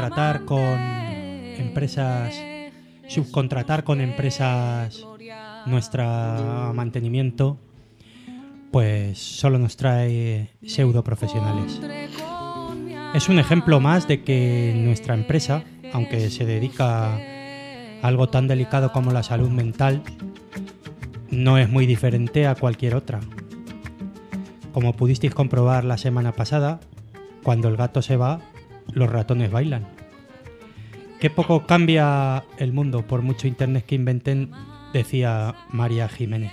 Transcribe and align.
contratar 0.00 0.46
con 0.46 0.80
empresas, 1.58 2.34
subcontratar 3.06 3.84
con 3.84 4.00
empresas 4.00 5.04
nuestro 5.66 6.72
mantenimiento, 6.74 7.58
pues 8.72 9.18
solo 9.18 9.58
nos 9.58 9.76
trae 9.76 10.52
pseudo 10.64 11.04
profesionales. 11.04 11.80
Es 13.14 13.28
un 13.28 13.38
ejemplo 13.38 13.78
más 13.80 14.08
de 14.08 14.22
que 14.22 14.72
nuestra 14.74 15.12
empresa, 15.14 15.64
aunque 15.92 16.30
se 16.30 16.46
dedica 16.46 17.16
a 17.16 17.20
algo 18.02 18.30
tan 18.30 18.48
delicado 18.48 18.92
como 18.92 19.12
la 19.12 19.22
salud 19.22 19.50
mental, 19.50 20.02
no 21.30 21.58
es 21.58 21.68
muy 21.68 21.84
diferente 21.84 22.46
a 22.46 22.54
cualquier 22.54 22.94
otra. 22.94 23.20
Como 24.72 24.94
pudisteis 24.94 25.34
comprobar 25.34 25.84
la 25.84 25.98
semana 25.98 26.32
pasada, 26.32 26.80
cuando 27.42 27.68
el 27.68 27.76
gato 27.76 28.00
se 28.00 28.16
va, 28.16 28.40
los 28.92 29.10
ratones 29.10 29.50
bailan. 29.50 29.86
Qué 31.20 31.30
poco 31.30 31.66
cambia 31.66 32.44
el 32.58 32.72
mundo 32.72 33.06
por 33.06 33.22
mucho 33.22 33.46
internet 33.46 33.84
que 33.86 33.94
inventen, 33.94 34.52
decía 34.92 35.54
María 35.70 36.08
Jiménez. 36.08 36.52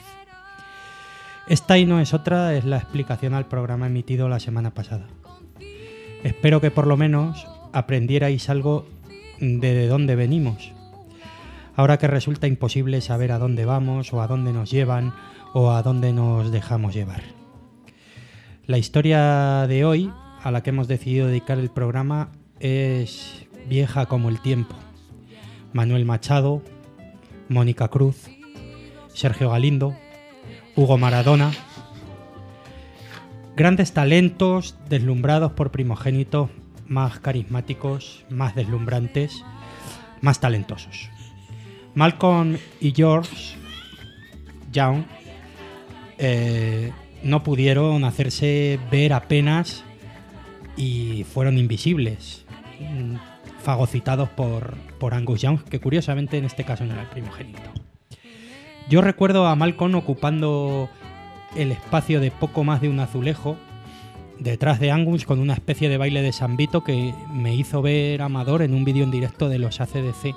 Esta 1.47 1.77
y 1.77 1.85
no 1.85 2.01
es 2.01 2.13
otra, 2.13 2.53
es 2.55 2.65
la 2.65 2.77
explicación 2.77 3.33
al 3.33 3.47
programa 3.47 3.87
emitido 3.87 4.27
la 4.27 4.41
semana 4.41 4.71
pasada. 4.73 5.07
Espero 6.23 6.59
que 6.59 6.71
por 6.71 6.87
lo 6.87 6.97
menos 6.97 7.47
aprendierais 7.71 8.49
algo 8.49 8.85
de, 9.39 9.73
de 9.73 9.87
dónde 9.87 10.17
venimos. 10.17 10.73
Ahora 11.77 11.97
que 11.97 12.07
resulta 12.07 12.47
imposible 12.47 12.99
saber 12.99 13.31
a 13.31 13.39
dónde 13.39 13.63
vamos 13.63 14.11
o 14.11 14.21
a 14.21 14.27
dónde 14.27 14.51
nos 14.51 14.69
llevan 14.69 15.13
o 15.53 15.71
a 15.71 15.81
dónde 15.83 16.11
nos 16.11 16.51
dejamos 16.51 16.93
llevar. 16.93 17.21
La 18.65 18.77
historia 18.77 19.65
de 19.67 19.85
hoy, 19.85 20.11
a 20.43 20.51
la 20.51 20.61
que 20.63 20.69
hemos 20.69 20.87
decidido 20.87 21.27
dedicar 21.27 21.57
el 21.59 21.69
programa, 21.69 22.29
es 22.59 23.45
vieja 23.67 24.05
como 24.05 24.29
el 24.29 24.41
tiempo. 24.41 24.75
Manuel 25.73 26.05
Machado, 26.05 26.61
Mónica 27.49 27.87
Cruz, 27.87 28.29
Sergio 29.13 29.49
Galindo, 29.49 29.95
Hugo 30.75 30.97
Maradona. 30.97 31.51
Grandes 33.55 33.93
talentos 33.93 34.77
deslumbrados 34.87 35.53
por 35.53 35.71
primogénitos 35.71 36.49
más 36.87 37.19
carismáticos, 37.19 38.25
más 38.29 38.55
deslumbrantes, 38.55 39.43
más 40.21 40.39
talentosos. 40.39 41.09
Malcolm 41.95 42.57
y 42.79 42.93
George 42.95 43.55
Young 44.71 45.03
eh, 46.19 46.91
no 47.23 47.43
pudieron 47.43 48.03
hacerse 48.03 48.79
ver 48.91 49.13
apenas 49.13 49.83
y 50.77 51.25
fueron 51.25 51.57
invisibles, 51.57 52.45
fagocitados 53.63 54.29
por, 54.29 54.77
por 54.99 55.13
Angus 55.13 55.41
Young, 55.41 55.63
que 55.63 55.79
curiosamente 55.79 56.37
en 56.37 56.45
este 56.45 56.63
caso 56.63 56.85
no 56.85 56.93
era 56.93 57.01
el 57.01 57.09
primogénito. 57.09 57.61
Yo 58.89 59.01
recuerdo 59.01 59.47
a 59.47 59.55
Malcolm 59.55 59.95
ocupando 59.95 60.89
el 61.55 61.71
espacio 61.71 62.21
de 62.21 62.31
poco 62.31 62.63
más 62.63 62.79
de 62.79 62.89
un 62.89 62.99
azulejo 62.99 63.57
detrás 64.39 64.79
de 64.79 64.91
Angus 64.91 65.25
con 65.25 65.39
una 65.39 65.53
especie 65.53 65.89
de 65.89 65.97
baile 65.97 66.21
de 66.21 66.31
Sambito 66.31 66.83
que 66.83 67.13
me 67.33 67.55
hizo 67.55 67.81
ver 67.81 68.21
Amador 68.21 68.61
en 68.61 68.73
un 68.73 68.85
vídeo 68.85 69.03
en 69.03 69.11
directo 69.11 69.49
de 69.49 69.59
los 69.59 69.81
ACDC 69.81 70.35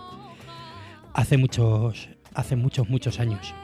hace 1.15 1.37
muchos, 1.37 2.09
hace 2.35 2.57
muchos, 2.57 2.89
muchos 2.89 3.21
años. 3.21 3.55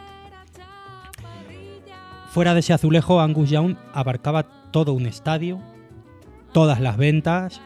Fuera 2.30 2.52
de 2.52 2.60
ese 2.60 2.74
azulejo, 2.74 3.20
Angus 3.20 3.48
Young 3.50 3.76
abarcaba 3.94 4.70
todo 4.70 4.92
un 4.92 5.06
estadio, 5.06 5.60
todas 6.56 6.80
las 6.80 6.96
ventas, 6.96 7.60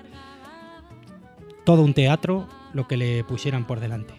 todo 1.63 1.83
un 1.83 1.95
teatro, 1.95 2.49
lo 2.75 2.89
que 2.89 2.97
le 2.97 3.23
pusieran 3.23 3.65
por 3.65 3.79
delante. 3.79 4.15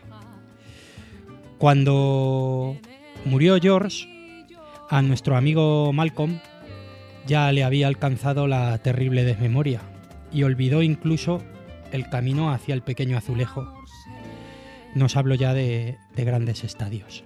Cuando 1.57 2.77
murió 3.25 3.57
George, 3.59 4.07
a 4.89 5.01
nuestro 5.01 5.35
amigo 5.35 5.91
Malcolm 5.91 6.39
ya 7.27 7.51
le 7.51 7.65
había 7.65 7.87
alcanzado 7.87 8.47
la 8.47 8.77
terrible 8.77 9.25
desmemoria 9.25 9.81
y 10.31 10.43
olvidó 10.43 10.81
incluso 10.83 11.41
el 11.91 12.07
camino 12.07 12.53
hacia 12.53 12.73
el 12.73 12.81
pequeño 12.81 13.17
azulejo. 13.17 13.67
Nos 14.95 15.17
hablo 15.17 15.35
ya 15.35 15.53
de, 15.53 15.97
de 16.15 16.23
grandes 16.23 16.63
estadios. 16.63 17.25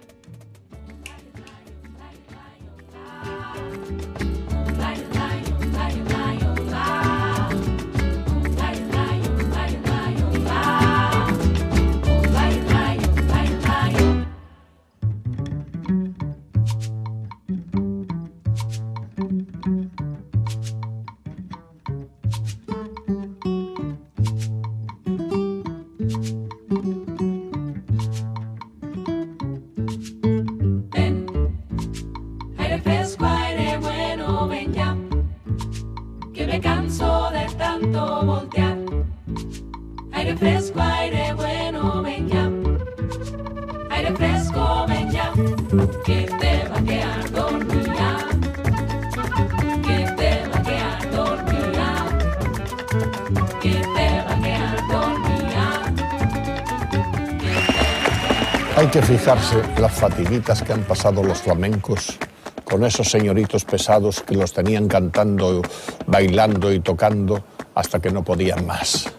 Las 59.25 59.93
fatiguitas 59.93 60.61
que 60.61 60.71
han 60.71 60.83
pasado 60.83 61.23
los 61.23 61.39
flamencos 61.39 62.15
con 62.63 62.85
esos 62.85 63.09
señoritos 63.09 63.65
pesados 63.65 64.21
que 64.21 64.35
los 64.35 64.53
tenían 64.53 64.87
cantando, 64.87 65.63
bailando 66.05 66.71
y 66.71 66.79
tocando 66.79 67.43
hasta 67.73 67.99
que 67.99 68.11
no 68.11 68.23
podían 68.23 68.67
más. 68.67 69.11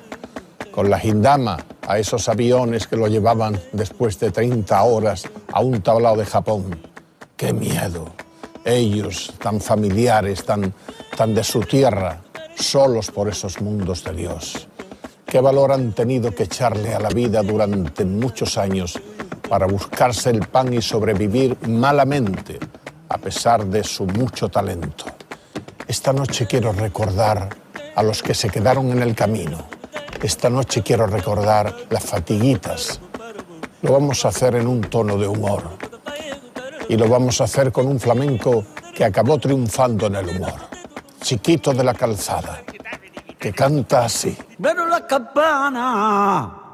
Con 0.71 0.91
la 0.91 1.01
gindama 1.01 1.57
a 1.89 1.99
esos 1.99 2.29
aviones 2.29 2.87
que 2.87 2.95
lo 2.95 3.09
llevaban 3.09 3.61
después 3.73 4.21
de 4.21 4.31
30 4.31 4.81
horas 4.81 5.25
a 5.53 5.61
un 5.61 5.83
tablao 5.83 6.17
de 6.17 6.25
Japón. 6.25 6.79
¡Qué 7.37 7.53
miedo! 7.53 8.13
Ellos, 8.65 9.35
tan 9.43 9.61
familiares, 9.61 10.45
tan, 10.45 10.73
tan 11.17 11.35
de 11.35 11.43
su 11.43 11.63
tierra, 11.63 12.21
solos 12.55 13.11
por 13.11 13.29
esos 13.29 13.61
mundos 13.61 14.05
de 14.05 14.13
Dios. 14.13 14.69
¿Qué 15.25 15.41
valor 15.41 15.73
han 15.73 15.93
tenido 15.95 16.33
que 16.33 16.45
echarle 16.45 16.95
a 16.95 17.01
la 17.01 17.09
vida 17.09 17.43
durante 17.43 18.05
muchos 18.05 18.57
años 18.57 19.01
para 19.49 19.67
buscarse 19.67 20.31
el 20.31 20.41
pan 20.47 20.73
y 20.73 20.83
sobrevivir 20.83 21.57
malamente 21.69 22.59
a 23.09 23.19
pesar 23.19 23.65
de 23.67 23.85
su 23.85 24.07
mucho 24.07 24.49
talento. 24.49 25.05
Esta 25.87 26.13
noche 26.13 26.47
quiero 26.47 26.73
recordar 26.73 27.49
a 27.95 28.03
los 28.03 28.23
que 28.23 28.35
se 28.35 28.51
quedaron 28.51 28.91
en 28.91 29.03
el 29.03 29.15
camino. 29.15 29.67
Esta 30.23 30.51
noche 30.51 30.83
quiero 30.83 31.07
recordar 31.07 31.75
las 31.91 32.05
fatiguitas. 32.05 33.01
Lo 33.83 33.93
vamos 33.93 34.25
a 34.25 34.29
hacer 34.29 34.57
en 34.57 34.67
un 34.67 34.81
tono 34.83 35.17
de 35.17 35.29
humor. 35.29 35.63
Y 36.89 36.97
lo 36.97 37.09
vamos 37.09 37.41
a 37.41 37.45
hacer 37.45 37.73
con 37.73 37.87
un 37.87 38.01
flamenco 38.01 38.65
que 38.95 39.05
acabó 39.05 39.39
triunfando 39.39 40.07
en 40.07 40.17
el 40.17 40.29
humor. 40.29 40.55
Chiquito 41.21 41.73
de 41.73 41.85
la 41.85 41.95
calzada, 41.95 42.63
que 43.39 43.53
canta 43.53 44.05
así. 44.05 44.37
Pero 44.61 44.87
la 44.87 45.07
campana, 45.07 46.66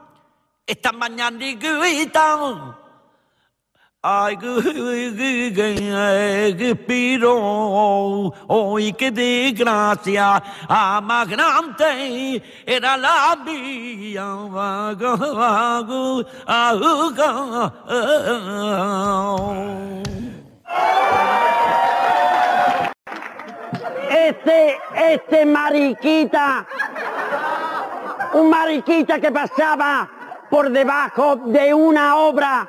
esta 0.71 0.91
mañana 0.93 1.37
grita. 1.37 2.77
Ay, 4.03 4.35
que, 4.37 4.47
piro, 6.87 8.33
hoy 8.47 8.93
qué 8.93 9.11
desgracia, 9.11 10.41
a 10.67 10.99
más 11.01 11.27
grande 11.27 12.41
era 12.65 12.97
la 12.97 13.37
mía. 13.45 14.25
Ah, 16.47 16.73
Este, 24.09 24.79
este 25.13 25.45
mariquita, 25.45 26.65
un 28.33 28.49
mariquita 28.49 29.19
que 29.19 29.31
pasaba 29.31 30.09
por 30.51 30.69
debajo 30.69 31.37
de 31.37 31.73
una 31.73 32.17
obra, 32.17 32.67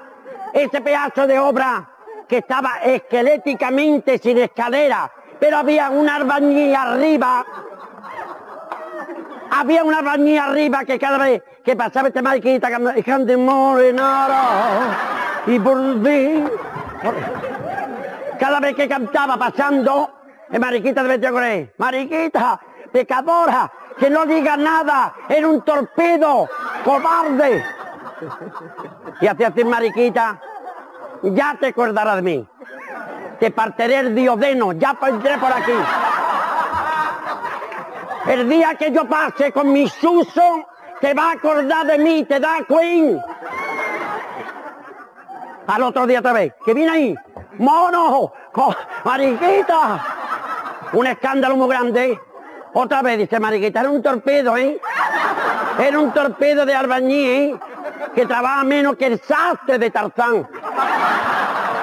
ese 0.54 0.80
pedazo 0.80 1.26
de 1.26 1.38
obra 1.40 1.90
que 2.28 2.38
estaba 2.38 2.76
esqueléticamente 2.84 4.18
sin 4.18 4.38
escalera, 4.38 5.10
pero 5.40 5.58
había 5.58 5.90
un 5.90 6.08
albañil 6.08 6.74
arriba, 6.76 7.44
había 9.50 9.82
un 9.82 9.92
albañil 9.92 10.38
arriba 10.38 10.84
que 10.84 10.96
cada 10.96 11.18
vez 11.18 11.42
que 11.64 11.74
pasaba 11.74 12.08
este 12.08 12.22
mariquita, 12.22 12.70
cantando 12.70 13.38
morenara, 13.38 14.42
y 15.48 15.58
por 15.58 16.02
fin, 16.04 16.48
cada 18.38 18.60
vez 18.60 18.76
que 18.76 18.88
cantaba 18.88 19.36
pasando, 19.36 20.08
el 20.52 20.60
mariquita 20.60 21.02
de 21.02 21.14
él. 21.14 21.72
Mariquita, 21.78 22.60
pecadora, 22.92 23.72
que 23.98 24.10
no 24.10 24.26
diga 24.26 24.56
nada, 24.56 25.14
era 25.28 25.48
un 25.48 25.62
torpedo, 25.62 26.48
cobarde. 26.84 27.64
Y 29.20 29.26
hacía 29.26 29.48
así, 29.48 29.64
mariquita, 29.64 30.40
ya 31.22 31.56
te 31.58 31.68
acordarás 31.68 32.16
de 32.16 32.22
mí. 32.22 32.48
Te 33.38 33.50
partiré 33.50 34.00
el 34.00 34.14
diodeno, 34.14 34.72
ya 34.72 34.96
entré 35.02 35.38
por 35.38 35.52
aquí. 35.52 35.72
El 38.26 38.48
día 38.48 38.74
que 38.76 38.92
yo 38.92 39.04
pase 39.08 39.50
con 39.50 39.72
mi 39.72 39.88
suso, 39.88 40.66
te 41.00 41.12
va 41.12 41.30
a 41.30 41.32
acordar 41.32 41.86
de 41.86 41.98
mí, 41.98 42.24
te 42.24 42.38
da 42.38 42.58
queen. 42.68 43.20
Al 45.66 45.82
otro 45.82 46.06
día 46.06 46.20
otra 46.20 46.32
vez, 46.32 46.54
que 46.64 46.74
viene 46.74 46.90
ahí, 46.90 47.14
mono, 47.58 48.32
mariquita, 49.04 50.04
un 50.92 51.06
escándalo 51.06 51.56
muy 51.56 51.68
grande. 51.68 52.20
Otra 52.74 53.02
vez 53.02 53.18
dice 53.18 53.38
Mariquita, 53.38 53.80
era 53.80 53.90
un 53.90 54.02
torpedo, 54.02 54.56
¿eh? 54.56 54.80
Era 55.78 55.98
un 55.98 56.12
torpedo 56.12 56.64
de 56.64 56.74
albañil, 56.74 57.28
¿eh? 57.28 57.56
Que 58.14 58.24
trabaja 58.24 58.64
menos 58.64 58.96
que 58.96 59.06
el 59.06 59.20
sastre 59.20 59.78
de 59.78 59.90
Tarzán. 59.90 60.48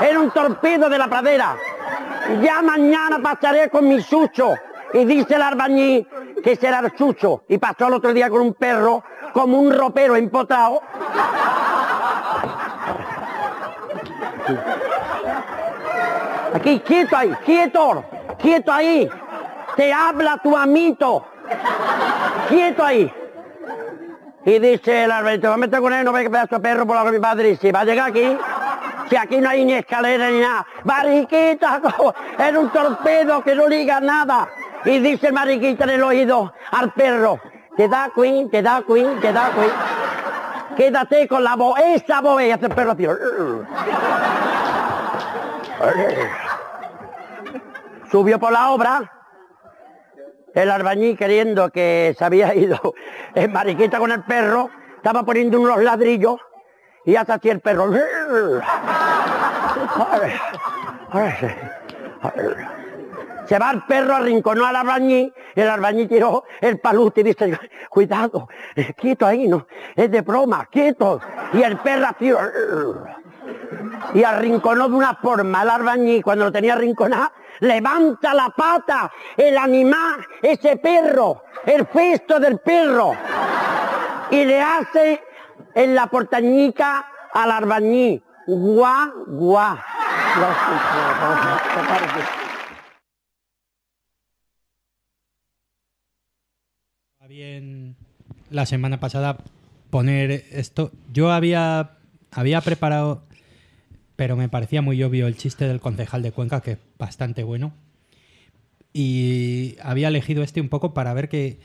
Era 0.02 0.20
un 0.20 0.32
torpedo 0.32 0.90
de 0.90 0.98
la 0.98 1.08
pradera. 1.08 1.56
Ya 2.42 2.62
mañana 2.62 3.20
pasaré 3.22 3.70
con 3.70 3.88
mi 3.88 4.02
sucho. 4.02 4.56
Y 4.94 5.06
dice 5.06 5.36
el 5.36 5.44
albañil 5.44 6.08
que 6.44 6.56
será 6.56 6.80
el 6.80 6.98
sucho. 6.98 7.44
Y 7.48 7.60
pasó 7.60 7.88
el 7.88 7.94
otro 7.94 8.12
día 8.12 8.30
con 8.30 8.42
un 8.42 8.54
perro, 8.56 9.04
como 9.34 9.60
un 9.60 9.72
ropero 9.72 10.16
empotrado. 10.16 10.82
Aquí, 16.56 16.80
quieto 16.80 17.16
ahí, 17.16 17.32
quieto, 17.46 18.04
quieto 18.40 18.72
ahí. 18.72 19.08
Te 19.80 19.92
habla 19.94 20.38
tu 20.44 20.58
amito. 20.58 21.26
Quieto 22.50 22.84
ahí. 22.84 23.10
Y 24.44 24.60
dice 24.60 25.06
el 25.06 25.12
árbol, 25.12 25.40
te 25.40 25.48
vas 25.48 25.56
a 25.56 25.58
meter 25.58 25.80
con 25.80 25.94
él, 25.94 26.04
no 26.04 26.12
ve 26.12 26.24
que 26.24 26.30
pedazo 26.30 26.56
de 26.56 26.62
perro 26.62 26.86
por 26.86 26.98
la 26.98 27.10
mi 27.10 27.20
padre 27.20 27.52
dice, 27.52 27.72
va 27.72 27.80
a 27.80 27.86
llegar 27.86 28.10
aquí. 28.10 28.38
Si 29.10 29.16
aquí 29.16 29.38
no 29.38 29.48
hay 29.48 29.64
ni 29.64 29.76
escalera 29.76 30.32
ni 30.32 30.42
nada. 30.42 30.68
Mariquita, 30.84 31.82
era 32.40 32.60
un 32.60 32.70
torpedo 32.72 33.42
que 33.42 33.56
no 33.56 33.70
liga 33.70 34.02
nada. 34.02 34.50
Y 34.84 35.00
dice 35.00 35.28
el 35.28 35.34
mariquita 35.34 35.86
en 35.86 35.92
el 35.92 36.04
oído 36.04 36.54
al 36.72 36.92
perro, 36.92 37.40
te 37.78 37.88
da 37.88 38.12
queen, 38.14 38.50
te 38.50 38.62
da 38.62 38.84
queen, 38.86 39.18
te 39.22 39.32
da 39.32 39.50
queen. 39.52 39.72
Quédate 40.76 41.26
con 41.26 41.42
la 41.42 41.56
voz, 41.56 41.80
esa 41.80 42.20
voz, 42.20 42.42
y 42.42 42.52
hace 42.52 42.66
el 42.66 42.76
perro 42.76 42.92
así. 42.92 43.08
Subió 48.12 48.40
por 48.40 48.52
la 48.52 48.72
obra, 48.72 49.19
el 50.54 50.72
albañil 50.72 51.18
queriendo 51.18 51.70
que 51.70 52.16
se 52.18 52.26
había 52.26 52.54
ido 52.56 52.94
en 53.36 53.52
mariquita 53.52 54.00
con 54.00 54.12
el 54.12 54.24
perro, 54.24 54.70
estaba 54.98 55.24
poniendo 55.24 55.60
unos 55.60 55.82
ladrillos 55.82 56.38
y 57.06 57.16
hasta 57.16 57.36
así 57.36 57.50
el 57.50 57.60
perro. 57.60 57.92
Se 63.46 63.58
va 63.58 63.72
el 63.72 63.82
perro, 63.84 64.16
arrinconó 64.16 64.66
al 64.66 64.76
albañil, 64.76 65.34
el 65.56 65.70
albañil 65.70 66.08
tiró 66.08 66.44
el 66.62 66.80
palute 66.80 67.22
y 67.22 67.24
dice, 67.24 67.58
cuidado, 67.90 68.48
quieto 68.96 69.26
ahí, 69.26 69.48
no, 69.48 69.66
es 69.96 70.12
de 70.12 70.22
broma, 70.22 70.68
quieto. 70.72 71.20
Y 71.54 71.64
el 71.64 71.78
perro 71.78 72.08
así, 72.08 72.32
y 74.14 74.24
arrinconó 74.24 74.88
de 74.90 74.96
una 74.96 75.16
forma 75.16 75.64
el 75.64 75.70
albañil, 75.70 76.24
cuando 76.24 76.46
lo 76.46 76.52
tenía 76.52 76.74
arrinconado, 76.74 77.32
levanta 77.60 78.34
la 78.34 78.50
pata, 78.50 79.12
el 79.36 79.58
animal, 79.58 80.26
ese 80.42 80.78
perro, 80.78 81.44
el 81.66 81.86
festo 81.88 82.40
del 82.40 82.60
perro, 82.60 83.14
y 84.32 84.46
le 84.46 84.62
hace 84.62 85.22
en 85.76 85.96
la 85.96 86.08
portañica 86.08 87.06
al 87.34 87.52
albañil, 87.52 88.24
guá, 88.48 89.12
guá. 89.28 89.86
Bien 97.28 97.96
la 98.50 98.66
semana 98.66 99.00
pasada 99.00 99.38
poner 99.90 100.32
esto. 100.52 100.92
Yo 101.12 101.32
había, 101.32 101.98
había 102.32 102.62
preparado, 102.62 103.24
pero 104.20 104.36
me 104.36 104.50
parecía 104.50 104.82
muy 104.82 105.02
obvio 105.02 105.28
el 105.28 105.38
chiste 105.38 105.66
del 105.66 105.80
concejal 105.80 106.22
de 106.22 106.34
Cuenca, 106.34 106.60
que 106.60 106.72
es 106.72 106.78
bastante 106.98 107.42
bueno. 107.42 107.72
Y 108.92 109.78
había 109.82 110.10
elegido 110.10 110.44
este 110.44 110.60
un 110.60 110.68
poco 110.68 110.94
para 110.94 111.14
ver 111.14 111.30
que 111.30 111.62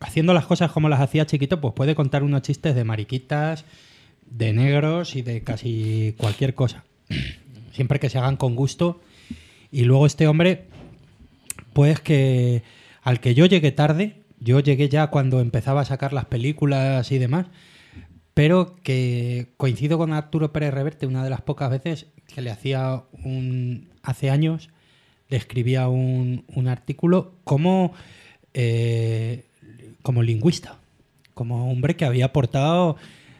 haciendo 0.00 0.34
las 0.34 0.44
cosas 0.44 0.72
como 0.72 0.88
las 0.88 1.00
hacía 1.00 1.24
chiquito, 1.24 1.60
pues 1.60 1.72
puede 1.72 1.94
contar 1.94 2.24
unos 2.24 2.42
chistes 2.42 2.74
de 2.74 2.82
mariquitas, 2.82 3.64
de 4.28 4.52
negros 4.54 5.14
y 5.14 5.22
de 5.22 5.44
casi 5.44 6.16
cualquier 6.18 6.56
cosa. 6.56 6.82
Siempre 7.70 8.00
que 8.00 8.10
se 8.10 8.18
hagan 8.18 8.36
con 8.36 8.56
gusto. 8.56 9.00
Y 9.70 9.82
luego 9.82 10.06
este 10.06 10.26
hombre, 10.26 10.64
pues 11.74 12.00
que 12.00 12.64
al 13.02 13.20
que 13.20 13.36
yo 13.36 13.46
llegué 13.46 13.70
tarde, 13.70 14.16
yo 14.40 14.58
llegué 14.58 14.88
ya 14.88 15.06
cuando 15.10 15.38
empezaba 15.38 15.82
a 15.82 15.84
sacar 15.84 16.12
las 16.12 16.24
películas 16.24 17.12
y 17.12 17.18
demás, 17.18 17.46
pero 18.34 18.76
que 18.82 19.48
coincido 19.56 19.96
con 19.96 20.12
Arturo 20.12 20.52
Pérez 20.52 20.74
Reverte 20.74 21.06
una 21.06 21.24
de 21.24 21.30
las 21.30 21.40
pocas 21.40 21.70
veces 21.70 22.06
que 22.34 22.42
le 22.42 22.50
hacía 22.50 23.04
un 23.24 23.88
hace 24.02 24.30
años 24.30 24.70
le 25.28 25.36
escribía 25.36 25.88
un, 25.88 26.44
un 26.54 26.68
artículo 26.68 27.32
como 27.44 27.94
eh, 28.52 29.44
como 30.02 30.22
lingüista, 30.22 30.76
como 31.32 31.70
hombre 31.70 31.96
que 31.96 32.04
había 32.04 32.26
aportado 32.26 32.96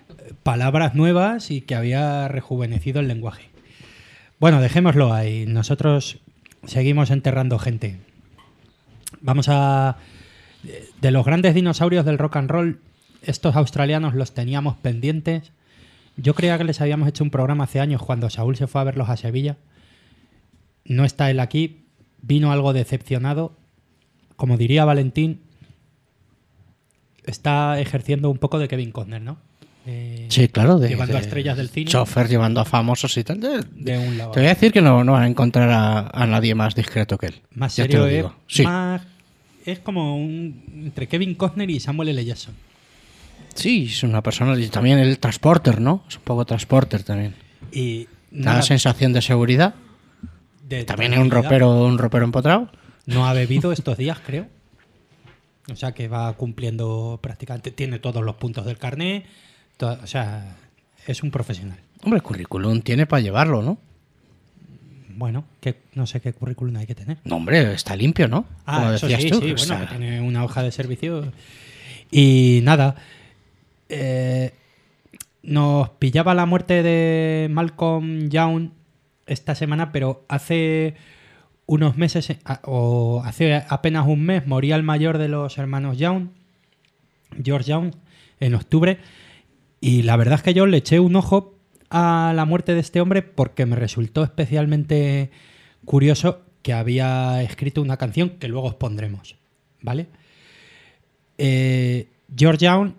eh, 0.08 0.32
palabras 0.42 0.94
nuevas 0.94 1.50
y 1.50 1.60
que 1.60 1.74
había 1.74 2.26
rejuvenecido 2.26 3.00
el 3.00 3.08
lenguaje. 3.08 3.50
Bueno, 4.40 4.60
dejémoslo 4.60 5.12
ahí. 5.12 5.44
Nosotros 5.46 6.18
seguimos 6.66 7.10
enterrando 7.10 7.58
gente. 7.58 7.98
Vamos 9.20 9.48
a... 9.48 9.98
De 11.02 11.10
los 11.10 11.26
grandes 11.26 11.54
dinosaurios 11.54 12.06
del 12.06 12.16
rock 12.16 12.36
and 12.36 12.50
roll, 12.50 12.80
estos 13.26 13.56
australianos 13.56 14.14
los 14.14 14.32
teníamos 14.32 14.76
pendientes. 14.76 15.52
Yo 16.16 16.34
creía 16.34 16.56
que 16.58 16.64
les 16.64 16.80
habíamos 16.80 17.08
hecho 17.08 17.24
un 17.24 17.30
programa 17.30 17.64
hace 17.64 17.80
años 17.80 18.02
cuando 18.02 18.30
Saúl 18.30 18.56
se 18.56 18.66
fue 18.66 18.80
a 18.80 18.84
verlos 18.84 19.08
a 19.08 19.16
Sevilla. 19.16 19.56
No 20.84 21.04
está 21.04 21.30
él 21.30 21.40
aquí. 21.40 21.84
Vino 22.22 22.52
algo 22.52 22.72
decepcionado. 22.72 23.56
Como 24.36 24.56
diría 24.56 24.84
Valentín, 24.84 25.40
está 27.24 27.80
ejerciendo 27.80 28.30
un 28.30 28.38
poco 28.38 28.58
de 28.58 28.68
Kevin 28.68 28.92
Costner, 28.92 29.22
¿no? 29.22 29.38
Eh, 29.86 30.26
Sí, 30.30 30.48
claro. 30.48 30.78
De, 30.78 30.88
Llevando 30.88 31.16
a 31.16 31.20
estrellas 31.20 31.56
del 31.56 31.68
cine. 31.68 31.90
Chofer 31.90 32.28
llevando 32.28 32.60
a 32.60 32.64
famosos 32.64 33.16
y 33.16 33.24
tal. 33.24 33.40
de- 33.40 33.64
de 33.74 33.98
un 33.98 34.16
lado. 34.18 34.30
te 34.32 34.40
voy 34.40 34.46
a 34.46 34.54
decir 34.54 34.72
que 34.72 34.80
no, 34.80 35.04
no 35.04 35.12
van 35.12 35.24
a 35.24 35.26
encontrar 35.28 35.70
a, 35.70 36.08
a 36.08 36.26
nadie 36.26 36.54
más 36.54 36.74
discreto 36.74 37.18
que 37.18 37.26
él. 37.26 37.34
Más 37.50 37.74
serio, 37.74 38.06
es. 38.06 38.26
Sí, 38.46 38.62
más- 38.62 39.02
es 39.66 39.78
como 39.80 40.16
un, 40.16 40.62
entre 40.86 41.06
Kevin 41.06 41.34
Costner 41.34 41.68
y 41.70 41.80
Samuel 41.80 42.10
L. 42.10 42.24
Jackson. 42.24 42.54
Sí, 43.54 43.86
es 43.90 44.02
una 44.02 44.22
persona. 44.22 44.58
Y 44.58 44.68
también 44.68 44.98
el 44.98 45.18
transporter, 45.18 45.80
¿no? 45.80 46.04
Es 46.08 46.16
un 46.16 46.22
poco 46.22 46.44
transporter 46.44 47.02
también. 47.02 47.34
Y 47.72 48.08
Da 48.30 48.54
la 48.54 48.62
sensación 48.62 49.12
de 49.12 49.22
seguridad. 49.22 49.74
de 50.68 50.84
También 50.84 51.12
es 51.14 51.20
un 51.20 51.30
ropero, 51.30 51.84
un 51.84 51.98
ropero 51.98 52.24
empotrado. 52.24 52.70
No 53.06 53.26
ha 53.26 53.32
bebido 53.32 53.72
estos 53.72 53.96
días, 53.96 54.18
creo. 54.24 54.48
O 55.70 55.76
sea 55.76 55.92
que 55.92 56.08
va 56.08 56.32
cumpliendo 56.34 57.18
prácticamente. 57.22 57.70
Tiene 57.70 57.98
todos 57.98 58.24
los 58.24 58.34
puntos 58.36 58.66
del 58.66 58.76
carnet. 58.78 59.24
o 59.80 60.06
sea, 60.06 60.56
es 61.06 61.22
un 61.22 61.30
profesional. 61.30 61.78
Hombre, 62.02 62.18
el 62.18 62.22
currículum 62.22 62.80
tiene 62.82 63.06
para 63.06 63.20
llevarlo, 63.22 63.62
¿no? 63.62 63.78
Bueno, 65.16 65.44
que 65.60 65.76
no 65.94 66.06
sé 66.06 66.20
qué 66.20 66.32
currículum 66.32 66.76
hay 66.76 66.86
que 66.86 66.94
tener. 66.94 67.18
No, 67.24 67.36
hombre, 67.36 67.72
está 67.72 67.94
limpio, 67.94 68.26
¿no? 68.26 68.46
Ah, 68.66 68.78
Como 68.80 68.92
eso 68.92 69.06
decías 69.06 69.22
sí, 69.22 69.30
tú. 69.30 69.40
sí, 69.40 69.66
sea, 69.66 69.76
bueno, 69.78 69.90
tiene 69.90 70.20
una 70.20 70.44
hoja 70.44 70.62
de 70.62 70.72
servicio. 70.72 71.32
Y 72.10 72.60
nada, 72.64 72.96
eh, 73.88 74.52
nos 75.42 75.90
pillaba 75.90 76.34
la 76.34 76.46
muerte 76.46 76.82
de 76.82 77.48
Malcolm 77.50 78.28
Young 78.28 78.70
esta 79.26 79.54
semana, 79.54 79.92
pero 79.92 80.24
hace 80.28 80.94
unos 81.66 81.96
meses, 81.96 82.30
eh, 82.30 82.38
o 82.64 83.22
hace 83.24 83.62
apenas 83.68 84.06
un 84.06 84.24
mes, 84.24 84.46
moría 84.46 84.76
el 84.76 84.82
mayor 84.82 85.18
de 85.18 85.28
los 85.28 85.58
hermanos 85.58 85.98
Young, 85.98 86.28
George 87.42 87.70
Young, 87.70 87.92
en 88.40 88.54
octubre. 88.54 88.98
Y 89.80 90.02
la 90.02 90.16
verdad 90.16 90.36
es 90.36 90.42
que 90.42 90.54
yo 90.54 90.66
le 90.66 90.78
eché 90.78 91.00
un 91.00 91.16
ojo 91.16 91.58
a 91.90 92.32
la 92.34 92.44
muerte 92.44 92.74
de 92.74 92.80
este 92.80 93.00
hombre 93.00 93.22
porque 93.22 93.66
me 93.66 93.76
resultó 93.76 94.24
especialmente 94.24 95.30
curioso 95.84 96.42
que 96.62 96.72
había 96.72 97.42
escrito 97.42 97.82
una 97.82 97.98
canción 97.98 98.30
que 98.30 98.48
luego 98.48 98.68
os 98.68 98.74
pondremos. 98.74 99.36
¿Vale? 99.82 100.08
Eh, 101.36 102.08
George 102.34 102.64
Young, 102.64 102.94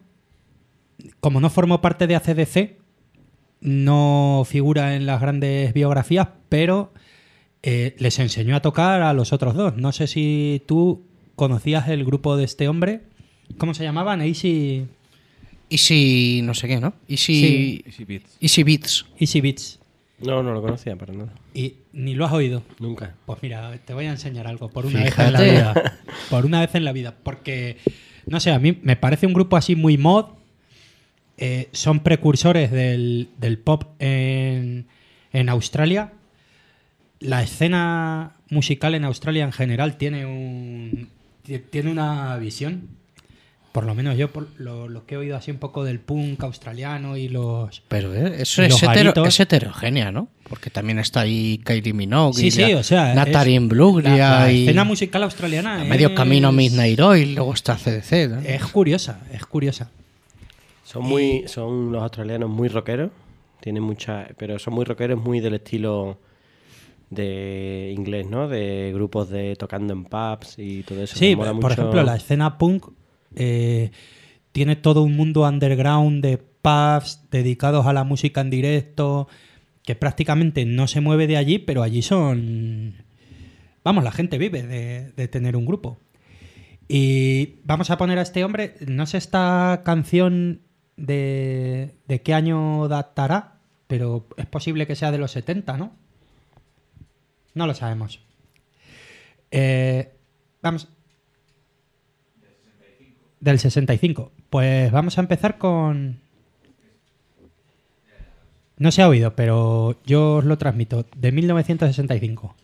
como 1.20 1.40
no 1.40 1.50
formó 1.50 1.82
parte 1.82 2.08
de 2.08 2.16
ACDC, 2.16 2.78
no 3.62 4.44
figura 4.48 4.96
en 4.96 5.06
las 5.06 5.22
grandes 5.22 5.74
biografías, 5.74 6.28
pero 6.50 6.94
eh, 7.64 7.96
les 7.98 8.20
enseñó 8.20 8.56
a 8.56 8.62
tocar 8.62 9.02
a 9.02 9.14
los 9.14 9.34
otros 9.34 9.56
dos. 9.56 9.76
No 9.78 9.92
sé 9.92 10.08
si 10.08 10.62
tú 10.68 11.04
conocías 11.36 11.88
el 11.90 12.06
grupo 12.06 12.38
de 12.38 12.44
este 12.46 12.68
hombre. 12.68 13.02
¿Cómo 13.58 13.74
se 13.74 13.84
llamaban? 13.84 14.22
Easy, 14.22 14.86
Easy, 15.70 16.42
no 16.44 16.54
sé 16.54 16.68
qué, 16.68 16.80
¿no? 16.80 16.94
Easy, 17.08 17.34
Sí. 17.40 17.84
Easy 17.86 18.04
Beats. 18.06 18.38
Easy 18.40 18.64
Beats. 18.64 19.06
Easy 19.20 19.42
Beats. 19.42 19.80
No, 20.20 20.42
no 20.44 20.54
lo 20.54 20.62
conocía 20.62 20.96
para 20.96 21.14
nada. 21.14 21.34
Y 21.54 21.76
ni 21.92 22.14
lo 22.14 22.26
has 22.26 22.32
oído. 22.34 22.64
Nunca. 22.80 23.16
Pues 23.26 23.40
mira, 23.42 23.78
te 23.84 23.94
voy 23.94 24.06
a 24.06 24.12
enseñar 24.12 24.48
algo 24.48 24.70
por 24.70 24.86
una 24.86 25.04
vez 25.04 25.18
en 25.20 25.34
la 25.34 25.42
vida. 25.42 26.00
Por 26.30 26.46
una 26.46 26.62
vez 26.62 26.74
en 26.76 26.86
la 26.86 26.92
vida. 26.94 27.16
Porque, 27.22 27.78
no 28.26 28.40
sé, 28.40 28.52
a 28.52 28.60
mí 28.60 28.78
me 28.82 28.96
parece 28.96 29.28
un 29.28 29.34
grupo 29.34 29.58
así 29.58 29.76
muy 29.76 29.98
mod. 29.98 30.28
Eh, 31.38 31.70
son 31.74 32.00
precursores 32.00 32.72
del, 32.72 33.30
del 33.38 33.58
pop 33.58 33.84
en, 34.00 34.88
en 35.34 35.50
Australia. 35.50 36.14
La 37.20 37.42
escena 37.44 38.34
musical 38.50 38.96
en 38.96 39.04
Australia 39.06 39.44
en 39.44 39.52
general 39.52 39.98
tiene 39.98 40.26
un 40.26 41.10
ti- 41.44 41.60
tiene 41.60 41.92
una 41.92 42.38
visión. 42.38 42.90
Por 43.72 43.86
lo 43.86 43.94
menos 43.94 44.18
yo, 44.18 44.32
por 44.32 44.48
lo, 44.58 44.88
lo 44.88 45.06
que 45.06 45.16
he 45.16 45.18
oído 45.18 45.36
así 45.36 45.52
un 45.52 45.58
poco 45.58 45.84
del 45.84 46.00
punk 46.00 46.42
australiano 46.44 47.18
y 47.18 47.28
los... 47.28 47.82
Pero 47.90 48.14
eh, 48.16 48.36
eso 48.42 48.62
es, 48.64 48.82
hetero- 48.82 49.26
es 49.28 49.40
heterogénea, 49.42 50.14
¿no? 50.14 50.30
Porque 50.48 50.70
también 50.70 50.98
está 51.00 51.22
ahí 51.22 51.60
Kylie 51.66 51.92
Minogue. 51.92 52.40
Sí, 52.40 52.48
y 52.48 52.52
sí, 52.52 52.74
o 52.74 52.84
sea... 52.84 53.14
Natalie 53.14 53.60
la, 53.60 54.16
la 54.46 54.52
y 54.54 54.62
escena 54.64 54.86
musical 54.86 55.24
australiana 55.24 55.82
a 55.82 55.84
medio 55.84 56.08
es- 56.08 56.14
camino 56.16 56.54
Midnight 56.54 57.00
Oil, 57.02 57.36
luego 57.36 57.54
está 57.54 57.76
CDC. 57.76 58.30
¿no? 58.30 58.40
Es 58.46 58.64
curiosa, 58.68 59.20
es 59.34 59.46
curiosa. 59.46 59.90
Son 60.86 61.04
muy, 61.04 61.48
son 61.48 61.92
los 61.92 62.04
australianos 62.04 62.48
muy 62.48 62.68
rockeros. 62.68 63.10
Tienen 63.60 63.82
mucha, 63.82 64.28
pero 64.38 64.60
son 64.60 64.76
muy 64.76 64.86
rockeros, 64.86 65.20
muy 65.20 65.40
del 65.40 65.56
estilo 65.56 66.20
de 67.10 67.92
inglés, 67.98 68.28
¿no? 68.30 68.48
De 68.48 68.92
grupos 68.94 69.30
de 69.30 69.56
tocando 69.56 69.94
en 69.94 70.04
pubs 70.04 70.60
y 70.60 70.84
todo 70.84 71.02
eso. 71.02 71.18
Sí, 71.18 71.36
por 71.36 71.52
mucho. 71.56 71.70
ejemplo, 71.70 72.04
la 72.04 72.16
escena 72.16 72.60
punk 72.60 72.86
eh, 73.36 73.90
tiene 74.52 74.76
todo 74.76 75.02
un 75.02 75.16
mundo 75.16 75.42
underground 75.42 76.24
de 76.24 76.38
pubs 76.38 77.28
dedicados 77.32 77.88
a 77.88 77.94
la 77.94 78.04
música 78.04 78.42
en 78.42 78.52
directo, 78.52 79.28
que 79.82 79.96
prácticamente 79.96 80.66
no 80.66 80.86
se 80.86 81.02
mueve 81.02 81.26
de 81.26 81.38
allí, 81.38 81.58
pero 81.58 81.82
allí 81.82 82.04
son... 82.04 82.94
Vamos, 83.84 84.04
la 84.04 84.12
gente 84.12 84.38
vive 84.38 84.62
de, 84.62 85.12
de 85.14 85.28
tener 85.28 85.56
un 85.56 85.66
grupo. 85.66 85.98
Y 86.88 87.56
vamos 87.64 87.90
a 87.90 87.98
poner 87.98 88.20
a 88.20 88.22
este 88.22 88.44
hombre, 88.44 88.76
no 88.86 89.08
sé 89.08 89.18
esta 89.18 89.82
canción 89.84 90.62
de, 90.98 91.96
de 92.08 92.22
qué 92.22 92.34
año 92.34 92.88
datará, 92.88 93.60
pero 93.88 94.28
es 94.38 94.46
posible 94.46 94.88
que 94.88 94.96
sea 94.96 95.12
de 95.12 95.18
los 95.18 95.32
70, 95.32 95.78
¿no? 95.78 95.94
No 97.54 97.68
lo 97.68 97.74
sabemos. 97.74 98.20
Eh, 99.50 100.12
vamos. 100.62 100.88
Del 103.40 103.60
65. 103.60 104.32
Pues 104.50 104.92
vamos 104.92 105.18
a 105.18 105.22
empezar 105.22 105.58
con. 105.58 106.20
No 108.78 108.92
se 108.92 109.02
ha 109.02 109.08
oído, 109.08 109.36
pero 109.36 109.98
yo 110.06 110.36
os 110.36 110.44
lo 110.44 110.58
transmito. 110.58 111.06
De 111.16 111.32
1965. 111.32 112.56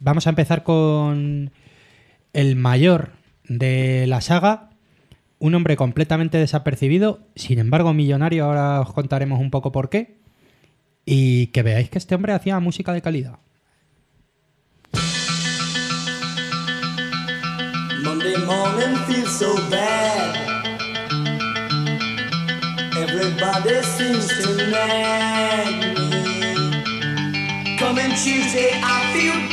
Vamos 0.00 0.26
a 0.26 0.30
empezar 0.30 0.62
con 0.62 1.52
el 2.32 2.56
mayor 2.56 3.12
de 3.44 4.06
la 4.06 4.22
saga. 4.22 4.70
Un 5.38 5.54
hombre 5.54 5.76
completamente 5.76 6.38
desapercibido, 6.38 7.26
sin 7.34 7.58
embargo 7.58 7.92
millonario. 7.92 8.44
Ahora 8.44 8.80
os 8.80 8.92
contaremos 8.92 9.40
un 9.40 9.50
poco 9.50 9.72
por 9.72 9.90
qué. 9.90 10.18
Y 11.04 11.48
que 11.48 11.62
veáis 11.62 11.90
que 11.90 11.98
este 11.98 12.14
hombre 12.14 12.32
hacía 12.32 12.58
música 12.60 12.92
de 12.92 13.02
calidad. 13.02 13.38
Monday 18.02 18.36
morning 18.46 18.96
feels 19.06 19.30
so 19.30 19.54
bad. 19.70 20.34
Everybody 22.96 23.82
seems 23.82 24.28
to 24.28 24.70
nag 24.70 25.98
me. 26.10 26.54
Coming 27.78 28.14
Tuesday, 28.14 28.70
I 28.82 29.12
feel 29.12 29.43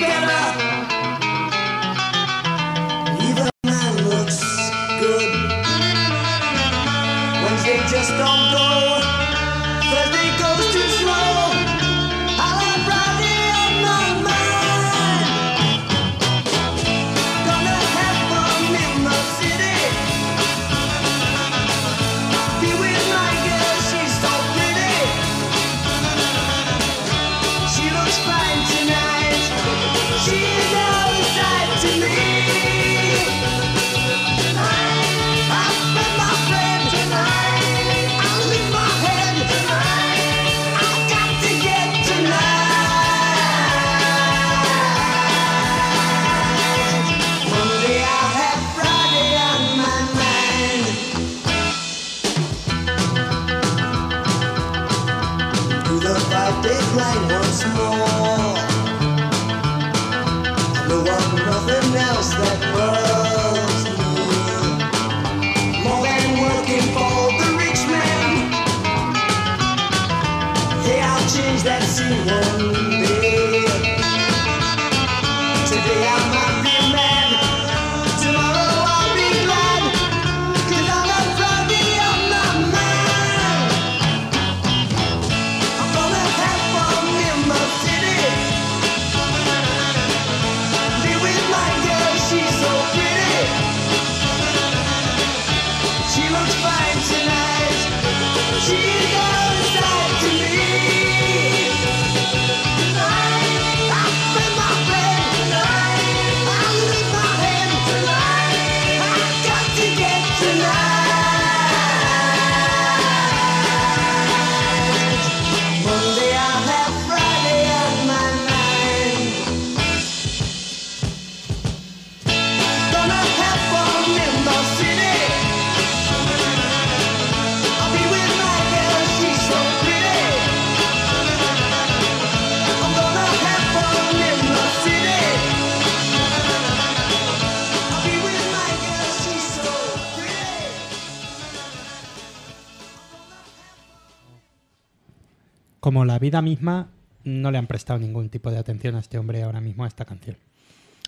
Como 146.02 146.12
la 146.12 146.18
vida 146.18 146.42
misma, 146.42 146.88
no 147.26 147.52
le 147.52 147.60
han 147.60 147.68
prestado 147.68 148.00
ningún 148.00 148.30
tipo 148.30 148.50
de 148.50 148.58
atención 148.58 148.96
a 148.96 149.00
este 149.02 149.20
hombre 149.20 149.44
ahora 149.44 149.62
mismo 149.62 149.84
a 149.84 149.88
esta 149.88 150.04
canción. 150.04 150.36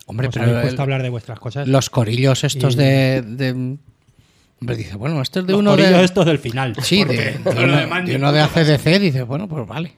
Hombre, 0.06 0.27
Os 0.27 0.34
pero 0.36 0.62
puesto 0.62 0.82
a 0.82 0.84
hablar 0.84 1.01
de 1.01 1.10
vuestras 1.10 1.39
cosas. 1.39 1.67
Los 1.67 1.89
corillos 1.89 2.43
estos 2.43 2.75
Y- 2.75 2.77
de, 2.77 3.21
de- 3.23 3.77
Hombre, 4.62 4.75
dice, 4.75 4.95
bueno, 4.95 5.19
este 5.23 5.39
es 5.39 5.47
de 5.47 5.53
Los 5.53 5.62
uno 5.62 5.71
corillos 5.71 5.97
de... 5.97 6.03
estos 6.03 6.25
del 6.27 6.38
final. 6.38 6.75
Sí, 6.84 7.03
de, 7.06 7.39
uno, 7.45 8.03
de 8.06 8.15
uno 8.17 8.32
de. 8.32 8.41
ACDC, 8.41 8.99
dice, 8.99 9.23
bueno, 9.23 9.47
pues 9.49 9.65
vale. 9.67 9.93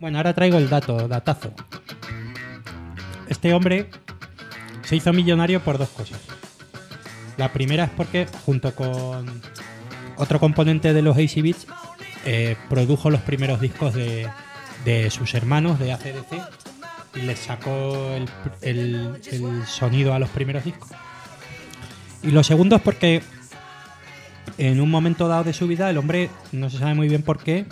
Bueno, 0.00 0.16
ahora 0.16 0.32
traigo 0.32 0.56
el 0.56 0.70
dato, 0.70 1.06
datazo. 1.06 1.52
Este 3.28 3.52
hombre 3.52 3.90
se 4.84 4.96
hizo 4.96 5.12
millonario 5.12 5.60
por 5.62 5.76
dos 5.76 5.90
cosas. 5.90 6.18
La 7.36 7.52
primera 7.52 7.84
es 7.84 7.90
porque, 7.90 8.26
junto 8.46 8.74
con 8.74 9.26
otro 10.16 10.40
componente 10.40 10.94
de 10.94 11.02
los 11.02 11.14
AC 11.18 11.42
Beats, 11.42 11.66
eh, 12.24 12.56
produjo 12.68 13.10
los 13.10 13.20
primeros 13.22 13.60
discos 13.60 13.94
de, 13.94 14.28
sus 15.10 15.34
hermanos 15.34 15.78
de 15.78 15.92
ACDC 15.92 16.32
y 17.16 17.20
les 17.22 17.38
sacó 17.38 18.14
el, 18.60 19.10
el- 19.30 19.62
sonido 19.66 20.12
a 20.14 20.18
los 20.18 20.28
primeros 20.30 20.64
discos. 20.64 20.90
Y 22.22 22.30
lo 22.30 22.42
segundo 22.42 22.76
es 22.76 22.82
porque 22.82 23.22
en 24.58 24.80
un 24.80 24.90
momento 24.90 25.28
dado 25.28 25.44
de 25.44 25.52
su 25.52 25.66
vida 25.66 25.88
el 25.90 25.98
hombre, 25.98 26.30
no 26.52 26.70
se 26.70 26.78
sabe 26.78 26.94
muy 26.94 27.08
bien 27.08 27.22
por 27.22 27.38
qué, 27.42 27.66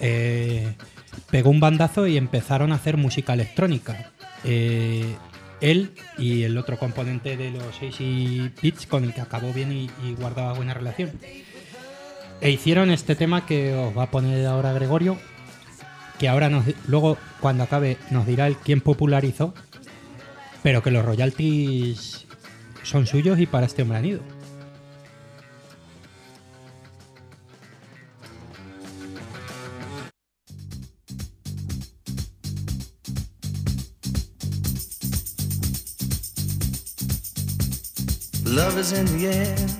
eh, 0.00 0.74
pegó 1.30 1.50
un 1.50 1.60
bandazo 1.60 2.06
y 2.06 2.16
empezaron 2.16 2.72
a 2.72 2.76
hacer 2.76 2.96
música 2.96 3.32
electrónica. 3.34 4.10
Eh, 4.44 5.14
él 5.60 5.92
y 6.16 6.44
el 6.44 6.56
otro 6.56 6.78
componente 6.78 7.36
de 7.36 7.50
los 7.50 7.62
AC 7.82 8.52
Beats 8.62 8.86
con 8.86 9.04
el 9.04 9.12
que 9.12 9.20
acabó 9.20 9.52
bien 9.52 9.72
y, 9.72 9.90
y 10.06 10.14
guardaba 10.18 10.54
buena 10.54 10.72
relación. 10.74 11.10
E 12.40 12.50
hicieron 12.50 12.90
este 12.90 13.16
tema 13.16 13.44
que 13.44 13.74
os 13.74 13.96
va 13.96 14.04
a 14.04 14.10
poner 14.10 14.46
ahora 14.46 14.72
Gregorio, 14.72 15.18
que 16.18 16.28
ahora 16.28 16.48
nos, 16.48 16.64
luego 16.86 17.18
cuando 17.40 17.64
acabe 17.64 17.98
nos 18.10 18.26
dirá 18.26 18.46
el 18.46 18.56
quién 18.56 18.80
popularizó, 18.80 19.52
pero 20.62 20.82
que 20.82 20.90
los 20.90 21.04
royalties 21.04 22.26
son 22.82 23.06
suyos 23.06 23.38
y 23.38 23.46
para 23.46 23.66
este 23.66 23.82
hombre 23.82 23.98
han 23.98 24.04
ido. 24.06 24.20
Love 38.46 38.78
is 38.80 38.92
in 38.92 39.06
the 39.06 39.28
air. 39.28 39.79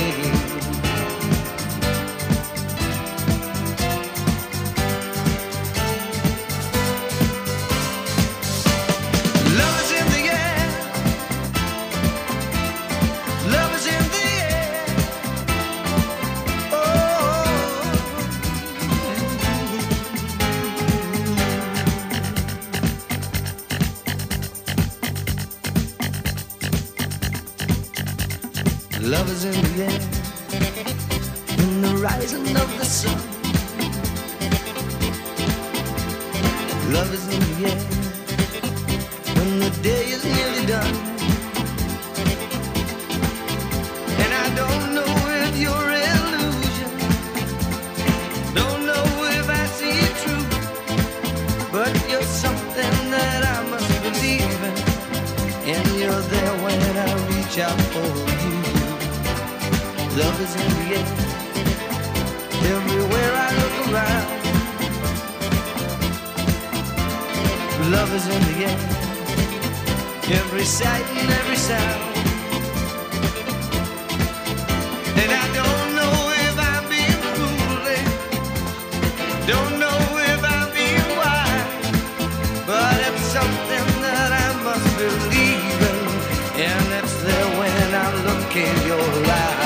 In 88.55 88.85
your 88.85 88.99
eyes. 88.99 89.60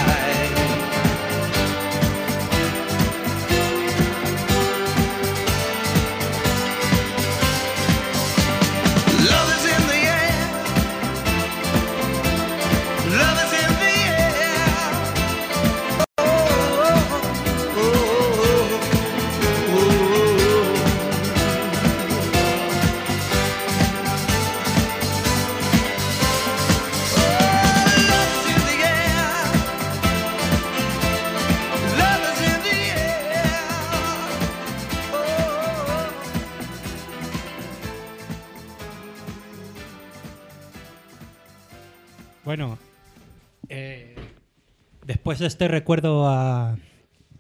De 45.40 45.48
este 45.48 45.68
recuerdo 45.68 46.28
a, 46.28 46.78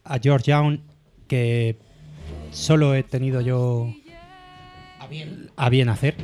a 0.03 0.19
George 0.21 0.51
Young, 0.51 0.79
que 1.27 1.77
solo 2.51 2.95
he 2.95 3.03
tenido 3.03 3.41
yo 3.41 3.93
A 4.99 5.07
bien. 5.07 5.49
a 5.55 5.69
bien 5.69 5.89
hacer, 5.89 6.15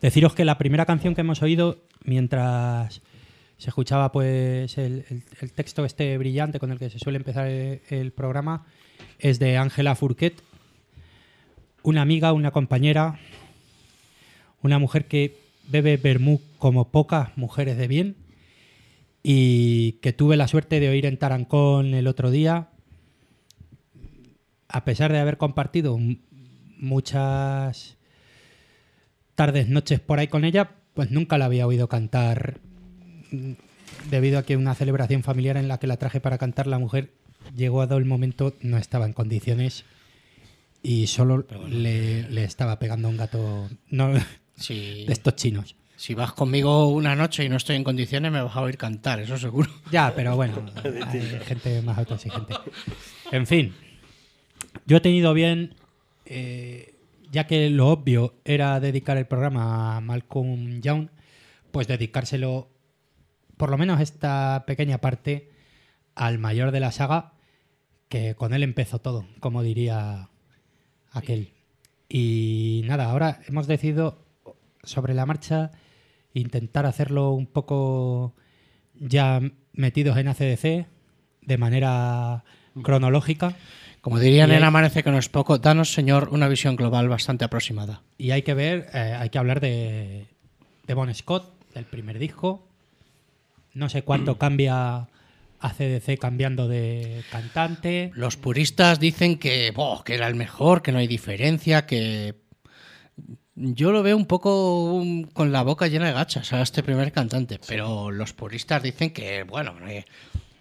deciros 0.00 0.34
que 0.34 0.44
la 0.44 0.58
primera 0.58 0.86
canción 0.86 1.14
que 1.14 1.20
hemos 1.20 1.42
oído 1.42 1.78
mientras 2.04 3.00
se 3.58 3.68
escuchaba 3.68 4.10
pues 4.12 4.76
el, 4.78 5.04
el- 5.08 5.22
el 5.40 5.52
texto 5.52 5.84
este 5.84 6.18
brillante 6.18 6.58
con 6.58 6.72
el 6.72 6.78
que 6.78 6.90
se 6.90 6.98
suele 6.98 7.18
empezar 7.18 7.46
el, 7.46 7.80
el 7.90 8.12
programa 8.12 8.66
es 9.18 9.38
de 9.38 9.56
Ángela 9.56 9.94
Fourquet, 9.94 10.34
una 11.84 12.02
amiga, 12.02 12.32
una 12.32 12.50
compañera, 12.50 13.18
una 14.62 14.78
mujer 14.78 15.06
que 15.06 15.36
bebe 15.68 15.96
vermú 15.96 16.40
como 16.58 16.88
pocas 16.88 17.36
mujeres 17.36 17.76
de 17.76 17.86
bien 17.86 18.16
y 19.22 19.92
que 20.02 20.12
tuve 20.12 20.36
la 20.36 20.48
suerte 20.48 20.80
de 20.80 20.88
oír 20.88 21.06
en 21.06 21.16
Tarancón 21.16 21.94
el 21.94 22.06
otro 22.06 22.30
día, 22.30 22.70
a 24.68 24.84
pesar 24.84 25.12
de 25.12 25.18
haber 25.18 25.36
compartido 25.36 25.98
muchas 26.78 27.96
tardes, 29.34 29.68
noches 29.68 30.00
por 30.00 30.18
ahí 30.18 30.28
con 30.28 30.44
ella, 30.44 30.72
pues 30.94 31.10
nunca 31.10 31.38
la 31.38 31.44
había 31.44 31.66
oído 31.66 31.88
cantar 31.88 32.60
mm, 33.30 33.52
debido 34.10 34.38
a 34.38 34.42
que 34.42 34.56
una 34.56 34.74
celebración 34.74 35.22
familiar 35.22 35.56
en 35.56 35.68
la 35.68 35.78
que 35.78 35.86
la 35.86 35.96
traje 35.96 36.20
para 36.20 36.38
cantar 36.38 36.66
la 36.66 36.78
mujer 36.78 37.12
llegó 37.56 37.82
a 37.82 37.86
dado 37.86 37.98
el 37.98 38.04
momento 38.04 38.54
no 38.60 38.78
estaba 38.78 39.06
en 39.06 39.12
condiciones 39.12 39.84
y 40.82 41.06
solo 41.06 41.46
le, 41.68 42.28
le 42.28 42.44
estaba 42.44 42.78
pegando 42.78 43.08
a 43.08 43.10
un 43.10 43.16
gato 43.16 43.68
no, 43.88 44.12
de 44.68 45.06
estos 45.08 45.36
chinos. 45.36 45.76
Si 46.02 46.14
vas 46.16 46.32
conmigo 46.32 46.88
una 46.88 47.14
noche 47.14 47.44
y 47.44 47.48
no 47.48 47.56
estoy 47.56 47.76
en 47.76 47.84
condiciones, 47.84 48.32
me 48.32 48.42
vas 48.42 48.56
a 48.56 48.62
oír 48.62 48.76
cantar, 48.76 49.20
eso 49.20 49.38
seguro. 49.38 49.70
Ya, 49.92 50.12
pero 50.16 50.34
bueno, 50.34 50.66
hay 51.06 51.20
gente 51.44 51.80
más 51.80 51.96
autoexigente. 51.96 52.54
En 53.30 53.46
fin, 53.46 53.72
yo 54.84 54.96
he 54.96 55.00
tenido 55.00 55.32
bien, 55.32 55.76
eh, 56.26 56.96
ya 57.30 57.46
que 57.46 57.70
lo 57.70 57.86
obvio 57.86 58.34
era 58.44 58.80
dedicar 58.80 59.16
el 59.16 59.26
programa 59.26 59.96
a 59.96 60.00
Malcolm 60.00 60.80
Young, 60.80 61.06
pues 61.70 61.86
dedicárselo, 61.86 62.68
por 63.56 63.70
lo 63.70 63.78
menos 63.78 64.00
esta 64.00 64.64
pequeña 64.66 64.98
parte, 64.98 65.52
al 66.16 66.40
mayor 66.40 66.72
de 66.72 66.80
la 66.80 66.90
saga, 66.90 67.34
que 68.08 68.34
con 68.34 68.54
él 68.54 68.64
empezó 68.64 68.98
todo, 68.98 69.28
como 69.38 69.62
diría 69.62 70.30
aquel. 71.12 71.52
Y 72.08 72.82
nada, 72.86 73.04
ahora 73.04 73.38
hemos 73.46 73.68
decidido 73.68 74.18
sobre 74.82 75.14
la 75.14 75.26
marcha 75.26 75.70
intentar 76.34 76.86
hacerlo 76.86 77.30
un 77.32 77.46
poco 77.46 78.34
ya 78.98 79.40
metidos 79.72 80.16
en 80.16 80.28
ACDC 80.28 80.86
de 81.42 81.58
manera 81.58 82.44
cronológica 82.82 83.56
Como 84.00 84.18
dirían 84.18 84.50
en 84.50 84.64
Amanece 84.64 85.02
que 85.02 85.10
no 85.10 85.18
es 85.18 85.28
poco, 85.28 85.58
danos, 85.58 85.92
señor, 85.92 86.28
una 86.32 86.48
visión 86.48 86.76
global 86.76 87.08
bastante 87.08 87.44
aproximada. 87.44 88.02
y 88.18 88.30
hay 88.30 88.42
que 88.42 88.54
ver, 88.54 88.88
eh, 88.94 89.16
hay 89.18 89.30
que 89.30 89.38
hablar 89.38 89.60
de, 89.60 90.26
de 90.86 90.94
Bon 90.94 91.12
Scott, 91.14 91.52
del 91.74 91.84
primer 91.84 92.18
disco. 92.18 92.68
No 93.74 93.88
sé 93.88 94.02
cuánto 94.02 94.38
cambia 94.38 95.08
ACDC 95.60 96.18
cambiando 96.18 96.68
de 96.68 97.22
cantante. 97.30 98.10
Los 98.14 98.36
puristas 98.36 99.00
dicen 99.00 99.38
que, 99.38 99.70
boh, 99.70 100.02
que 100.04 100.14
era 100.14 100.26
el 100.26 100.34
mejor, 100.34 100.82
que 100.82 100.92
no 100.92 100.98
hay 100.98 101.06
diferencia, 101.06 101.86
que... 101.86 102.41
Yo 103.54 103.92
lo 103.92 104.02
veo 104.02 104.16
un 104.16 104.26
poco 104.26 105.02
con 105.34 105.52
la 105.52 105.62
boca 105.62 105.86
llena 105.86 106.06
de 106.06 106.12
gachas 106.14 106.52
a 106.52 106.62
este 106.62 106.82
primer 106.82 107.12
cantante, 107.12 107.60
pero 107.68 108.10
los 108.10 108.32
puristas 108.32 108.82
dicen 108.82 109.10
que, 109.12 109.42
bueno, 109.42 109.74
eh, 109.86 110.04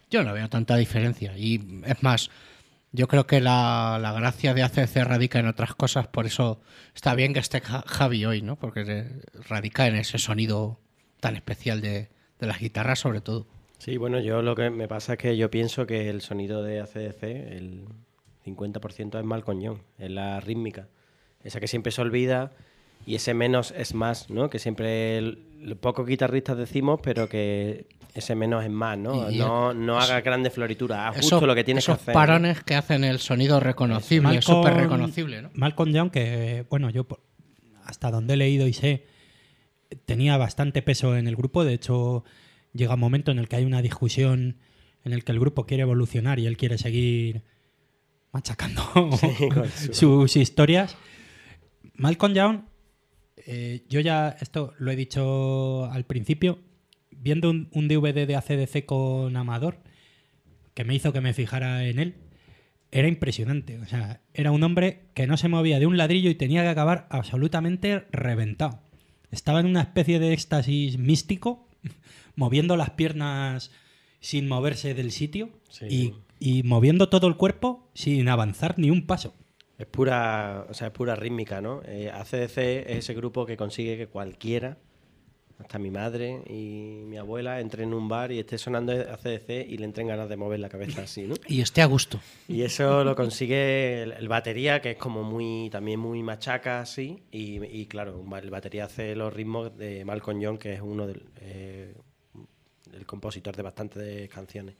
yo 0.09 0.23
no 0.23 0.33
veo 0.33 0.49
tanta 0.49 0.75
diferencia. 0.75 1.37
Y 1.37 1.81
es 1.85 2.03
más, 2.03 2.29
yo 2.91 3.07
creo 3.07 3.25
que 3.25 3.39
la, 3.39 3.97
la 4.01 4.11
gracia 4.11 4.53
de 4.53 4.63
ACC 4.63 4.97
radica 5.05 5.39
en 5.39 5.47
otras 5.47 5.73
cosas, 5.73 6.07
por 6.07 6.25
eso 6.25 6.59
está 6.93 7.15
bien 7.15 7.33
que 7.33 7.39
esté 7.39 7.61
Ja- 7.61 7.85
Javi 7.87 8.25
hoy, 8.25 8.41
¿no? 8.41 8.57
Porque 8.57 9.05
radica 9.47 9.87
en 9.87 9.95
ese 9.95 10.17
sonido 10.17 10.77
tan 11.21 11.37
especial 11.37 11.79
de, 11.79 12.09
de 12.39 12.47
las 12.47 12.59
guitarras, 12.59 12.99
sobre 12.99 13.21
todo. 13.21 13.47
Sí, 13.77 13.95
bueno, 13.95 14.19
yo 14.19 14.41
lo 14.41 14.53
que 14.55 14.69
me 14.69 14.89
pasa 14.89 15.13
es 15.13 15.19
que 15.19 15.37
yo 15.37 15.49
pienso 15.49 15.87
que 15.87 16.09
el 16.09 16.19
sonido 16.21 16.61
de 16.61 16.81
ACDC, 16.81 17.23
el 17.23 17.85
50% 18.45 19.17
es 19.17 19.23
mal 19.25 19.45
coñón, 19.45 19.81
es 19.97 20.11
la 20.11 20.41
rítmica. 20.41 20.89
Esa 21.41 21.59
que 21.61 21.67
siempre 21.69 21.91
se 21.93 22.01
olvida 22.01 22.51
y 23.05 23.15
ese 23.15 23.33
menos 23.33 23.73
es 23.77 23.93
más, 23.93 24.29
¿no? 24.29 24.49
Que 24.49 24.59
siempre 24.59 25.37
pocos 25.79 26.05
guitarristas 26.07 26.57
decimos, 26.57 26.99
pero 27.03 27.27
que 27.29 27.87
ese 28.13 28.35
menos 28.35 28.63
es 28.63 28.69
más, 28.69 28.97
¿no? 28.97 29.31
Y- 29.31 29.37
no 29.37 29.73
no 29.73 29.99
haga 29.99 30.21
grandes 30.21 30.53
florituras, 30.53 30.99
haz 31.11 31.17
Eso- 31.19 31.35
justo 31.37 31.47
lo 31.47 31.55
que 31.55 31.63
tienes 31.63 31.85
que 31.85 31.91
esos 31.91 32.01
hacer. 32.01 32.13
parones 32.13 32.63
que 32.63 32.75
hacen 32.75 33.03
el 33.03 33.19
sonido 33.19 33.59
reconocible, 33.59 34.37
es 34.37 34.45
súper 34.45 34.73
reconocible, 34.75 35.41
¿no? 35.41 35.49
Malcolm 35.53 35.91
Young, 35.93 36.11
que 36.11 36.65
bueno, 36.69 36.89
yo 36.89 37.07
hasta 37.85 38.11
donde 38.11 38.33
he 38.33 38.37
leído 38.37 38.67
y 38.67 38.73
sé, 38.73 39.05
tenía 40.05 40.37
bastante 40.37 40.81
peso 40.81 41.15
en 41.17 41.27
el 41.27 41.35
grupo. 41.35 41.63
De 41.63 41.73
hecho, 41.73 42.23
llega 42.73 42.93
un 42.93 42.99
momento 42.99 43.31
en 43.31 43.39
el 43.39 43.47
que 43.49 43.57
hay 43.57 43.65
una 43.65 43.81
discusión 43.81 44.57
en 45.03 45.13
el 45.13 45.23
que 45.23 45.31
el 45.31 45.39
grupo 45.39 45.65
quiere 45.65 45.81
evolucionar 45.83 46.37
y 46.39 46.45
él 46.47 46.57
quiere 46.57 46.77
seguir 46.77 47.41
machacando 48.31 48.81
Sí, 49.17 49.49
sus 49.93 50.35
historias. 50.37 50.95
Malcolm 51.95 52.33
Young, 52.33 52.61
eh, 53.45 53.83
yo 53.89 53.99
ya 53.99 54.35
esto 54.41 54.73
lo 54.79 54.91
he 54.91 54.95
dicho 54.95 55.85
al 55.85 56.05
principio, 56.05 56.59
viendo 57.11 57.49
un, 57.49 57.69
un 57.73 57.87
DVD 57.87 58.25
de 58.27 58.35
ACDC 58.35 58.85
con 58.85 59.35
Amador, 59.37 59.79
que 60.73 60.83
me 60.83 60.95
hizo 60.95 61.13
que 61.13 61.21
me 61.21 61.33
fijara 61.33 61.85
en 61.85 61.99
él, 61.99 62.15
era 62.91 63.07
impresionante. 63.07 63.79
O 63.79 63.85
sea, 63.87 64.21
era 64.33 64.51
un 64.51 64.63
hombre 64.63 65.03
que 65.13 65.27
no 65.27 65.37
se 65.37 65.47
movía 65.47 65.79
de 65.79 65.85
un 65.85 65.97
ladrillo 65.97 66.29
y 66.29 66.35
tenía 66.35 66.61
que 66.63 66.69
acabar 66.69 67.07
absolutamente 67.09 68.05
reventado. 68.11 68.81
Estaba 69.31 69.59
en 69.61 69.65
una 69.67 69.81
especie 69.81 70.19
de 70.19 70.33
éxtasis 70.33 70.97
místico, 70.97 71.69
moviendo 72.35 72.75
las 72.77 72.91
piernas 72.91 73.71
sin 74.19 74.47
moverse 74.47 74.93
del 74.93 75.11
sitio 75.11 75.49
Sí. 75.69 75.85
y, 76.39 76.57
y 76.59 76.63
moviendo 76.63 77.07
todo 77.09 77.27
el 77.27 77.37
cuerpo 77.37 77.89
sin 77.93 78.27
avanzar 78.27 78.77
ni 78.77 78.89
un 78.89 79.07
paso. 79.07 79.33
Es 79.81 79.87
pura, 79.87 80.67
o 80.69 80.75
sea, 80.75 80.87
es 80.87 80.93
pura 80.93 81.15
rítmica, 81.15 81.59
¿no? 81.59 81.81
Eh, 81.85 82.11
ACDC 82.13 82.57
es 82.85 82.97
ese 82.99 83.15
grupo 83.15 83.47
que 83.47 83.57
consigue 83.57 83.97
que 83.97 84.05
cualquiera, 84.05 84.77
hasta 85.57 85.79
mi 85.79 85.89
madre 85.89 86.43
y 86.47 87.01
mi 87.07 87.17
abuela, 87.17 87.59
entre 87.59 87.81
en 87.81 87.95
un 87.95 88.07
bar 88.07 88.31
y 88.31 88.37
esté 88.37 88.59
sonando 88.59 88.91
ACDC 88.91 89.67
y 89.67 89.77
le 89.77 89.85
entren 89.85 90.05
ganas 90.05 90.29
de 90.29 90.37
mover 90.37 90.59
la 90.59 90.69
cabeza 90.69 91.01
así, 91.01 91.23
¿no? 91.23 91.33
Y 91.47 91.61
esté 91.61 91.81
a 91.81 91.87
gusto. 91.87 92.19
Y 92.47 92.61
eso 92.61 93.03
lo 93.03 93.15
consigue 93.15 94.03
el, 94.03 94.11
el 94.11 94.27
batería, 94.27 94.81
que 94.81 94.91
es 94.91 94.97
como 94.97 95.23
muy, 95.23 95.71
también 95.71 95.99
muy 95.99 96.21
machaca 96.21 96.81
así. 96.81 97.23
Y, 97.31 97.63
y 97.65 97.87
claro, 97.87 98.23
el 98.39 98.49
batería 98.51 98.85
hace 98.85 99.15
los 99.15 99.33
ritmos 99.33 99.75
de 99.75 100.05
Malcolm 100.05 100.39
Young, 100.39 100.59
que 100.59 100.73
es 100.73 100.81
uno 100.81 101.07
del 101.07 101.23
eh, 101.39 101.95
el 102.93 103.07
compositor 103.07 103.55
de 103.55 103.63
bastantes 103.63 104.29
canciones. 104.29 104.75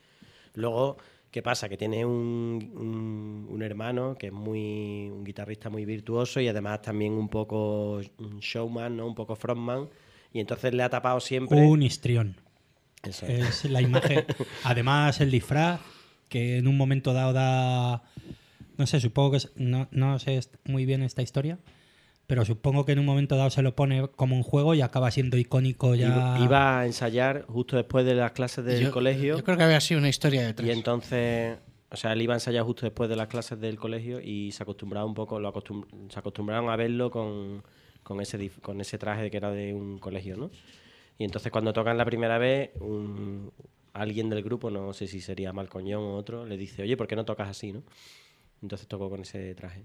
Luego, 0.54 0.98
¿Qué 1.32 1.41
pasa? 1.41 1.70
Que 1.70 1.78
tiene 1.78 2.06
un, 2.06 2.72
un- 2.76 3.48
un 3.50 3.63
hermano 3.63 4.15
que 4.20 4.28
es 4.28 4.34
muy 4.34 5.10
un 5.10 5.24
guitarrista 5.24 5.70
muy 5.70 5.86
virtuoso 5.86 6.41
y 6.41 6.48
además 6.50 6.82
también 6.82 7.13
un 7.13 7.30
poco 7.30 8.02
showman, 8.39 8.98
¿no? 8.98 9.08
Un 9.08 9.15
poco 9.15 9.36
frontman. 9.38 9.88
Y 10.34 10.39
entonces 10.41 10.74
le 10.74 10.84
ha 10.84 10.89
tapado 10.89 11.20
siempre. 11.22 11.60
Un 11.65 11.84
histrión. 11.84 12.36
Eso 13.04 13.26
es. 13.28 13.63
Es 13.63 13.72
la 13.72 13.82
imagen. 13.82 14.26
Además, 14.63 15.22
el 15.22 15.32
disfraz, 15.32 15.80
que 16.30 16.58
en 16.58 16.67
un 16.67 16.78
momento 16.78 17.13
dado 17.13 17.34
da. 17.34 18.04
No 18.78 18.86
sé, 18.86 19.00
supongo 19.00 19.32
que. 19.32 19.38
es- 19.38 19.52
no, 19.56 19.88
no 19.91 20.20
sé 20.20 20.39
muy 20.65 20.86
bien 20.86 21.02
esta 21.02 21.22
historia. 21.22 21.60
Pero 22.32 22.46
supongo 22.46 22.86
que 22.86 22.94
en 22.94 23.00
un 23.00 23.06
momento 23.06 23.36
dado 23.36 23.50
se 23.50 23.62
lo 23.62 23.76
pone 23.76 24.08
como 24.15 24.38
un 24.38 24.44
juego 24.44 24.74
y 24.74 24.80
acaba 24.80 25.12
siendo 25.12 25.36
icónico 25.38 25.96
ya. 25.96 26.38
Iba, 26.41 26.80
a 26.80 26.86
ensayar 26.86 27.44
justo 27.46 27.76
después 27.76 28.06
de 28.06 28.15
las 28.15 28.32
clases 28.32 28.63
del 28.63 28.84
Yo- 28.86 28.91
colegio. 28.94 29.36
Yo 29.38 29.44
creo 29.44 29.58
que 29.58 29.63
había 29.63 29.82
sido 29.82 30.00
una 30.00 30.08
historia 30.08 30.46
detrás. 30.46 30.65
Y 30.65 30.72
entonces, 30.72 31.58
o 31.89 31.98
sea, 31.98 32.13
él 32.13 32.22
iba 32.22 32.34
a 32.34 32.38
ensayar 32.38 32.63
justo 32.63 32.86
después 32.86 33.10
de 33.10 33.17
las 33.17 33.28
clases 33.28 33.60
del 33.60 33.76
colegio 33.78 34.22
y 34.22 34.54
se 34.54 34.63
acostumbraba 34.63 35.06
un 35.06 35.13
poco, 35.13 35.41
lo 35.41 35.54
acostum- 35.54 35.86
se 36.10 36.17
acostumbraron 36.20 36.70
a 36.70 36.78
verlo 36.78 37.12
con, 37.12 37.63
con 38.02 38.22
ese 38.22 38.50
con 38.62 38.80
ese 38.80 38.98
traje 38.98 39.30
que 39.30 39.36
era 39.36 39.52
de 39.52 39.74
un 39.74 40.00
colegio, 40.00 40.38
¿no? 40.38 40.52
Y 41.17 41.26
entonces 41.26 41.52
cuando 41.52 41.74
tocan 41.74 41.98
la 41.98 42.06
primera 42.06 42.38
vez, 42.38 42.70
un- 42.80 43.52
alguien 43.91 44.30
del 44.30 44.41
grupo, 44.41 44.72
no 44.72 44.94
sé 44.94 45.06
si 45.08 45.20
sería 45.20 45.52
Malcoñón 45.52 46.02
o 46.02 46.15
otro, 46.15 46.46
le 46.46 46.56
dice, 46.56 46.82
oye, 46.82 46.96
¿por 46.96 47.08
qué 47.08 47.17
no 47.17 47.26
tocas 47.26 47.50
así, 47.50 47.74
no? 47.74 47.84
Entonces 48.62 48.88
tocó 48.88 49.10
con 49.10 49.20
ese 49.20 49.54
traje. 49.54 49.84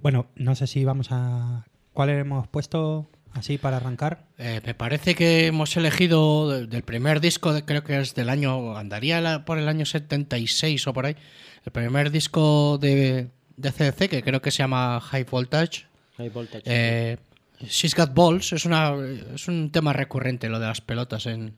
Bueno, 0.00 0.26
no 0.36 0.54
sé 0.54 0.66
si 0.66 0.84
vamos 0.84 1.08
a. 1.10 1.64
¿Cuál 1.92 2.10
hemos 2.10 2.46
puesto 2.48 3.08
así 3.32 3.58
para 3.58 3.78
arrancar? 3.78 4.24
Eh, 4.38 4.60
me 4.64 4.74
parece 4.74 5.14
que 5.14 5.46
hemos 5.46 5.76
elegido 5.76 6.50
de- 6.50 6.66
del 6.66 6.82
primer 6.82 7.20
disco, 7.20 7.52
de- 7.52 7.64
creo 7.64 7.82
que 7.82 7.98
es 8.00 8.14
del 8.14 8.28
año, 8.28 8.76
andaría 8.76 9.20
la- 9.20 9.44
por 9.44 9.58
el 9.58 9.68
año 9.68 9.84
76 9.86 10.86
o 10.86 10.92
por 10.92 11.06
ahí, 11.06 11.16
el 11.64 11.72
primer 11.72 12.10
disco 12.10 12.78
de, 12.78 13.28
de 13.56 13.72
CDC, 13.72 14.08
que 14.08 14.22
creo 14.22 14.42
que 14.42 14.50
se 14.50 14.58
llama 14.58 15.00
High 15.00 15.24
Voltage. 15.24 15.86
High 16.18 16.28
Voltage. 16.30 16.62
Eh, 16.66 17.16
She's 17.60 17.94
Got 17.94 18.12
Balls, 18.14 18.52
es, 18.52 18.66
una, 18.66 18.92
es 19.34 19.48
un 19.48 19.70
tema 19.72 19.94
recurrente 19.94 20.48
lo 20.50 20.58
de 20.60 20.66
las 20.66 20.82
pelotas 20.82 21.24
en, 21.26 21.54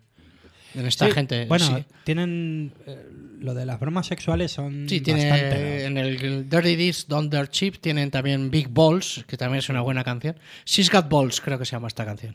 en 0.78 0.86
esta 0.86 1.06
Sí, 1.06 1.12
gente. 1.12 1.46
Bueno, 1.46 1.64
sí. 1.66 1.84
tienen. 2.04 2.72
eh, 2.86 2.96
lo 3.40 3.54
de 3.54 3.66
las 3.66 3.78
bromas 3.78 4.06
sexuales 4.06 4.50
son. 4.50 4.88
Sí, 4.88 5.00
tiene 5.00 5.28
bastante, 5.30 5.58
¿no? 5.58 5.86
en 5.86 5.96
el 5.98 6.48
Dirty 6.50 6.76
This 6.76 7.06
Don't 7.06 7.32
Dirt 7.32 7.50
Cheap 7.50 7.78
tienen 7.80 8.10
también 8.10 8.50
Big 8.50 8.68
Balls, 8.68 9.24
que 9.28 9.36
también 9.36 9.60
es 9.60 9.68
una 9.68 9.80
buena 9.80 10.02
canción. 10.02 10.36
She's 10.64 10.90
Got 10.90 11.08
Balls, 11.08 11.40
creo 11.40 11.56
que 11.58 11.64
se 11.64 11.72
llama 11.72 11.86
esta 11.88 12.04
canción. 12.04 12.34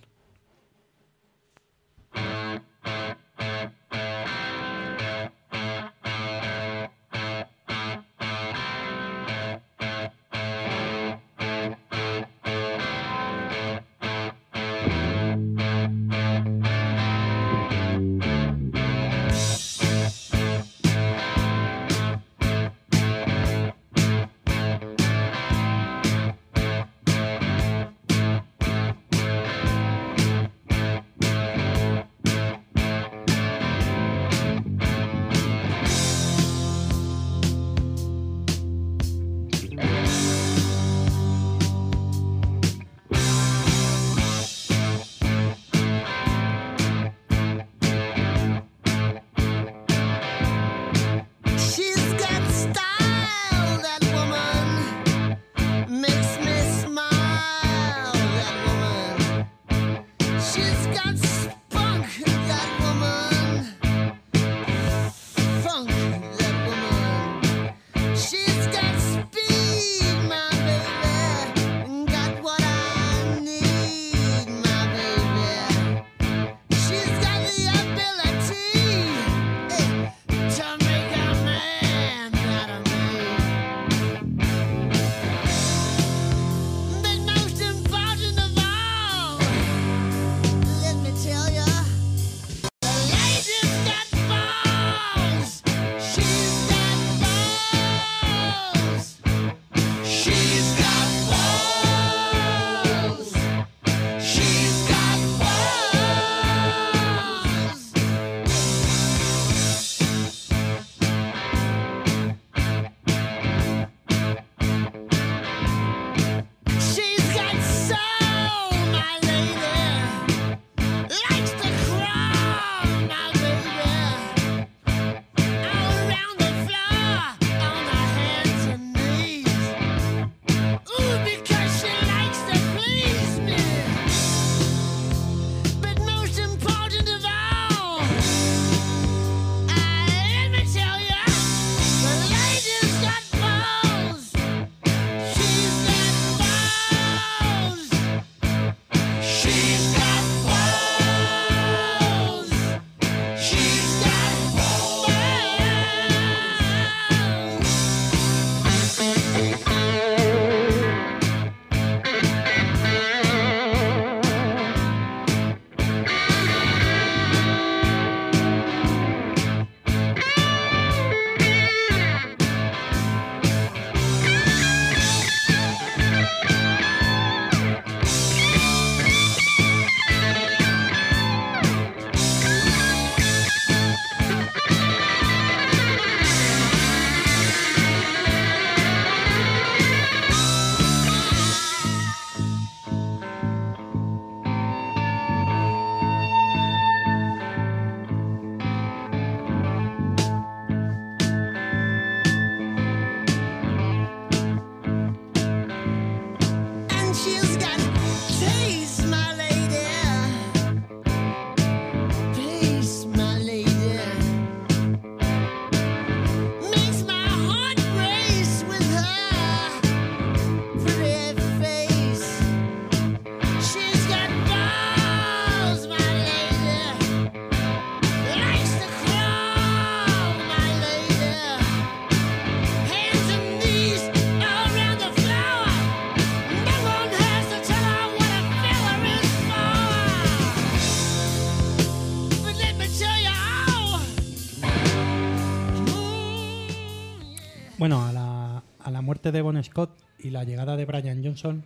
De 249.32 249.42
Bon 249.42 249.62
Scott 249.64 249.92
y 250.20 250.30
la 250.30 250.44
llegada 250.44 250.76
de 250.76 250.86
Brian 250.86 251.24
Johnson, 251.24 251.64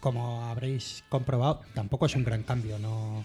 como 0.00 0.44
habréis 0.44 1.04
comprobado, 1.08 1.62
tampoco 1.74 2.06
es 2.06 2.14
un 2.14 2.24
gran 2.24 2.42
cambio. 2.42 2.78
No, 2.78 3.24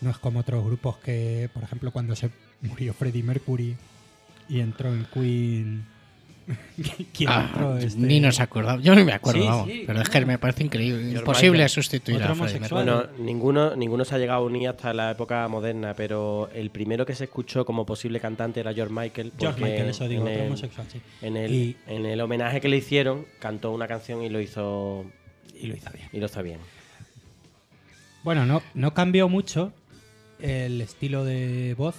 no 0.00 0.10
es 0.10 0.18
como 0.18 0.40
otros 0.40 0.64
grupos 0.64 0.98
que, 0.98 1.48
por 1.52 1.62
ejemplo, 1.62 1.92
cuando 1.92 2.16
se 2.16 2.30
murió 2.60 2.94
Freddie 2.94 3.22
Mercury 3.22 3.76
y 4.48 4.60
entró 4.60 4.92
en 4.92 5.04
Queen. 5.06 5.93
¿Quién 7.12 7.30
Ah? 7.30 7.78
Este- 7.80 8.00
Ni 8.00 8.20
nos 8.20 8.40
acordamos. 8.40 8.82
Yo 8.84 8.94
ni 8.94 9.02
me 9.04 9.12
acuerdo, 9.12 9.40
Sí, 9.40 9.46
vamos. 9.46 9.66
sí, 9.68 9.84
pero 9.86 10.00
es 10.02 10.08
que 10.08 10.24
me 10.26 10.38
parece 10.38 10.64
increíble. 10.64 11.12
Imposible 11.18 11.50
Michael. 11.52 11.68
sustituir 11.70 12.22
a 12.22 12.34
Freddie. 12.34 12.60
Mercury. 12.60 12.70
Bueno, 12.84 13.06
ninguno, 13.18 13.76
ninguno 13.76 14.04
se 14.04 14.14
ha 14.14 14.18
llegado 14.18 14.42
a 14.42 14.44
unir 14.46 14.68
hasta 14.68 14.92
la 14.92 15.12
época 15.12 15.46
moderna, 15.48 15.94
pero 15.94 16.50
el 16.54 16.70
primero 16.70 17.06
que 17.06 17.14
se 17.14 17.24
escuchó 17.24 17.64
como 17.64 17.86
posible 17.86 18.20
cantante 18.20 18.60
era 18.60 18.74
George 18.74 18.92
Michael. 18.92 19.32
George 19.38 19.60
Michael, 19.60 19.88
eso 19.90 20.08
digo, 20.08 20.22
en 20.22 20.28
otro 20.28 20.40
el- 20.42 20.48
homosexual, 20.48 20.86
sí. 20.92 21.00
En 21.22 21.36
el, 21.36 21.52
Y- 21.52 21.76
en 21.86 22.06
el 22.06 22.20
homenaje 22.20 22.60
que 22.60 22.68
le 22.68 22.76
hicieron, 22.76 23.26
cantó 23.38 23.70
una 23.72 23.86
canción 23.88 24.22
y 24.22 24.28
lo 24.28 24.40
hizo 24.40 25.04
Y 25.60 25.66
lo 25.68 25.76
hizo 25.76 25.90
bien. 25.92 26.08
y 26.12 26.18
lo 26.20 26.26
hizo 26.26 26.42
bien. 26.42 26.58
Bueno, 28.22 28.46
no, 28.46 28.62
no 28.74 28.94
cambió 28.94 29.28
mucho 29.28 29.72
el 30.40 30.80
estilo 30.80 31.24
de 31.24 31.74
voz 31.76 31.96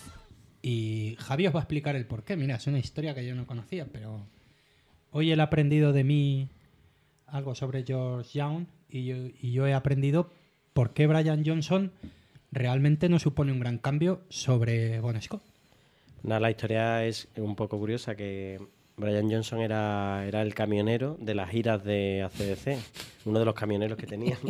y 0.62 1.15
Javi 1.19 1.47
os 1.47 1.53
va 1.55 1.60
a 1.60 1.63
explicar 1.63 1.95
el 1.95 2.05
porqué. 2.05 2.36
Mira, 2.36 2.55
es 2.55 2.65
una 2.67 2.79
historia 2.79 3.13
que 3.13 3.25
yo 3.25 3.36
no 3.36 3.45
conocía, 3.45 3.86
pero 3.91 4.25
hoy 5.15 5.32
él 5.32 5.39
ha 5.39 5.43
aprendido 5.43 5.93
de 5.93 6.04
mí 6.04 6.49
algo 7.28 7.56
sobre 7.56 7.84
George 7.86 8.38
Young 8.38 8.65
y 8.89 9.06
yo, 9.06 9.15
y 9.41 9.51
yo 9.54 9.65
he 9.65 9.73
aprendido 9.73 10.30
por 10.73 10.91
qué 10.93 11.08
Brian 11.08 11.43
Johnson 11.45 11.91
realmente 12.51 13.08
no 13.08 13.17
supone 13.17 13.54
un 13.54 13.60
gran 13.62 13.78
cambio 13.78 14.21
sobre 14.30 14.99
Bon 14.99 15.19
Scott. 15.21 15.41
La 16.23 16.49
historia 16.51 17.06
es 17.06 17.30
un 17.38 17.56
poco 17.56 17.78
curiosa 17.80 18.15
que 18.15 18.60
Brian 18.97 19.32
Johnson 19.32 19.62
era, 19.62 20.25
era 20.28 20.41
el 20.41 20.54
camionero 20.54 21.17
de 21.19 21.34
las 21.36 21.49
giras 21.49 21.84
de 21.86 22.21
ACDC, 22.23 22.78
uno 23.25 23.39
de 23.39 23.45
los 23.45 23.54
camioneros 23.56 23.97
que 23.97 24.08
tenían. 24.08 24.38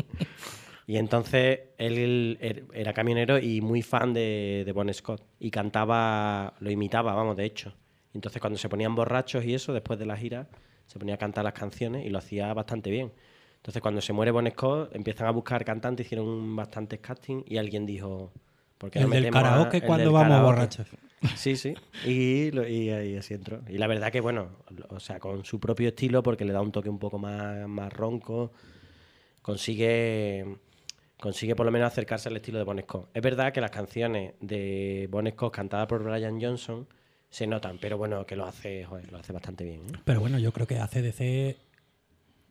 Y 0.88 0.98
entonces 0.98 1.62
él 1.80 2.38
er- 2.40 2.64
era 2.72 2.94
camionero 2.94 3.40
y 3.40 3.60
muy 3.60 3.82
fan 3.82 4.14
de, 4.14 4.62
de 4.68 4.72
Bon 4.72 4.94
Scott. 4.94 5.20
Y 5.40 5.50
cantaba, 5.50 6.54
lo 6.60 6.70
imitaba, 6.70 7.16
vamos, 7.16 7.36
de 7.36 7.46
hecho. 7.46 7.74
Entonces 8.16 8.42
cuando 8.42 8.58
se 8.58 8.68
ponían 8.70 8.96
borrachos 8.96 9.46
y 9.46 9.54
eso, 9.54 9.74
después 9.74 10.00
de 10.00 10.06
la 10.08 10.18
gira, 10.18 10.48
se 10.88 10.98
ponía 10.98 11.16
a 11.16 11.18
cantar 11.18 11.44
las 11.44 11.54
canciones 11.54 12.06
y 12.06 12.10
lo 12.10 12.18
hacía 12.18 12.52
bastante 12.54 12.90
bien. 12.90 13.12
Entonces 13.58 13.82
cuando 13.82 14.02
se 14.02 14.14
muere 14.14 14.32
Bon 14.32 14.48
Scott, 14.50 14.96
empiezan 14.96 15.28
a 15.28 15.32
buscar 15.32 15.64
cantantes, 15.66 16.06
hicieron 16.08 16.56
bastantes 16.56 17.00
castings 17.00 17.44
y 17.48 17.58
alguien 17.58 17.86
dijo... 17.86 18.32
¿por 18.78 18.92
qué 18.92 19.00
no 19.00 19.06
El 19.06 19.12
del 19.12 19.22
metemos 19.24 19.40
a- 19.40 19.44
karaoke 19.52 19.78
el 19.78 19.84
cuando 19.84 20.04
del 20.06 20.14
vamos 20.14 20.30
karaoke?". 20.30 20.46
borrachos. 20.56 20.88
Sí, 21.36 21.56
sí. 21.56 21.74
Y, 22.06 22.56
y 22.68 22.90
ahí 22.92 23.16
así 23.18 23.34
entró. 23.34 23.62
Y 23.68 23.78
la 23.80 23.88
verdad 23.88 24.12
que, 24.12 24.22
bueno, 24.22 24.50
o 24.90 25.00
sea, 25.00 25.20
con 25.20 25.44
su 25.46 25.60
propio 25.60 25.88
estilo, 25.88 26.22
porque 26.22 26.46
le 26.46 26.54
da 26.54 26.62
un 26.62 26.72
toque 26.72 26.90
un 26.90 27.00
poco 27.00 27.18
más, 27.18 27.68
más 27.68 27.92
ronco, 27.92 28.52
consigue 29.42 30.58
consigue 31.20 31.56
por 31.56 31.66
lo 31.66 31.72
menos 31.72 31.88
acercarse 31.88 32.30
al 32.30 32.36
estilo 32.36 32.58
de 32.60 32.66
Bon 32.66 32.80
Scott. 32.80 33.10
Es 33.14 33.22
verdad 33.24 33.52
que 33.54 33.62
las 33.62 33.72
canciones 33.72 34.34
de 34.42 35.08
Bon 35.10 35.28
Scott 35.32 35.54
cantadas 35.56 35.88
por 35.88 36.04
Brian 36.04 36.40
Johnson 36.42 36.88
se 37.36 37.48
notan, 37.48 37.78
pero 37.82 37.98
bueno, 37.98 38.26
que 38.26 38.38
lo 38.38 38.46
hace, 38.46 38.86
joder, 38.86 39.12
lo 39.12 39.18
hace 39.18 39.34
bastante 39.34 39.66
bien. 39.66 39.82
¿eh? 39.94 40.00
Pero 40.06 40.22
bueno, 40.22 40.40
yo 40.40 40.54
creo 40.54 40.66
que 40.68 40.80
ACDC 40.80 41.58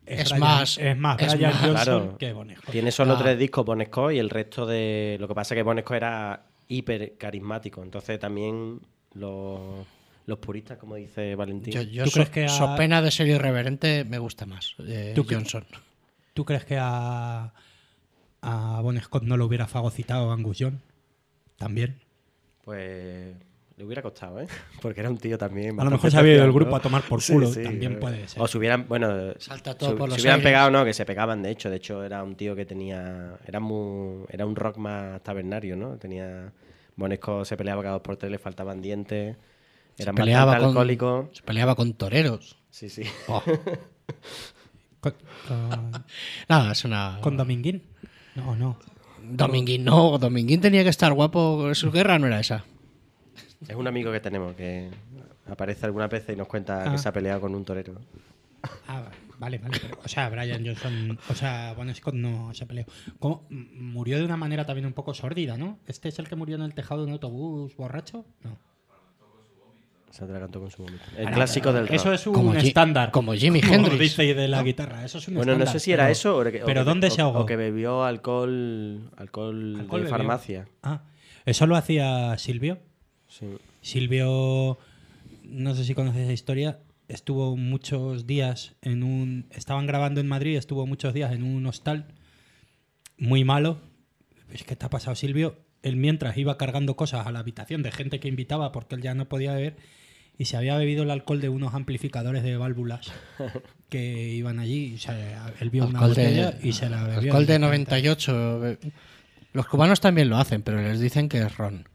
Es 0.06 0.28
Brian- 0.30 0.40
más- 0.40 0.76
es 0.76 0.96
más 0.98 1.22
es 1.22 1.32
Brian 1.34 1.52
más- 1.52 1.60
Johnson 1.62 2.00
Claro. 2.02 2.18
que 2.18 2.32
Bon 2.34 2.50
Scott. 2.54 2.70
Tiene 2.70 2.90
solo 2.92 3.14
Ah, 3.14 3.18
tres 3.22 3.38
discos 3.38 3.64
Bon 3.64 3.82
Scott 3.82 4.12
y 4.12 4.18
el 4.18 4.28
resto 4.28 4.66
de... 4.66 5.16
Lo 5.18 5.26
que 5.26 5.34
pasa 5.34 5.54
es 5.54 5.58
que 5.58 5.62
Bon 5.62 5.78
Scott 5.80 5.96
era 5.96 6.44
hiper 6.68 7.16
carismático, 7.16 7.82
entonces 7.82 8.18
también 8.20 8.80
los, 9.14 9.86
los 10.26 10.38
puristas, 10.38 10.76
como 10.76 10.96
dice 10.96 11.34
Valentín... 11.34 11.72
Yo, 11.72 11.80
yo 11.82 12.04
¿Tú 12.04 12.10
so, 12.10 12.14
crees 12.16 12.28
que 12.30 12.44
a- 12.44 12.48
so 12.50 12.76
pena 12.76 13.00
de 13.00 13.10
ser 13.10 13.26
irreverente 13.28 14.04
me 14.04 14.18
gusta 14.18 14.44
más 14.44 14.74
eh, 14.86 15.12
¿Tú 15.14 15.24
Johnson. 15.26 15.64
¿Tú 16.34 16.44
crees 16.44 16.66
que 16.66 16.76
a, 16.78 17.54
a 18.42 18.80
Bon 18.82 19.00
Scott 19.00 19.22
no 19.22 19.38
lo 19.38 19.46
hubiera 19.46 19.66
fagocitado 19.66 20.30
Angus 20.30 20.58
Young? 20.58 20.74
También. 21.56 22.00
Pues 22.62 23.34
le 23.76 23.84
hubiera 23.84 24.02
costado, 24.02 24.40
¿eh? 24.40 24.46
Porque 24.82 25.00
era 25.00 25.10
un 25.10 25.18
tío 25.18 25.36
también. 25.38 25.78
A 25.80 25.84
lo 25.84 25.90
mejor 25.90 26.10
se 26.10 26.16
había 26.18 26.32
ido 26.34 26.42
especial, 26.42 26.54
grupo 26.62 26.76
a 26.76 26.80
tomar 26.80 27.02
por 27.02 27.24
culo, 27.24 27.46
sí, 27.48 27.62
también 27.62 27.92
eh. 27.94 27.96
puede 27.96 28.28
ser. 28.28 28.40
O 28.42 28.46
se 28.46 28.58
hubieran, 28.58 28.86
bueno, 28.88 29.34
Salta 29.38 29.76
todo 29.76 29.90
se, 29.90 29.96
por 29.96 30.08
se 30.10 30.14
los 30.14 30.20
hubieran 30.22 30.40
aires. 30.40 30.50
pegado, 30.50 30.70
no, 30.70 30.84
que 30.84 30.94
se 30.94 31.04
pegaban 31.04 31.42
de 31.42 31.50
hecho. 31.50 31.70
De 31.70 31.76
hecho, 31.76 32.04
era 32.04 32.22
un 32.22 32.34
tío 32.36 32.54
que 32.54 32.64
tenía. 32.66 33.36
Era 33.46 33.60
muy. 33.60 34.24
Era 34.28 34.46
un 34.46 34.54
rock 34.56 34.76
más 34.78 35.22
tabernario, 35.22 35.76
¿no? 35.76 35.96
Tenía. 35.96 36.52
Bonesco 36.96 37.44
se 37.44 37.56
peleaba 37.56 37.82
cada 37.82 37.94
dos 37.94 38.02
por 38.02 38.16
tres, 38.16 38.30
le 38.30 38.38
faltaban 38.38 38.80
dientes. 38.80 39.36
Se 39.96 40.02
Era 40.04 40.12
peleaba, 40.12 40.44
bastante 40.46 40.62
con, 40.62 40.68
alcohólico. 40.70 41.30
se 41.32 41.42
peleaba 41.42 41.74
con 41.74 41.92
toreros. 41.94 42.56
Sí, 42.70 42.88
sí. 42.88 43.02
Oh, 43.28 43.42
Con, 45.00 45.14
con- 45.48 46.04
nada, 46.48 46.72
es 46.72 46.84
una... 46.84 47.18
con 47.20 47.36
Dominguín. 47.36 47.82
No, 48.36 48.56
no. 48.56 48.78
Dominguín, 49.22 49.84
no, 49.84 50.18
Dominguín 50.18 50.60
tenía 50.60 50.82
que 50.82 50.88
estar 50.90 51.12
guapo, 51.12 51.74
su 51.74 51.90
guerra 51.90 52.18
no 52.18 52.26
era 52.26 52.40
esa. 52.40 52.64
Es 53.68 53.76
un 53.76 53.86
amigo 53.86 54.10
que 54.12 54.20
tenemos 54.20 54.54
que 54.54 54.90
aparece 55.46 55.86
alguna 55.86 56.08
vez 56.08 56.24
y 56.28 56.36
nos 56.36 56.48
cuenta 56.48 56.84
Ah. 56.86 56.92
que 56.92 56.98
se 56.98 57.08
ha 57.08 57.12
peleado 57.12 57.40
con 57.40 57.54
un 57.54 57.64
torero. 57.64 57.94
Ah, 58.88 59.02
vale, 59.38 59.58
vale. 59.58 59.78
pero, 59.80 59.98
o 60.02 60.08
sea, 60.08 60.28
Brian 60.30 60.64
Johnson, 60.64 61.18
o 61.28 61.34
sea, 61.34 61.74
Bon 61.76 61.94
Scott 61.94 62.14
no 62.14 62.54
se 62.54 62.64
peleó. 62.66 62.86
¿Cómo? 63.18 63.46
Murió 63.50 64.18
de 64.18 64.24
una 64.24 64.36
manera 64.38 64.64
también 64.64 64.86
un 64.86 64.94
poco 64.94 65.12
sórdida, 65.12 65.56
¿no? 65.58 65.78
¿Este 65.86 66.08
es 66.08 66.18
el 66.18 66.28
que 66.28 66.36
murió 66.36 66.56
en 66.56 66.62
el 66.62 66.72
tejado 66.74 67.00
de 67.02 67.06
un 67.08 67.12
autobús 67.12 67.76
borracho? 67.76 68.24
No. 68.42 68.56
Se 70.10 70.22
atragantó 70.24 70.60
con 70.60 70.70
su 70.70 70.84
vómito. 70.84 71.02
El 71.18 71.24
no, 71.26 71.32
clásico 71.32 71.72
del 71.72 71.88
rock. 71.88 71.96
Eso 71.96 72.12
es 72.12 72.24
un 72.28 72.34
Como 72.34 72.54
estándar. 72.54 73.10
como 73.10 73.34
Jimi 73.34 73.60
Hendrix, 73.60 73.98
dice 73.98 74.32
de 74.34 74.46
la 74.46 74.62
guitarra. 74.62 75.04
Eso 75.04 75.18
es 75.18 75.26
un 75.26 75.34
Bueno, 75.34 75.52
no 75.52 75.64
estándar, 75.64 75.72
sé 75.72 75.80
si 75.84 75.92
era 75.92 76.04
pero- 76.04 76.12
eso 76.12 76.38
o 76.38 76.44
que, 76.44 76.62
o 76.62 76.66
Pero 76.66 76.84
¿dónde 76.84 77.10
se 77.10 77.20
ahogó? 77.20 77.40
O 77.40 77.46
que 77.46 77.56
bebió 77.56 78.04
alcohol, 78.04 79.10
alcohol, 79.16 79.76
Alcohol 79.80 80.00
de 80.00 80.04
bebió. 80.04 80.08
farmacia. 80.10 80.68
Ah, 80.84 81.02
eso 81.44 81.66
lo 81.66 81.74
hacía 81.74 82.38
Silvio. 82.38 82.78
Sí. 83.38 83.46
Silvio, 83.80 84.78
no 85.44 85.74
sé 85.74 85.84
si 85.84 85.94
conoces 85.94 86.22
esa 86.22 86.32
historia, 86.32 86.78
estuvo 87.08 87.56
muchos 87.56 88.26
días 88.26 88.74
en 88.82 89.02
un... 89.02 89.46
Estaban 89.50 89.86
grabando 89.86 90.20
en 90.20 90.26
Madrid, 90.28 90.56
estuvo 90.56 90.86
muchos 90.86 91.12
días 91.14 91.32
en 91.32 91.42
un 91.42 91.66
hostal 91.66 92.06
muy 93.18 93.44
malo. 93.44 93.80
Es 94.52 94.64
que 94.64 94.76
te 94.76 94.86
ha 94.86 94.90
pasado 94.90 95.14
Silvio. 95.16 95.58
Él 95.82 95.96
mientras 95.96 96.36
iba 96.38 96.56
cargando 96.56 96.96
cosas 96.96 97.26
a 97.26 97.32
la 97.32 97.40
habitación 97.40 97.82
de 97.82 97.92
gente 97.92 98.20
que 98.20 98.28
invitaba 98.28 98.72
porque 98.72 98.94
él 98.94 99.02
ya 99.02 99.14
no 99.14 99.28
podía 99.28 99.52
beber 99.52 99.76
y 100.38 100.46
se 100.46 100.56
había 100.56 100.76
bebido 100.78 101.02
el 101.02 101.10
alcohol 101.10 101.40
de 101.40 101.48
unos 101.48 101.74
amplificadores 101.74 102.42
de 102.42 102.56
válvulas 102.56 103.12
que 103.90 104.32
iban 104.34 104.58
allí. 104.60 104.94
O 104.94 104.98
sea, 104.98 105.52
él 105.60 105.70
vio 105.70 105.86
una 105.86 105.98
Alcohol 105.98 106.14
de- 106.14 106.22
botella 106.24 106.58
y 106.62 106.72
se 106.72 106.88
la 106.88 107.04
bebió. 107.04 107.32
Alcohol 107.32 107.46
de 107.46 107.58
98. 107.58 108.66
eh, 108.68 108.78
Los 109.52 109.66
cubanos 109.66 110.00
también 110.00 110.30
lo 110.30 110.36
hacen, 110.38 110.62
pero 110.62 110.80
les 110.80 111.00
dicen 111.00 111.28
que 111.28 111.38
es 111.42 111.56
ron. 111.56 111.86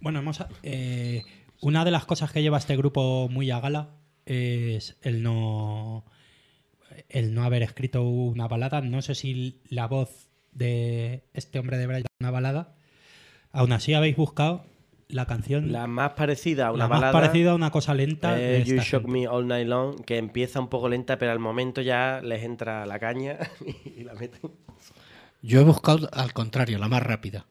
Bueno, 0.00 0.18
hemos, 0.20 0.44
eh, 0.62 1.22
una 1.60 1.84
de 1.84 1.90
las 1.90 2.04
cosas 2.04 2.30
que 2.32 2.42
lleva 2.42 2.58
este 2.58 2.76
grupo 2.76 3.28
muy 3.28 3.50
a 3.50 3.60
gala 3.60 3.90
es 4.24 4.96
el 5.02 5.22
no 5.22 6.04
el 7.08 7.34
no 7.34 7.44
haber 7.44 7.62
escrito 7.62 8.02
una 8.02 8.48
balada. 8.48 8.80
No 8.80 9.02
sé 9.02 9.14
si 9.14 9.60
la 9.68 9.86
voz 9.86 10.28
de 10.52 11.24
este 11.34 11.58
hombre 11.58 11.78
de 11.78 11.86
Brian 11.86 12.02
es 12.02 12.06
una 12.20 12.30
balada. 12.30 12.74
Aún 13.52 13.72
así 13.72 13.94
habéis 13.94 14.16
buscado 14.16 14.64
la 15.08 15.26
canción 15.26 15.70
La 15.70 15.86
más 15.86 16.12
parecida 16.12 16.66
a 16.66 16.72
una 16.72 16.84
la 16.84 16.88
más 16.88 17.00
balada. 17.00 17.12
parecida 17.12 17.52
a 17.52 17.54
una 17.54 17.70
cosa 17.70 17.94
lenta. 17.94 18.38
You 18.58 18.76
Shock 18.76 19.02
gente. 19.02 19.08
Me 19.08 19.28
All 19.28 19.46
Night 19.46 19.68
Long, 19.68 20.04
que 20.04 20.18
empieza 20.18 20.60
un 20.60 20.68
poco 20.68 20.88
lenta, 20.88 21.18
pero 21.18 21.32
al 21.32 21.38
momento 21.38 21.80
ya 21.80 22.20
les 22.22 22.42
entra 22.42 22.86
la 22.86 22.98
caña 22.98 23.38
y 23.84 24.02
la 24.04 24.14
meten. 24.14 24.50
Yo 25.42 25.60
he 25.60 25.64
buscado 25.64 26.08
al 26.12 26.32
contrario, 26.32 26.78
la 26.78 26.88
más 26.88 27.02
rápida. 27.02 27.46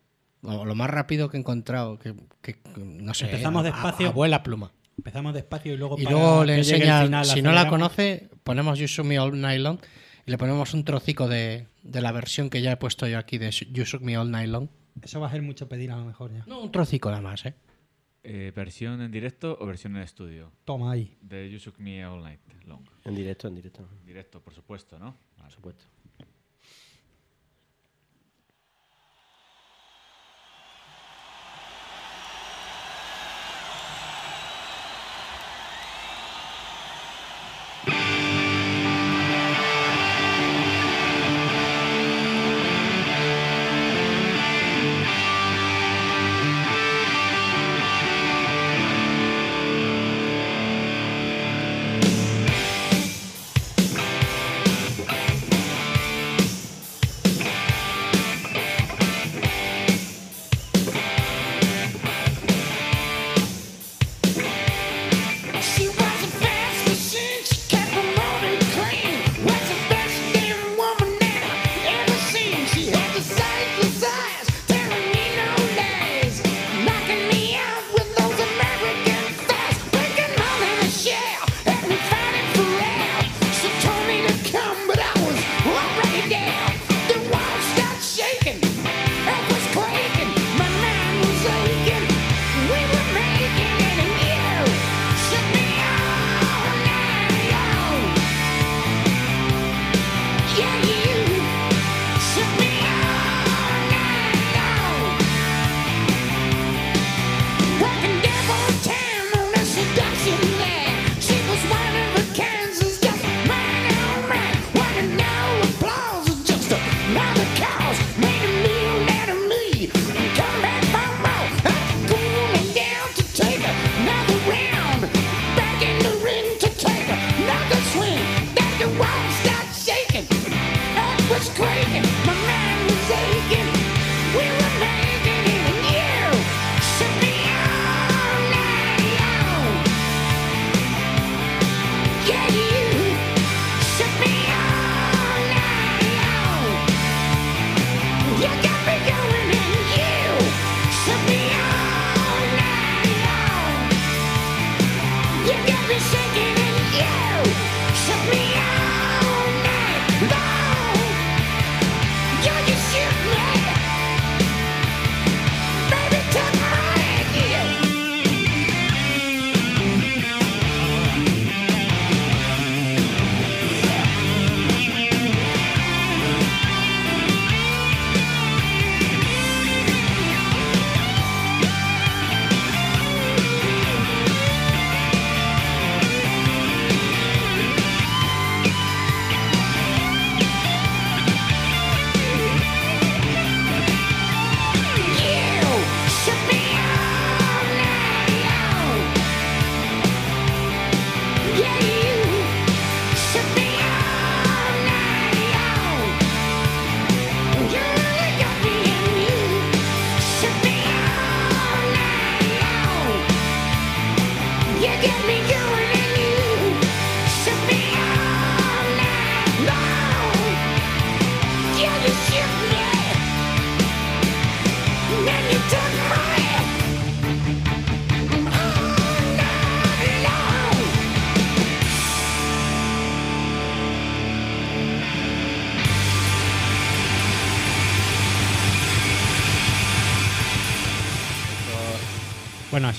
O 0.46 0.66
lo 0.66 0.76
más 0.76 0.89
rápido 0.89 1.30
que 1.30 1.38
he 1.38 1.39
encontrado, 1.39 1.98
que, 2.00 2.16
que- 2.41 2.58
no 2.76 3.14
sé. 3.14 3.26
Empezamos 3.26 3.64
despacio. 3.64 4.08
Abuela 4.10 4.43
pluma. 4.43 4.72
Empezamos 4.98 5.34
despacio 5.34 5.74
y 5.74 5.78
luego 5.78 5.98
Y 6.00 6.04
para 6.04 6.16
luego 6.16 6.46
le 6.46 6.56
enseña, 6.58 7.04
final, 7.04 7.26
si 7.26 7.41
no 7.41 7.52
la 7.52 7.68
conoce, 7.68 8.30
ponemos 8.43 8.80
You 8.80 8.88
Shook 8.88 9.06
Me 9.06 9.20
All 9.20 9.39
Night 9.39 9.60
Long 9.62 9.80
y 10.26 10.32
le 10.32 10.38
ponemos 10.38 10.74
un 10.74 10.84
trocico 10.86 11.28
de, 11.28 11.68
de 11.84 12.02
la 12.02 12.12
versión 12.14 12.50
que 12.50 12.62
ya 12.62 12.72
he 12.72 12.78
puesto 12.78 13.06
yo 13.08 13.18
aquí 13.18 13.38
de 13.38 13.52
You 13.52 13.84
Shook 13.84 14.02
Me 14.02 14.18
All 14.18 14.32
Night 14.32 14.50
Long. 14.50 14.70
Eso 15.02 15.20
va 15.20 15.28
a 15.28 15.32
ser 15.32 15.41
mucho 15.41 15.68
pedir 15.68 15.91
a 15.91 15.98
lo 15.98 16.06
mejor 16.06 16.32
ya. 16.34 16.43
No, 16.48 16.62
un 16.62 16.72
trocico 16.72 17.10
nada 17.10 17.22
más, 17.22 17.46
¿eh? 17.46 17.56
Eh, 18.24 18.52
¿Versión 18.56 19.02
en 19.02 19.12
directo 19.12 19.58
o 19.60 19.66
versión 19.68 19.96
en 19.98 20.02
estudio? 20.04 20.52
Toma 20.64 20.93
ahí. 20.93 21.18
De 21.22 21.52
You 21.52 21.58
Shook 21.60 21.78
Me 21.80 22.04
All 22.06 22.24
Night 22.24 22.39
Long. 22.66 22.82
En 23.04 23.14
directo, 23.16 23.48
en 23.50 23.56
directo. 23.56 23.88
Directo, 24.06 24.41
por 24.41 24.54
supuesto, 24.54 24.98
¿no? 24.98 25.18
Vale. 25.38 25.43
Por 25.43 25.52
supuesto. 25.52 25.86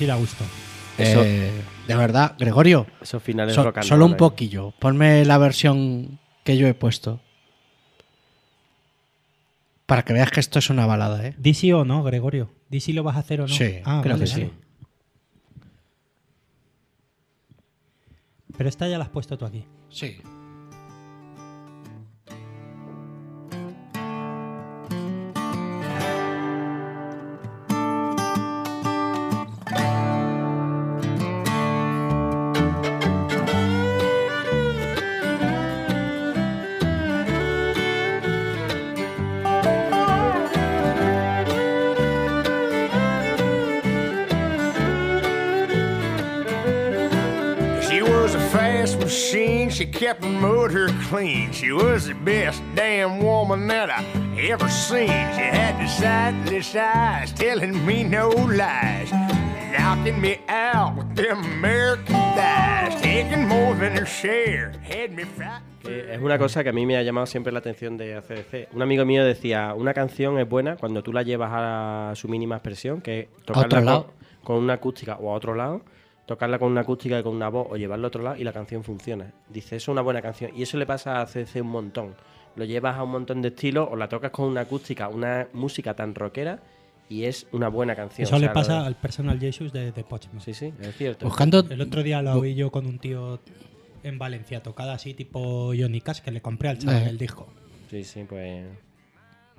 Da 0.07 0.15
gusto. 0.17 0.45
Eso- 0.99 1.23
Eh, 1.25 1.51
de 1.87 1.95
verdad, 1.97 2.37
Gregorio, 2.39 2.87
Esos 3.01 3.23
finales 3.23 3.55
so- 3.55 3.65
rock 3.65 3.79
and 3.79 3.87
solo 3.87 3.99
roll 4.01 4.07
un 4.11 4.13
ahí. 4.15 4.19
poquillo. 4.19 4.73
Ponme 4.79 5.25
la 5.25 5.37
versión 5.39 6.19
que 6.45 6.57
yo 6.57 6.67
he 6.69 6.75
puesto. 6.75 7.21
Para 9.87 10.03
que 10.05 10.13
veas 10.13 10.31
que 10.31 10.41
esto 10.41 10.59
es 10.59 10.71
una 10.71 10.87
balada, 10.87 11.25
¿eh? 11.27 11.35
¿Di 11.39 11.55
sí 11.55 11.73
o 11.73 11.85
no, 11.85 12.03
Gregorio? 12.03 12.51
¿Di 12.71 12.81
si 12.81 12.93
lo 12.93 13.03
vas 13.03 13.17
a 13.17 13.21
hacer 13.21 13.41
o 13.41 13.47
no? 13.47 13.55
Sí, 13.55 13.81
Ah, 13.85 14.01
creo 14.03 14.15
vale, 14.15 14.25
que 14.25 14.27
sí. 14.31 14.41
vale. 14.43 14.53
Pero 18.57 18.69
esta 18.69 18.89
ya 18.89 18.99
la 18.99 19.05
has 19.05 19.11
puesto 19.11 19.37
tú 19.37 19.45
aquí. 19.45 19.65
Sí. 19.91 20.17
Clean. 51.17 51.53
She 51.53 51.73
was 51.73 52.07
the 52.07 52.15
best 52.15 52.63
damn 52.75 53.19
woman 53.23 53.67
that 53.69 53.89
I 53.91 54.05
ever 54.51 54.69
seen. 54.69 55.09
She 55.37 55.47
had 55.59 55.75
the 55.81 55.89
sightless 55.89 56.75
eyes, 56.77 57.33
telling 57.33 57.85
me 57.87 58.05
no 58.05 58.29
lies. 58.29 59.11
Knocking 59.73 60.21
me 60.21 60.39
out 60.49 60.97
with 60.97 61.15
them 61.15 61.39
American 61.45 62.15
thighs, 62.37 63.01
taking 63.01 63.47
more 63.49 63.75
than 63.75 63.97
her 63.97 64.07
share, 64.07 64.73
had 64.83 65.13
me 65.13 65.25
frightened. 65.25 65.63
Que 65.83 66.15
es 66.15 66.21
una 66.21 66.37
cosa 66.37 66.63
que 66.65 66.71
a 66.71 66.73
mí 66.73 66.85
me 66.85 66.97
ha 66.97 67.03
llamado 67.03 67.27
siempre 67.27 67.53
la 67.53 67.61
atención 67.61 67.97
de 67.97 68.17
ACDC. 68.17 68.75
Un 68.75 68.83
amigo 68.83 69.05
mío 69.05 69.25
decía, 69.25 69.73
una 69.75 69.95
canción 69.95 70.39
es 70.39 70.49
buena 70.49 70.77
cuando 70.77 71.03
tú 71.03 71.13
la 71.13 71.23
llevas 71.23 71.51
a 71.53 72.13
su 72.17 72.29
mínima 72.29 72.57
expresión, 72.57 73.01
que 73.01 73.21
es 73.21 73.29
tocarla 73.45 73.67
otro 73.67 73.79
con, 73.79 73.87
lado. 73.87 74.07
con 74.43 74.57
una 74.57 74.75
acústica 74.75 75.17
o 75.17 75.31
a 75.31 75.35
otro 75.35 75.55
lado, 75.55 75.83
tocarla 76.27 76.59
con 76.59 76.73
una 76.73 76.83
acústica 76.83 77.19
y 77.19 77.23
con 77.23 77.35
una 77.35 77.49
voz 77.49 77.69
o 77.71 77.77
llevarla 77.77 78.07
a 78.07 78.09
otro 78.09 78.23
lado 78.23 78.37
y 78.37 78.45
la 78.45 78.53
canción 78.53 78.83
funciona. 78.85 79.33
Dice, 79.49 79.77
eso 79.77 79.85
es 79.85 79.89
una 79.95 80.03
buena 80.03 80.21
canción. 80.23 80.51
Y 80.57 80.63
eso 80.63 80.77
le 80.77 80.85
pasa 80.87 81.19
a 81.19 81.23
ACDC 81.23 81.57
un 81.63 81.69
montón. 81.69 82.15
Lo 82.57 82.65
llevas 82.65 82.97
a 82.97 83.03
un 83.03 83.11
montón 83.11 83.43
de 83.43 83.49
estilos 83.49 83.89
o 83.91 83.97
la 83.97 84.09
tocas 84.09 84.31
con 84.31 84.47
una 84.47 84.63
acústica, 84.63 85.09
una 85.09 85.47
música 85.53 85.95
tan 85.95 86.15
rockera 86.15 86.59
y 87.09 87.25
es 87.25 87.47
una 87.53 87.69
buena 87.69 87.95
canción. 87.95 88.27
Eso 88.27 88.37
O 88.37 88.39
le 88.39 88.49
pasa 88.49 88.85
al 88.85 88.97
personal 88.97 89.39
Jesus 89.39 89.73
de, 89.73 89.93
de 89.93 90.05
Pochman. 90.05 90.41
Sí, 90.41 90.53
sí, 90.55 90.73
es 90.81 90.97
cierto. 90.97 91.27
Buscando. 91.27 91.61
El 91.71 91.81
otro 91.81 92.03
día 92.03 92.21
lo 92.23 92.33
oí 92.41 92.55
yo 92.55 92.71
con 92.73 92.87
un 92.87 92.99
tío 92.99 93.39
en 94.03 94.19
Valencia, 94.19 94.63
tocada 94.63 94.95
así 94.95 95.15
tipo 95.15 95.73
Johnny 95.79 96.01
Cash, 96.01 96.21
que 96.21 96.31
le 96.31 96.41
compré 96.41 96.71
al 96.71 96.79
chaval 96.79 97.03
Eh. 97.05 97.09
el 97.11 97.19
disco. 97.19 97.47
Sí, 97.91 98.03
sí, 98.05 98.25
pues... 98.29 98.65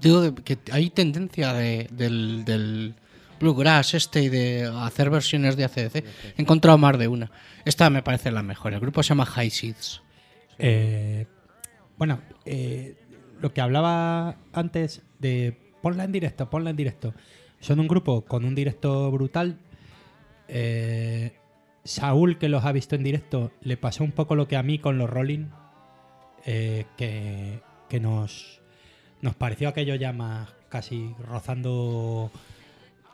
Digo 0.02 0.36
que 0.36 0.58
que 0.58 0.72
hay 0.72 0.90
tendencia 0.90 1.54
de- 1.54 1.88
del, 1.92 2.44
del 2.46 2.94
bluegrass 3.40 3.94
este 3.94 4.22
y 4.22 4.30
de 4.30 4.72
hacer 4.82 5.10
versiones 5.10 5.56
de 5.56 5.66
ACDC. 5.66 5.96
He 5.96 6.42
encontrado 6.42 6.78
más 6.78 6.98
de 6.98 7.08
una. 7.08 7.32
Esta 7.66 7.90
me 7.90 8.04
parece 8.04 8.32
la 8.32 8.44
mejor. 8.44 8.74
El 8.74 8.80
grupo 8.80 9.04
se 9.04 9.10
llama 9.10 9.26
High 9.26 9.50
Seeds. 9.50 10.02
Eh, 10.60 11.26
bueno, 11.98 12.22
eh, 12.46 12.96
lo 13.42 13.54
que 13.54 13.62
hablaba 13.62 14.38
antes 14.54 15.04
de 15.20 15.58
ponla 15.82 16.04
en 16.04 16.12
directo, 16.12 16.50
ponla 16.50 16.70
en 16.70 16.76
directo. 16.76 17.14
Son 17.60 17.80
un 17.80 17.88
grupo 17.88 18.26
con 18.26 18.46
un 18.46 18.56
directo 18.56 19.12
brutal. 19.12 19.60
Eh, 20.48 21.34
Saúl, 21.84 22.38
que 22.38 22.50
los 22.50 22.66
ha 22.66 22.72
visto 22.72 22.96
en 22.96 23.04
directo, 23.04 23.52
le 23.62 23.78
pasó 23.78 24.04
un 24.04 24.12
poco 24.12 24.36
lo 24.36 24.48
que 24.48 24.58
a 24.58 24.64
mí 24.64 24.80
con 24.80 24.98
los 24.98 25.10
Rolling, 25.10 25.48
que, 26.46 27.60
que 27.90 28.00
nos, 28.00 28.62
nos 29.22 29.36
pareció 29.36 29.68
aquello 29.70 29.96
ya 29.96 30.14
más 30.14 30.50
casi 30.70 31.14
rozando. 31.20 32.32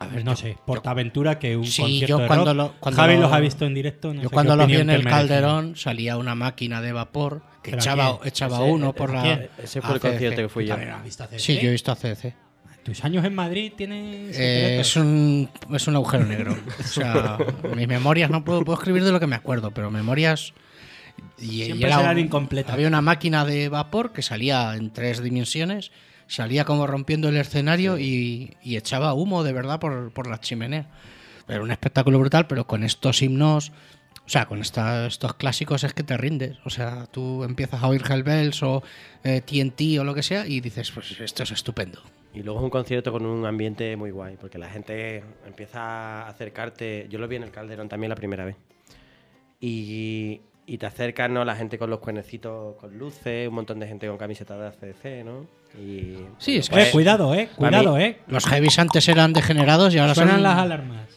A 0.04 0.08
ver, 0.08 0.24
no 0.26 0.36
sé, 0.36 0.58
Portaventura 0.66 1.40
que 1.40 1.56
un 1.58 1.66
Sí, 1.66 1.82
concierto 1.82 2.08
yo 2.08 2.18
de 2.20 2.28
cuando 2.28 2.46
rock. 2.54 2.56
lo- 2.58 2.74
cuando 2.80 3.02
Javi 3.02 3.16
lo- 3.16 3.22
los 3.22 3.34
ha 3.34 3.40
visto 3.40 3.66
en 3.66 3.74
directo. 3.74 4.14
no 4.14 4.22
Yo 4.24 4.30
sé 4.30 4.34
cuando 4.34 4.54
qué 4.54 4.58
lo 4.58 4.68
vi 4.68 4.74
en 4.76 4.90
el 4.90 5.04
merece. 5.04 5.10
Calderón 5.10 5.76
salía 5.76 6.18
una 6.18 6.36
máquina 6.36 6.82
de 6.82 6.92
vapor 6.92 7.42
que 7.64 7.72
¿Pero 7.72 7.82
echaba, 7.82 8.18
quién? 8.20 8.28
echaba 8.30 8.58
Ese- 8.58 8.72
uno 8.72 8.94
por 8.94 9.14
la. 9.14 9.34
ese 9.62 9.82
fue 9.82 9.96
el 9.96 10.00
concierto 10.02 10.42
que 10.42 10.50
fui 10.50 10.66
yo. 10.66 10.74
También 10.76 10.92
has 10.94 11.04
visto 11.04 11.24
a 11.24 11.28
CDC. 11.28 11.40
Sí, 11.40 11.60
yo 11.62 11.70
he 11.70 11.72
visto 11.72 11.92
a 11.92 11.96
CDC. 11.96 12.36
¿Tus 12.84 13.04
años 13.06 13.24
en 13.24 13.34
Madrid 13.34 13.72
tienen 13.78 14.30
Eh, 14.34 14.80
es, 14.82 14.96
un, 14.98 15.50
es 15.74 15.88
un 15.88 15.96
agujero 15.96 16.26
negro. 16.26 16.58
O 16.80 16.84
sea, 16.84 17.38
mis 17.78 17.88
memorias 17.88 18.30
no 18.30 18.44
puedo, 18.44 18.66
puedo 18.66 18.78
escribir 18.78 19.06
de 19.06 19.12
lo 19.14 19.22
que 19.22 19.28
me 19.28 19.38
acuerdo, 19.38 19.72
pero 19.72 19.90
memorias. 19.90 20.54
Y, 21.40 21.64
Siempre 21.64 21.88
era 21.88 21.98
serán 22.00 22.18
un- 22.18 22.24
incompletas. 22.24 22.74
Había 22.74 22.88
una 22.90 23.02
máquina 23.02 23.46
de 23.46 23.70
vapor 23.70 24.12
que 24.12 24.22
salía 24.22 24.76
en 24.76 24.92
tres 24.92 25.24
dimensiones, 25.24 25.92
salía 26.28 26.66
como 26.66 26.88
rompiendo 26.88 27.30
el 27.30 27.38
escenario 27.38 27.98
y, 28.00 28.56
y 28.64 28.78
echaba 28.78 29.14
humo 29.14 29.44
de 29.44 29.54
verdad 29.54 29.80
por, 29.80 30.12
por 30.14 30.28
la 30.28 30.40
chimenea. 30.40 30.90
Era 31.48 31.62
un 31.62 31.72
espectáculo 31.72 32.20
brutal, 32.20 32.48
pero 32.48 32.66
con 32.68 32.84
estos 32.84 33.22
himnos. 33.22 33.72
O 34.26 34.30
sea, 34.30 34.46
con 34.46 34.60
esta- 34.62 35.06
estos 35.08 35.34
clásicos 35.34 35.84
es 35.84 35.94
que 35.94 36.04
te 36.04 36.16
rindes. 36.16 36.58
O 36.64 36.70
sea, 36.70 37.08
tú 37.08 37.44
empiezas 37.44 37.84
a 37.84 37.88
oír 37.88 38.02
Hellbells 38.10 38.64
o 38.64 38.82
eh, 39.26 39.42
TNT 39.42 40.00
o 40.00 40.06
lo 40.06 40.14
que 40.14 40.24
sea 40.24 40.48
y 40.48 40.62
dices, 40.62 40.92
pues 40.92 41.20
esto 41.20 41.44
es 41.44 41.52
estupendo. 41.52 42.02
Y 42.34 42.42
luego 42.42 42.60
es 42.60 42.64
un 42.64 42.70
concierto 42.70 43.12
con 43.12 43.26
un 43.26 43.46
ambiente 43.46 43.96
muy 43.98 44.12
guay, 44.12 44.38
porque 44.40 44.58
la 44.58 44.70
gente 44.70 45.24
empieza 45.46 46.24
a 46.24 46.30
acercarte. 46.30 47.08
Yo 47.10 47.20
lo 47.20 47.28
vi 47.28 47.36
en 47.36 47.44
el 47.44 47.52
Calderón 47.52 47.90
también 47.90 48.10
la 48.10 48.16
primera 48.16 48.46
vez. 48.46 48.56
Y, 49.60 50.42
y 50.66 50.78
te 50.78 50.86
acercan, 50.86 51.34
¿no? 51.34 51.44
La 51.44 51.56
gente 51.56 51.78
con 51.78 51.90
los 51.90 52.00
cuernecitos 52.00 52.76
con 52.78 52.98
luces, 52.98 53.48
un 53.50 53.56
montón 53.56 53.80
de 53.80 53.88
gente 53.88 54.08
con 54.08 54.18
camiseta 54.18 54.58
de 54.58 54.68
ACDC, 54.68 55.24
¿no? 55.26 55.46
Y, 55.78 56.18
Sí, 56.38 56.58
es 56.58 56.70
Eh, 56.72 56.90
cuidado, 56.92 57.34
eh. 57.36 57.50
Cuidado, 57.56 57.96
mí- 57.98 58.04
eh. 58.04 58.20
Los 58.28 58.46
heavies 58.46 58.78
antes 58.80 59.08
eran 59.10 59.34
degenerados 59.34 59.94
y 59.94 59.98
ahora 60.00 60.16
Suenan 60.16 60.36
son 60.36 60.44
las 60.44 60.58
alarmas. 60.60 61.08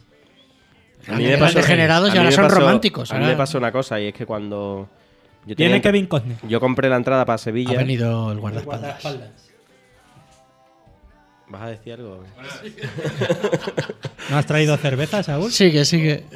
A 1.09 1.13
mí 1.13 1.23
me 1.23 1.29
eran 1.29 1.41
pasó, 1.41 1.59
degenerados 1.59 2.13
y 2.15 2.19
ahora 2.19 2.33
son 2.33 2.45
pasó- 2.47 2.57
románticos. 2.61 3.11
A 3.13 3.15
mí 3.15 3.21
ahora 3.21 3.33
me 3.35 3.39
pasó 3.39 3.59
una 3.59 3.71
cosa, 3.71 4.01
y 4.01 4.09
es 4.09 4.15
que 4.15 4.27
cuando. 4.27 4.89
Yo 5.47 5.55
Viene 5.55 5.81
Kevin 5.81 6.07
Costner. 6.07 6.39
Yo 6.49 6.59
compré 6.59 6.89
la 6.89 6.97
entrada 6.97 7.25
para 7.25 7.39
Sevilla. 7.39 7.75
Ha 7.75 7.77
venido 7.77 8.33
el 8.33 8.41
guardaespaldas. 8.41 9.05
¿Vas 11.49 11.63
a 11.63 11.69
decir 11.69 11.93
algo? 11.93 12.25
¿No 14.31 14.37
has 14.37 14.47
traído 14.47 14.77
cerveza, 14.79 15.23
Saúl? 15.23 15.53
Sigue, 15.53 15.85
sigue. 15.85 16.25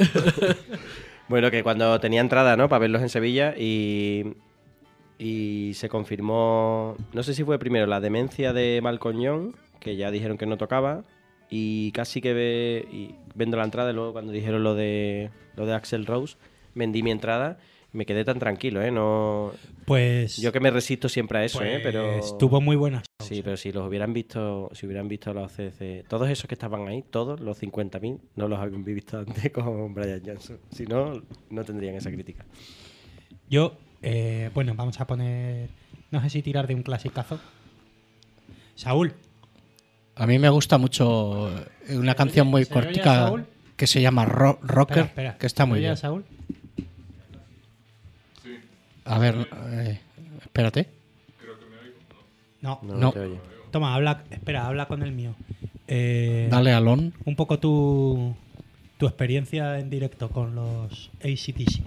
Bueno, 1.31 1.53
que 1.53 1.63
cuando 1.63 2.01
tenía 2.01 2.21
entrada, 2.21 2.57
¿no? 2.57 2.69
Para 2.69 2.81
verlos 2.81 3.03
en 3.03 3.09
Sevilla 3.09 3.55
y, 3.57 4.35
y 5.17 5.75
se 5.75 5.89
confirmó, 5.89 6.97
no 7.13 7.23
sé 7.23 7.35
si 7.35 7.45
fue 7.45 7.57
primero 7.61 7.87
la 7.87 8.01
demencia 8.01 8.53
de 8.53 8.81
Malcoñón, 8.83 9.55
que 9.79 9.95
ya 9.95 10.11
dijeron 10.11 10.39
que 10.39 10.47
no 10.47 10.59
tocaba, 10.59 11.05
y 11.49 11.93
casi 11.93 12.21
que 12.21 12.35
ve, 12.35 12.89
y 12.91 13.15
vendo 13.37 13.57
la 13.57 13.63
entrada, 13.63 13.93
y 13.93 13.95
luego 13.95 14.13
cuando 14.13 14.33
dijeron 14.33 14.65
lo 14.65 14.75
de, 14.75 15.31
lo 15.55 15.67
de 15.67 15.75
Axel 15.75 16.05
Rose, 16.05 16.37
vendí 16.75 17.05
mi 17.05 17.13
entrada 17.13 17.59
me 17.93 18.07
quedé 18.07 18.25
tan 18.25 18.39
tranquilo, 18.39 18.83
¿eh? 18.83 18.91
No, 18.91 19.53
Pues. 19.85 20.37
yo 20.37 20.53
que 20.53 20.61
me 20.61 20.71
resisto 20.71 21.09
siempre 21.09 21.39
a 21.39 21.45
eso, 21.45 21.63
¿eh? 21.65 21.81
Pero... 21.83 22.19
Estuvo 22.19 22.61
muy 22.61 22.77
buena. 22.77 23.03
Sí, 23.21 23.43
pero 23.43 23.57
si 23.57 23.73
los 23.73 23.87
hubieran 23.89 24.13
visto, 24.13 24.71
si 24.73 24.87
hubieran 24.87 25.09
visto 25.09 25.33
los 25.35 25.53
CDC, 25.53 26.07
todos 26.09 26.29
esos 26.31 26.47
que 26.47 26.55
estaban 26.55 26.87
ahí, 26.89 27.03
todos 27.11 27.41
los 27.41 27.61
50.000, 27.61 28.19
no 28.37 28.49
los 28.49 28.59
habían 28.59 28.85
visto 28.85 29.19
antes 29.19 29.51
con 29.53 29.93
Brian 29.95 30.23
Johnson. 30.25 30.59
Si 30.71 30.85
no, 30.87 31.21
no 31.51 31.65
tendrían 31.65 31.95
esa 31.97 32.11
crítica. 32.11 32.45
Yo, 33.49 33.77
eh, 34.03 34.51
bueno, 34.55 34.75
vamos 34.77 35.01
a 35.01 35.07
poner. 35.07 35.69
No 36.11 36.21
sé 36.23 36.31
si 36.31 36.43
tirar 36.43 36.67
de 36.67 36.75
un 36.75 36.83
clasicazo. 36.83 37.39
Saúl. 38.75 39.13
A 40.17 40.27
mí 40.27 40.39
me 40.39 40.49
gusta 40.49 40.79
mucho 40.79 41.51
una 41.91 42.15
canción 42.15 42.47
muy 42.47 42.65
¿se 42.65 42.73
oye 42.75 42.81
a 42.81 42.85
cortica 42.85 43.45
que 43.77 43.87
se 43.87 44.03
llama 44.03 44.25
Ro- 44.27 44.59
Rocker, 44.63 44.99
Espera, 44.99 45.07
espera. 45.09 45.39
que 45.39 45.47
está 45.47 45.67
muy 45.67 45.77
¿Se 45.77 45.81
oye 45.81 45.87
a 45.87 45.91
bien. 45.91 45.97
Saúl? 45.97 46.25
A 49.11 49.19
ver, 49.19 49.49
eh, 49.73 50.01
espérate. 50.43 50.87
No. 52.61 52.79
No, 52.83 52.95
No. 52.95 53.13
te 53.13 53.19
oye. 53.21 53.39
Toma, 53.71 53.95
habla. 53.95 54.25
Espera, 54.31 54.67
habla 54.67 54.87
con 54.87 55.03
el 55.03 55.13
mío. 55.13 55.35
Eh, 55.89 56.49
Dale, 56.51 56.73
Alon. 56.73 57.13
Un 57.25 57.37
poco 57.37 57.59
tu, 57.59 58.35
tu 58.99 59.07
experiencia 59.07 59.79
en 59.79 59.91
directo 59.91 60.29
con 60.31 60.55
los 60.55 61.11
ACDC. 61.21 61.83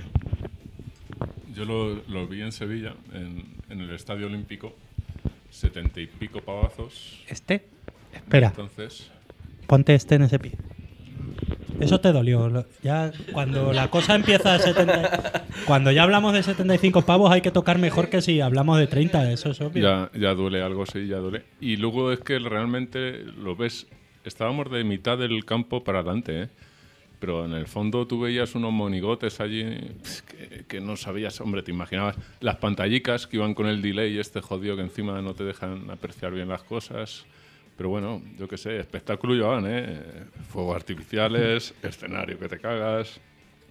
Yo 1.56 1.66
lo, 1.66 1.96
lo 2.08 2.28
vi 2.28 2.42
en 2.42 2.52
Sevilla, 2.52 2.96
en, 3.14 3.46
en 3.70 3.80
el 3.82 3.92
Estadio 3.92 4.26
Olímpico, 4.28 4.76
setenta 5.52 6.00
y 6.02 6.08
pico 6.08 6.42
pavazos. 6.42 7.24
¿Este? 7.28 7.66
Espera. 8.14 8.48
Entonces, 8.48 9.10
Ponte 9.68 9.94
este 9.96 10.16
en 10.16 10.24
ese 10.24 10.40
pie. 10.40 10.52
Eso 11.80 12.00
te 12.00 12.12
dolió. 12.12 12.66
Ya 12.82 13.12
cuando 13.32 13.74
la 13.74 13.90
cosa 13.90 14.16
empieza 14.16 14.56
a 14.56 14.60
70, 14.60 15.46
cuando 15.66 15.92
ya 15.92 16.04
hablamos 16.04 16.34
de 16.34 16.44
75 16.44 17.04
pavos 17.04 17.32
hay 17.32 17.42
que 17.42 17.52
tocar 17.52 17.80
mejor 17.80 18.10
que 18.10 18.22
si 18.22 18.42
hablamos 18.42 18.78
de 18.80 18.88
30, 18.88 19.32
eso 19.32 19.52
es 19.52 19.62
obvio. 19.62 19.84
ya, 19.84 20.20
ya 20.20 20.34
duele 20.34 20.62
algo, 20.62 20.86
sí, 20.86 21.08
ya 21.08 21.18
duele. 21.18 21.44
Y 21.60 21.78
luego 21.78 22.12
es 22.12 22.20
que 22.20 22.40
realmente 22.40 23.24
lo 23.38 23.56
ves, 23.56 23.88
estábamos 24.24 24.72
de 24.72 24.84
mitad 24.84 25.18
del 25.18 25.46
campo 25.46 25.84
para 25.84 26.00
adelante, 26.00 26.44
¿eh? 26.44 26.50
pero 27.20 27.46
en 27.46 27.54
el 27.54 27.68
fondo 27.68 28.06
tú 28.06 28.20
veías 28.20 28.54
unos 28.54 28.74
monigotes 28.74 29.40
allí 29.40 29.64
que, 30.28 30.66
que 30.68 30.82
no 30.82 30.98
sabías, 30.98 31.40
hombre, 31.40 31.64
te 31.64 31.72
imaginabas 31.72 32.18
las 32.42 32.58
pantallicas 32.58 33.28
que 33.28 33.38
iban 33.38 33.54
con 33.54 33.68
el 33.68 33.82
delay 33.82 34.20
este 34.20 34.42
jodido 34.42 34.76
que 34.76 34.82
encima 34.82 35.22
no 35.22 35.34
te 35.34 35.46
dejan 35.46 35.90
apreciar 35.90 36.34
bien 36.34 36.50
las 36.50 36.64
cosas. 36.64 37.26
Pero 37.78 37.90
bueno, 37.90 38.22
yo 38.38 38.48
qué 38.48 38.58
sé, 38.58 38.80
espectáculo 38.80 39.34
llevaban, 39.34 39.66
¿eh? 39.68 40.00
Fuegos 40.50 40.76
artificiales, 40.76 41.74
escenario 41.84 42.38
que 42.40 42.48
te 42.48 42.60
cagas. 42.60 43.20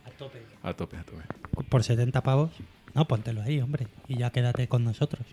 A 0.06 0.10
tope. 0.10 0.38
A 0.62 0.74
tope, 0.74 0.96
a 0.96 1.02
tope. 1.04 1.22
Por 1.68 1.82
70 1.84 2.20
pavos. 2.22 2.50
No, 2.94 3.06
póntelo 3.06 3.40
ahí, 3.42 3.60
hombre. 3.60 3.86
Y 4.08 4.18
ya 4.18 4.30
quédate 4.30 4.68
con 4.68 4.84
nosotros. 4.84 5.24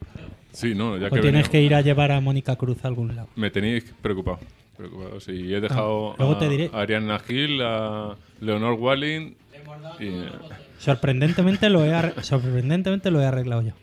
Sí, 0.53 0.75
no, 0.75 0.97
ya 0.97 1.07
o 1.07 1.09
que 1.09 1.19
tienes 1.19 1.43
venía- 1.43 1.51
que 1.51 1.61
ir 1.61 1.75
a 1.75 1.81
llevar 1.81 2.11
a 2.11 2.21
Mónica 2.21 2.55
Cruz 2.55 2.85
a 2.85 2.87
algún 2.87 3.15
lado. 3.15 3.27
Me 3.35 3.49
tenéis 3.49 3.93
preocupado. 4.01 4.39
preocupado 4.77 5.19
sí. 5.19 5.53
He 5.53 5.59
dejado 5.59 6.11
Ah, 6.13 6.15
luego 6.19 6.33
a, 6.35 6.39
te 6.39 6.47
diré. 6.47 6.69
a 6.71 6.79
Ariana 6.79 7.19
Gil, 7.19 7.61
a 7.61 8.15
Leonor 8.39 8.75
Walling. 8.75 9.33
Y, 9.99 10.23
Sorprendentemente 10.77 11.69
lo 11.69 11.83
he 11.83 12.23
sorprendentemente 12.23 13.11
lo 13.11 13.21
he 13.21 13.25
arreglado 13.25 13.61
yo. 13.61 13.73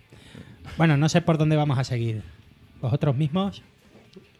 Bueno, 0.79 0.97
no 0.97 1.09
sé 1.09 1.21
por 1.21 1.37
dónde 1.39 1.57
vamos 1.57 1.79
a 1.79 1.85
seguir. 1.85 2.23
Vosotros 2.81 3.15
mismos. 3.17 3.63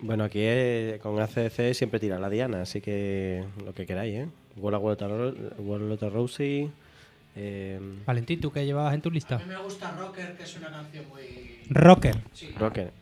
Bueno, 0.01 0.25
aquí 0.25 0.41
es- 0.41 1.01
con 1.01 1.19
ACDC 1.21 1.75
siempre 1.75 1.99
tira 2.01 2.19
la 2.19 2.29
Diana, 2.29 2.63
así 2.63 2.81
que 2.81 3.45
lo 3.65 3.73
que 3.75 3.87
queráis, 3.87 4.15
¿eh? 4.15 4.29
Walla 4.57 4.79
Walla 4.79 5.09
Ro- 5.09 5.35
Walla 5.59 5.85
Walla 5.85 6.09
Rosie. 6.11 6.71
Eh, 7.35 7.79
Valentín, 8.07 8.41
¿tú 8.41 8.51
qué 8.51 8.65
llevabas 8.65 8.95
en 8.95 9.03
tu 9.03 9.11
lista? 9.11 9.43
me 9.47 9.57
gusta 9.59 9.91
Rocker, 9.97 10.37
que 10.37 10.43
es 10.45 10.57
una 10.57 10.71
canción 10.71 11.05
muy... 11.09 11.23
Rocker. 11.69 12.17
Rocker. 12.59 12.93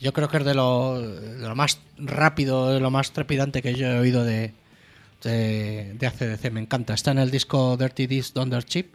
Yo 0.00 0.12
creo 0.12 0.28
que 0.28 0.36
es 0.38 0.44
de 0.44 0.54
lo, 0.54 1.00
de 1.00 1.38
lo 1.48 1.54
más 1.56 1.80
rápido, 1.98 2.70
de 2.72 2.80
lo 2.80 2.90
más 2.90 3.12
trepidante 3.12 3.62
que 3.62 3.74
yo 3.74 3.86
he 3.88 3.98
oído 3.98 4.24
de, 4.24 4.52
de, 5.24 5.94
de 5.98 6.06
ACDC. 6.06 6.50
Me 6.52 6.60
encanta. 6.60 6.94
Está 6.94 7.10
en 7.10 7.18
el 7.18 7.30
disco 7.30 7.76
Dirty 7.76 8.06
Disc 8.06 8.36
Under 8.36 8.62
Chip. 8.64 8.94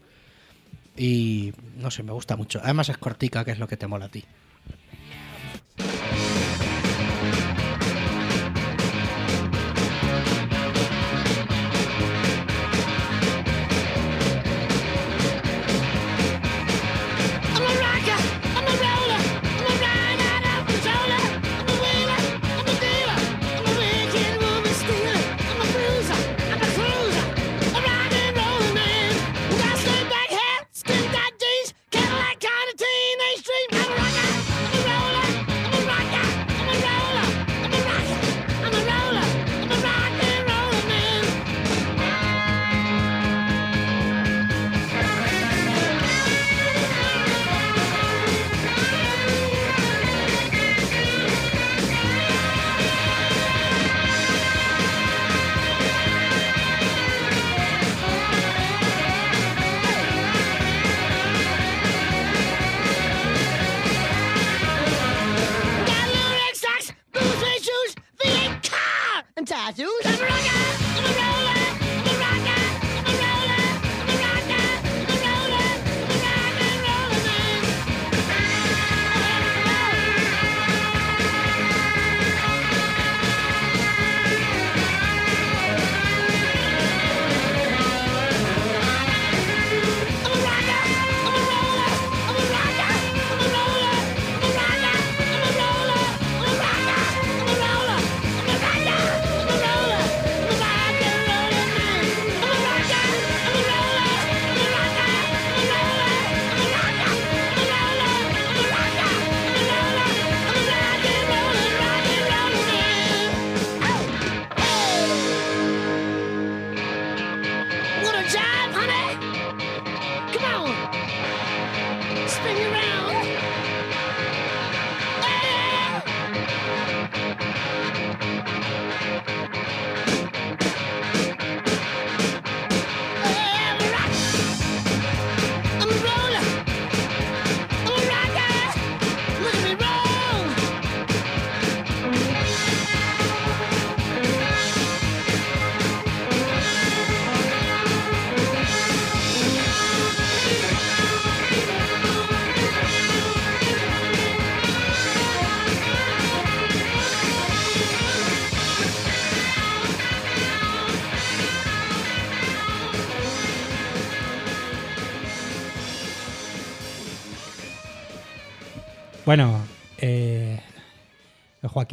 Y 0.96 1.54
no 1.78 1.92
sé, 1.92 2.04
me 2.04 2.14
gusta 2.14 2.36
mucho. 2.38 2.60
Además 2.64 2.88
es 2.90 2.98
cortica, 2.98 3.44
que 3.44 3.52
es 3.52 3.60
lo 3.60 3.68
que 3.68 3.78
te 3.78 3.86
mola 3.88 4.06
a 4.06 4.10
ti. 4.10 4.24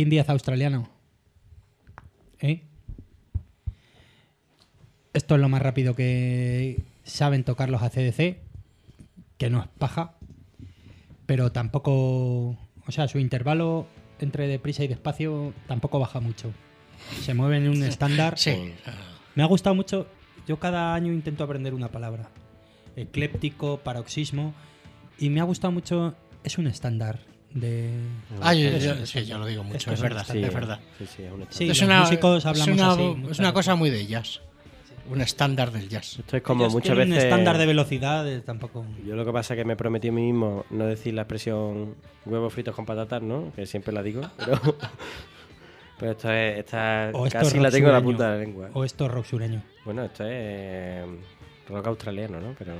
Joaquín 0.01 0.09
Díaz 0.09 0.30
australiano. 0.30 0.88
¿Eh? 2.40 2.62
Esto 5.12 5.34
es 5.34 5.40
lo 5.42 5.51
más 5.51 5.61
rápido 5.61 5.94
que 5.94 6.82
saben 7.05 7.44
tocar 7.44 7.68
los 7.68 7.82
ACDC, 7.82 8.38
que 9.36 9.51
no 9.51 9.61
es 9.61 9.68
paja, 9.78 10.14
pero 11.26 11.53
tampoco, 11.53 11.92
o 12.86 12.88
sea, 12.88 13.09
su 13.09 13.18
intervalo 13.18 13.86
entre 14.20 14.48
deprisa 14.48 14.84
y 14.84 14.88
despacio 14.88 15.53
tampoco 15.66 15.98
baja 15.98 16.20
mucho. 16.20 16.51
Se 17.20 17.34
mueven 17.34 17.64
en 17.64 17.68
un 17.68 17.82
estándar. 17.82 18.38
Sí. 18.38 18.72
Me 19.34 19.42
ha 19.42 19.46
gustado 19.46 19.74
mucho. 19.74 20.07
Yo 20.46 20.59
cada 20.59 20.94
año 20.94 21.12
intento 21.12 21.44
aprender 21.44 21.74
una 21.74 21.88
palabra. 21.88 22.30
Ecléptico, 22.96 23.80
paroxismo. 23.80 24.55
Y 25.18 25.28
me 25.28 25.40
ha 25.40 25.44
gustado 25.44 25.72
mucho. 25.72 26.14
Es 26.42 26.57
un 26.57 26.68
estándar 26.68 27.18
de. 27.55 27.90
Ah, 28.40 28.55
yo, 28.55 28.68
es 28.68 28.84
yo- 28.84 28.92
un- 28.92 29.07
sí, 29.07 29.24
yo 29.24 29.38
lo 29.38 29.46
digo 29.46 29.64
mucho, 29.64 29.92
es 29.92 30.01
verdad, 30.01 30.22
estándar. 30.22 30.48
es 30.51 30.55
verdad. 30.55 30.80
Sí, 30.98 31.07
sí, 31.16 31.22
es 31.24 31.32
un 31.32 31.46
Sí, 31.51 31.64
es 31.64 31.68
los 31.80 31.82
una, 31.82 32.01
músicos 32.01 32.46
hablamos 32.46 32.68
es 32.68 32.74
una, 32.74 32.92
así, 32.92 33.03
es 33.11 33.16
muchas 33.18 33.38
una 33.40 33.53
cosa 33.53 33.74
muy 33.74 33.90
de 33.90 34.07
jazz. 34.07 34.40
Un 35.09 35.20
estándar 35.20 35.72
del 35.72 35.88
jazz. 35.88 36.20
Esto 36.20 36.36
es 36.36 36.42
como 36.42 36.62
Ellos 36.64 36.74
muchas 36.74 36.96
veces. 36.96 37.12
Un 37.14 37.18
estándar 37.18 37.59
de 37.59 37.66
velocidad 37.66 38.28
eh, 38.30 38.40
tampoco. 38.42 38.86
Yo 39.05 39.16
lo 39.16 39.24
que 39.24 39.32
pasa 39.32 39.55
es 39.55 39.59
que 39.59 39.64
me 39.64 39.74
prometí 39.74 40.09
a 40.09 40.12
mí 40.12 40.22
mismo 40.22 40.64
no 40.70 40.86
decir 40.86 41.14
la 41.14 41.22
expresión 41.22 41.96
huevos 42.24 42.53
fritos 42.53 42.76
con 42.76 42.86
patatas, 42.86 43.20
¿no? 43.20 43.53
Que 43.57 43.66
siempre 43.66 43.92
la 43.92 44.03
digo, 44.05 44.20
pero. 44.38 44.61
pero 45.98 46.12
esto 46.12 46.30
es. 46.32 46.59
Esta 46.61 47.11
O 47.12 47.26
esto 47.26 47.38
casi 47.40 47.57
es 47.57 47.62
la 47.62 47.70
tengo 47.72 47.88
en 47.88 47.94
la 47.94 48.03
punta 48.03 48.30
de 48.30 48.38
la 48.38 48.44
lengua. 48.44 48.68
O 48.72 48.84
esto 48.84 49.07
es 49.07 49.11
rock 49.11 49.24
sureño. 49.26 49.62
Bueno, 49.84 50.05
esto 50.05 50.22
es. 50.24 50.30
eh, 50.32 51.05
rock 51.68 51.86
australiano, 51.88 52.40
¿no? 52.40 52.55
Pero. 52.57 52.74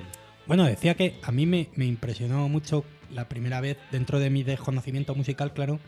Bueno, 0.47 0.65
decía 0.65 0.95
que 0.95 1.19
a 1.23 1.33
mí 1.33 1.47
me, 1.47 1.69
impresionó 1.77 2.49
mucho 2.49 2.85
la 3.11 3.29
primera 3.29 3.61
vez, 3.61 3.79
dentro 3.91 4.19
de 4.19 4.31
mi 4.31 4.43
desconocimiento 4.43 5.15
musical, 5.15 5.53
claro, 5.53 5.79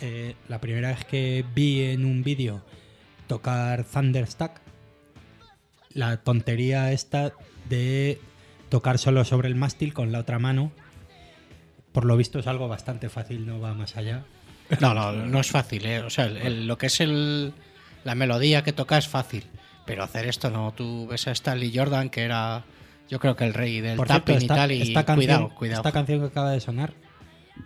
eh, 0.00 0.34
la 0.48 0.60
primera 0.60 0.88
vez 0.88 1.04
que 1.04 1.44
vi 1.54 1.82
en 1.82 2.04
un 2.04 2.22
vídeo 2.22 2.62
tocar 3.26 3.84
Thunderstack, 3.84 4.60
la 5.90 6.16
tontería 6.18 6.92
esta 6.92 7.32
de 7.68 8.20
tocar 8.68 8.98
solo 8.98 9.24
sobre 9.24 9.48
el 9.48 9.54
mástil 9.54 9.94
con 9.94 10.12
la 10.12 10.18
otra 10.20 10.38
mano. 10.38 10.72
Por 11.92 12.04
lo 12.04 12.16
visto 12.16 12.38
es 12.38 12.46
algo 12.46 12.68
bastante 12.68 13.08
fácil, 13.08 13.46
no 13.46 13.60
va 13.60 13.74
más 13.74 13.96
allá. 13.96 14.24
No, 14.80 14.94
no, 14.94 15.12
no 15.12 15.40
es 15.40 15.50
fácil, 15.50 15.84
¿eh? 15.84 16.00
O 16.00 16.10
sea, 16.10 16.26
lo 16.26 16.78
que 16.78 16.86
es 16.86 17.00
el, 17.00 17.52
la 18.02 18.14
melodía 18.14 18.64
que 18.64 18.72
toca 18.72 18.98
es 18.98 19.06
fácil. 19.06 19.44
Pero 19.86 20.02
hacer 20.02 20.26
esto 20.26 20.50
no. 20.50 20.72
Tú 20.72 21.06
ves 21.06 21.28
a 21.28 21.32
Stanley 21.32 21.72
Jordan, 21.74 22.08
que 22.08 22.22
era, 22.22 22.64
yo 23.08 23.18
creo 23.18 23.36
que 23.36 23.44
el 23.44 23.54
rey 23.54 23.80
del 23.80 23.96
Por 23.96 24.06
cierto, 24.06 24.32
tapping 24.32 24.44
y 24.44 24.46
tal. 24.48 24.72
Y 24.72 24.82
esta 24.82 25.04
canción, 25.04 25.26
cuidado, 25.26 25.54
cuidado. 25.54 25.80
esta 25.80 25.92
canción 25.92 26.20
que 26.20 26.26
acaba 26.26 26.52
de 26.52 26.60
sonar, 26.60 26.94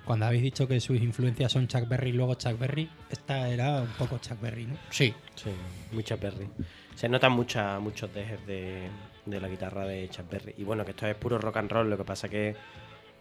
cuando 0.04 0.26
habéis 0.26 0.42
dicho 0.42 0.68
que 0.68 0.80
sus 0.80 1.00
influencias 1.00 1.52
son 1.52 1.68
Chuck 1.68 1.88
Berry 1.88 2.10
y 2.10 2.12
luego 2.12 2.34
Chuck 2.34 2.58
Berry, 2.58 2.90
esta 3.10 3.48
era 3.48 3.82
un 3.82 3.92
poco 3.98 4.18
Chuck 4.18 4.40
Berry, 4.40 4.66
¿no? 4.66 4.76
Sí. 4.90 5.14
Sí, 5.34 5.50
mucha 5.92 6.16
Berry. 6.16 6.48
Se 6.94 7.08
notan 7.08 7.32
mucha, 7.32 7.78
muchos 7.78 8.12
dejes 8.12 8.44
de, 8.46 8.88
de 9.24 9.40
la 9.40 9.48
guitarra 9.48 9.86
de 9.86 10.08
Chuck 10.10 10.30
Berry. 10.30 10.54
Y 10.58 10.64
bueno, 10.64 10.84
que 10.84 10.90
esto 10.90 11.06
es 11.06 11.14
puro 11.14 11.38
rock 11.38 11.58
and 11.58 11.70
roll, 11.70 11.88
lo 11.88 11.96
que 11.96 12.04
pasa 12.04 12.28
que 12.28 12.56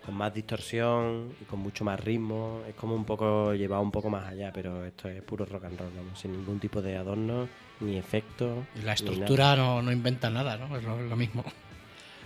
con 0.05 0.15
más 0.15 0.33
distorsión 0.33 1.33
y 1.41 1.45
con 1.45 1.59
mucho 1.59 1.83
más 1.83 1.99
ritmo, 1.99 2.61
es 2.67 2.75
como 2.75 2.95
un 2.95 3.03
poco 3.03 3.53
llevado 3.53 3.81
un 3.81 3.91
poco 3.91 4.09
más 4.09 4.25
allá, 4.25 4.51
pero 4.53 4.85
esto 4.85 5.09
es 5.09 5.21
puro 5.21 5.45
rock 5.45 5.65
and 5.65 5.77
roll, 5.77 5.91
vamos, 5.95 6.17
sin 6.17 6.31
ningún 6.31 6.59
tipo 6.59 6.81
de 6.81 6.95
adorno, 6.95 7.49
ni 7.81 7.97
efecto. 7.97 8.65
Y 8.75 8.79
la 8.79 8.91
ni 8.91 8.95
estructura 8.95 9.55
no, 9.57 9.81
no 9.81 9.91
inventa 9.91 10.29
nada, 10.29 10.57
¿no? 10.57 10.77
Es 10.77 10.83
lo, 10.83 11.01
lo 11.01 11.15
mismo. 11.17 11.43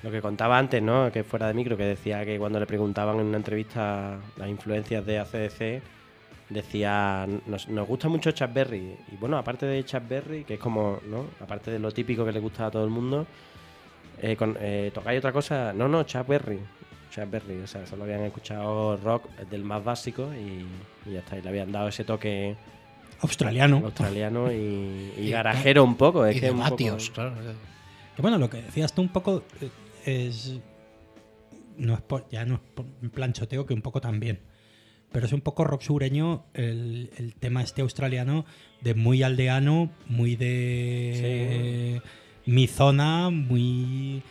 Lo 0.03 0.09
que 0.11 0.21
contaba 0.21 0.57
antes, 0.57 0.81
¿no? 0.81 1.11
Que 1.11 1.23
fuera 1.23 1.47
de 1.47 1.53
micro, 1.53 1.77
que 1.77 1.83
decía 1.83 2.25
que 2.25 2.37
cuando 2.39 2.59
le 2.59 2.65
preguntaban 2.65 3.19
en 3.19 3.27
una 3.27 3.37
entrevista 3.37 4.17
las 4.37 4.49
influencias 4.49 5.05
de 5.05 5.19
ACDC, 5.19 5.83
decía, 6.49 7.27
nos, 7.45 7.67
nos 7.69 7.87
gusta 7.87 8.09
mucho 8.09 8.31
Chuck 8.31 8.51
Berry. 8.51 8.95
Y 9.11 9.15
bueno, 9.17 9.37
aparte 9.37 9.65
de 9.65 9.83
Chuck 9.85 10.07
Berry, 10.07 10.43
que 10.43 10.55
es 10.55 10.59
como, 10.59 10.99
¿no? 11.07 11.25
Aparte 11.39 11.71
de 11.71 11.79
lo 11.79 11.91
típico 11.91 12.25
que 12.25 12.31
le 12.31 12.39
gusta 12.39 12.65
a 12.67 12.71
todo 12.71 12.83
el 12.83 12.89
mundo, 12.89 13.27
eh, 14.21 14.35
con- 14.35 14.57
eh, 14.59 14.91
¿tocáis 14.93 15.19
otra 15.19 15.31
cosa? 15.31 15.71
No, 15.73 15.87
no, 15.87 16.03
Chuck 16.03 16.27
Berry. 16.27 16.59
Chuck 17.11 17.29
Berry, 17.29 17.61
o 17.61 17.67
sea, 17.67 17.85
solo 17.85 18.03
habían 18.03 18.21
escuchado 18.21 18.97
rock 18.97 19.29
del 19.49 19.63
más 19.63 19.83
básico 19.83 20.29
y, 20.33 20.65
y 21.09 21.13
ya 21.13 21.19
está. 21.19 21.37
Y 21.37 21.41
le 21.41 21.49
habían 21.49 21.71
dado 21.71 21.89
ese 21.89 22.03
toque 22.05 22.55
Australiano. 23.21 23.81
australiano 23.85 24.51
y, 24.51 24.55
y 24.55 25.13
Y- 25.27 25.29
garajero 25.31 25.83
un 25.83 25.95
poco. 25.95 26.25
Es 26.25 26.37
y 26.37 26.39
que 26.39 26.45
de 26.47 26.51
un 26.53 26.59
poco- 26.63 26.97
claro. 27.13 27.33
Que 28.15 28.21
bueno, 28.21 28.37
lo 28.37 28.49
que 28.49 28.61
decías 28.61 28.93
tú 28.93 29.01
un 29.01 29.09
poco 29.09 29.43
eh, 29.61 29.69
es. 30.05 30.59
No 31.77 31.93
es 31.95 32.01
por- 32.01 32.27
ya 32.29 32.45
no 32.45 32.55
es 32.55 32.61
por- 32.75 32.85
en 33.01 33.09
plan 33.09 33.33
choteo, 33.33 33.65
que 33.65 33.73
un 33.73 33.81
poco 33.81 34.01
también. 34.01 34.39
Pero 35.11 35.25
es 35.25 35.33
un 35.33 35.41
poco 35.41 35.63
rock 35.65 35.81
sureño 35.81 36.45
el, 36.53 37.09
el 37.17 37.35
tema 37.35 37.61
este 37.63 37.81
australiano 37.81 38.45
de 38.81 38.93
muy 38.93 39.23
aldeano, 39.23 39.89
muy 40.07 40.35
de 40.35 42.01
mi 42.45 42.67
zona, 42.67 43.29
muy. 43.29 44.21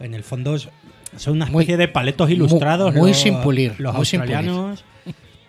En 0.00 0.14
el 0.14 0.22
fondo 0.24 0.54
es- 0.56 0.68
son 1.16 1.34
una 1.34 1.44
especie 1.46 1.76
de 1.76 1.88
paletos 1.88 2.28
muy- 2.28 2.36
ilustrados. 2.36 2.94
muy 2.94 3.10
los- 3.10 3.18
sin 3.20 3.40
pulir, 3.42 3.74
Los 3.78 3.92
muy 3.92 4.00
australianos 4.00 4.84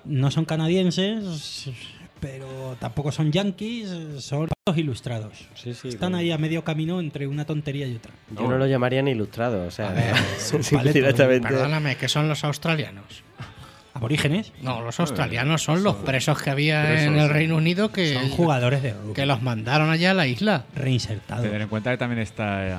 no 0.03 0.29
son 0.29 0.45
canadienses, 0.45 1.69
pero 2.25 2.75
tampoco 2.79 3.11
son 3.11 3.31
yankees, 3.31 3.89
son 4.23 4.47
paletos 4.47 4.77
ilustrados. 4.77 5.47
Sí, 5.53 5.75
sí, 5.75 5.89
Están 5.89 6.11
bueno. 6.11 6.17
ahí 6.17 6.31
a 6.31 6.37
medio 6.39 6.63
camino 6.63 6.99
entre 6.99 7.27
una 7.27 7.45
tontería 7.45 7.85
y 7.85 7.95
otra. 7.95 8.11
Yo 8.31 8.47
no 8.47 8.57
lo 8.57 8.65
llamaría 8.65 9.03
ni 9.03 9.11
ilustrado, 9.11 9.67
o 9.67 9.71
sea, 9.71 9.91
ver, 9.91 10.13
directamente. 10.93 11.47
Perdóname, 11.47 11.97
¿qué 11.97 12.07
son 12.07 12.27
los 12.27 12.43
australianos? 12.43 13.23
¿Aborígenes? 13.93 14.51
No, 14.61 14.81
los 14.81 14.99
australianos 14.99 15.61
son 15.61 15.83
los 15.83 15.95
presos 15.97 16.41
que 16.41 16.49
había 16.49 16.83
presos, 16.83 17.07
en 17.07 17.17
el. 17.17 17.29
Reino 17.29 17.55
Unido 17.55 17.91
que, 17.91 18.13
Son 18.13 18.29
jugadores 18.29 18.81
de 18.81 18.93
rugby. 18.93 19.13
que 19.13 19.25
los 19.25 19.41
mandaron 19.41 19.89
allá 19.89 20.11
a 20.11 20.13
la 20.15 20.27
isla. 20.27 20.65
Reinsertados. 20.75 21.45
Tener 21.45 21.61
en 21.61 21.69
cuenta 21.69 21.91
que 21.91 21.97
también 21.97 22.21
está 22.21 22.67
eh, 22.67 22.75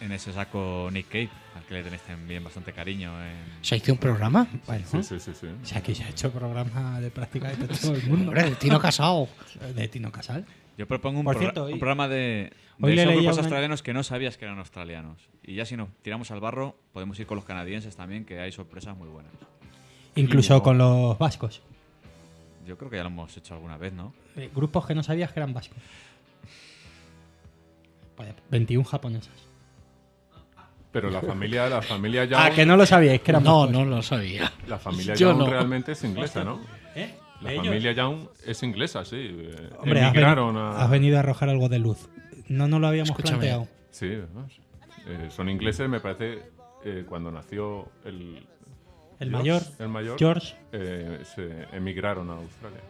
en 0.00 0.12
ese 0.12 0.32
saco 0.32 0.88
Nick 0.92 1.08
Cave, 1.08 1.28
que 1.68 1.74
le 1.74 1.82
tenéis 1.82 2.02
también 2.02 2.42
bastante 2.44 2.72
cariño. 2.72 3.12
En... 3.24 3.34
¿Se 3.62 3.76
hizo 3.76 3.92
un 3.92 3.98
programa? 3.98 4.46
Bueno, 4.66 4.84
Sí, 4.90 5.02
sí, 5.02 5.18
sí, 5.20 5.32
sí. 5.34 5.46
O 5.46 5.66
sea, 5.66 5.78
aquí 5.78 5.94
se 5.94 6.04
ha 6.04 6.08
hecho 6.10 6.30
programa 6.30 7.00
de 7.00 7.10
práctica 7.10 7.48
de 7.54 7.66
todo 7.68 7.94
el 7.94 8.02
mundo. 8.04 8.28
Hombre, 8.28 8.44
de 8.50 8.56
Tino 8.56 8.78
Casal. 8.80 9.28
De 9.74 9.88
Tino 9.88 10.12
Casal. 10.12 10.46
Yo 10.78 10.86
propongo 10.86 11.20
un, 11.20 11.24
Por 11.24 11.38
cierto, 11.38 11.64
un 11.66 11.72
hoy- 11.72 11.78
programa 11.78 12.06
de, 12.06 12.52
de 12.78 12.94
esos 12.94 13.14
grupos 13.14 13.38
australianos 13.38 13.82
que 13.82 13.94
no 13.94 14.02
sabías 14.02 14.36
que 14.36 14.44
eran 14.44 14.58
australianos. 14.58 15.28
Y 15.42 15.54
ya 15.54 15.64
si 15.64 15.76
nos 15.76 15.88
tiramos 16.02 16.30
al 16.30 16.40
barro, 16.40 16.76
podemos 16.92 17.18
ir 17.18 17.26
con 17.26 17.36
los 17.36 17.44
canadienses 17.46 17.96
también, 17.96 18.24
que 18.26 18.38
hay 18.40 18.52
sorpresas 18.52 18.96
muy 18.96 19.08
buenas. 19.08 19.32
Incluso 20.14 20.62
con 20.62 20.76
los 20.78 21.18
vascos. 21.18 21.62
Yo 22.66 22.76
creo 22.76 22.90
que 22.90 22.96
ya 22.96 23.02
lo 23.04 23.08
hemos 23.08 23.34
hecho 23.36 23.54
alguna 23.54 23.76
vez, 23.78 23.92
¿no? 23.92 24.12
Eh, 24.36 24.50
grupos 24.54 24.86
que 24.86 24.94
no 24.94 25.02
sabías 25.02 25.32
que 25.32 25.38
eran 25.40 25.54
vascos. 25.54 25.78
Vaya, 28.16 28.34
21 28.50 28.84
japonesas. 28.84 29.32
Pero 30.96 31.10
la 31.10 31.20
familia, 31.20 31.68
la 31.68 31.82
familia 31.82 32.24
Young, 32.24 32.40
Ah, 32.42 32.50
que 32.50 32.64
no 32.64 32.74
lo 32.74 32.86
sabíais, 32.86 33.20
que 33.20 33.30
eran 33.32 33.44
No, 33.44 33.66
no 33.66 33.84
lo 33.84 34.00
sabía. 34.02 34.50
la 34.66 34.78
familia 34.78 35.14
Yo 35.14 35.28
Young 35.30 35.38
no. 35.40 35.46
realmente 35.50 35.92
es 35.92 36.02
inglesa, 36.04 36.42
¿no? 36.42 36.58
¿Eh? 36.94 37.14
La 37.42 37.52
¿Ellos? 37.52 37.66
familia 37.66 37.92
Young 37.92 38.28
es 38.46 38.62
inglesa, 38.62 39.04
sí. 39.04 39.36
Hombre, 39.78 40.00
has, 40.00 40.16
a... 40.16 40.86
venido 40.88 41.18
a 41.18 41.20
arrojar 41.20 41.50
algo 41.50 41.68
de 41.68 41.78
luz. 41.80 42.08
No 42.48 42.66
nos 42.66 42.80
lo 42.80 42.86
habíamos 42.86 43.10
Escúchame. 43.10 43.38
planteado. 43.40 43.68
Sí. 43.90 44.06
Eh, 44.06 45.28
son 45.28 45.50
ingleses, 45.50 45.86
me 45.86 46.00
parece, 46.00 46.44
eh, 46.84 47.04
cuando 47.06 47.30
nació 47.30 47.90
el... 48.06 48.46
El 49.18 49.30
George, 49.30 49.36
mayor, 49.42 49.62
El 49.78 49.88
mayor. 49.88 50.18
George. 50.18 50.54
eh, 50.72 51.20
se 51.34 51.76
emigraron 51.76 52.30
a 52.30 52.34
Australia. 52.36 52.80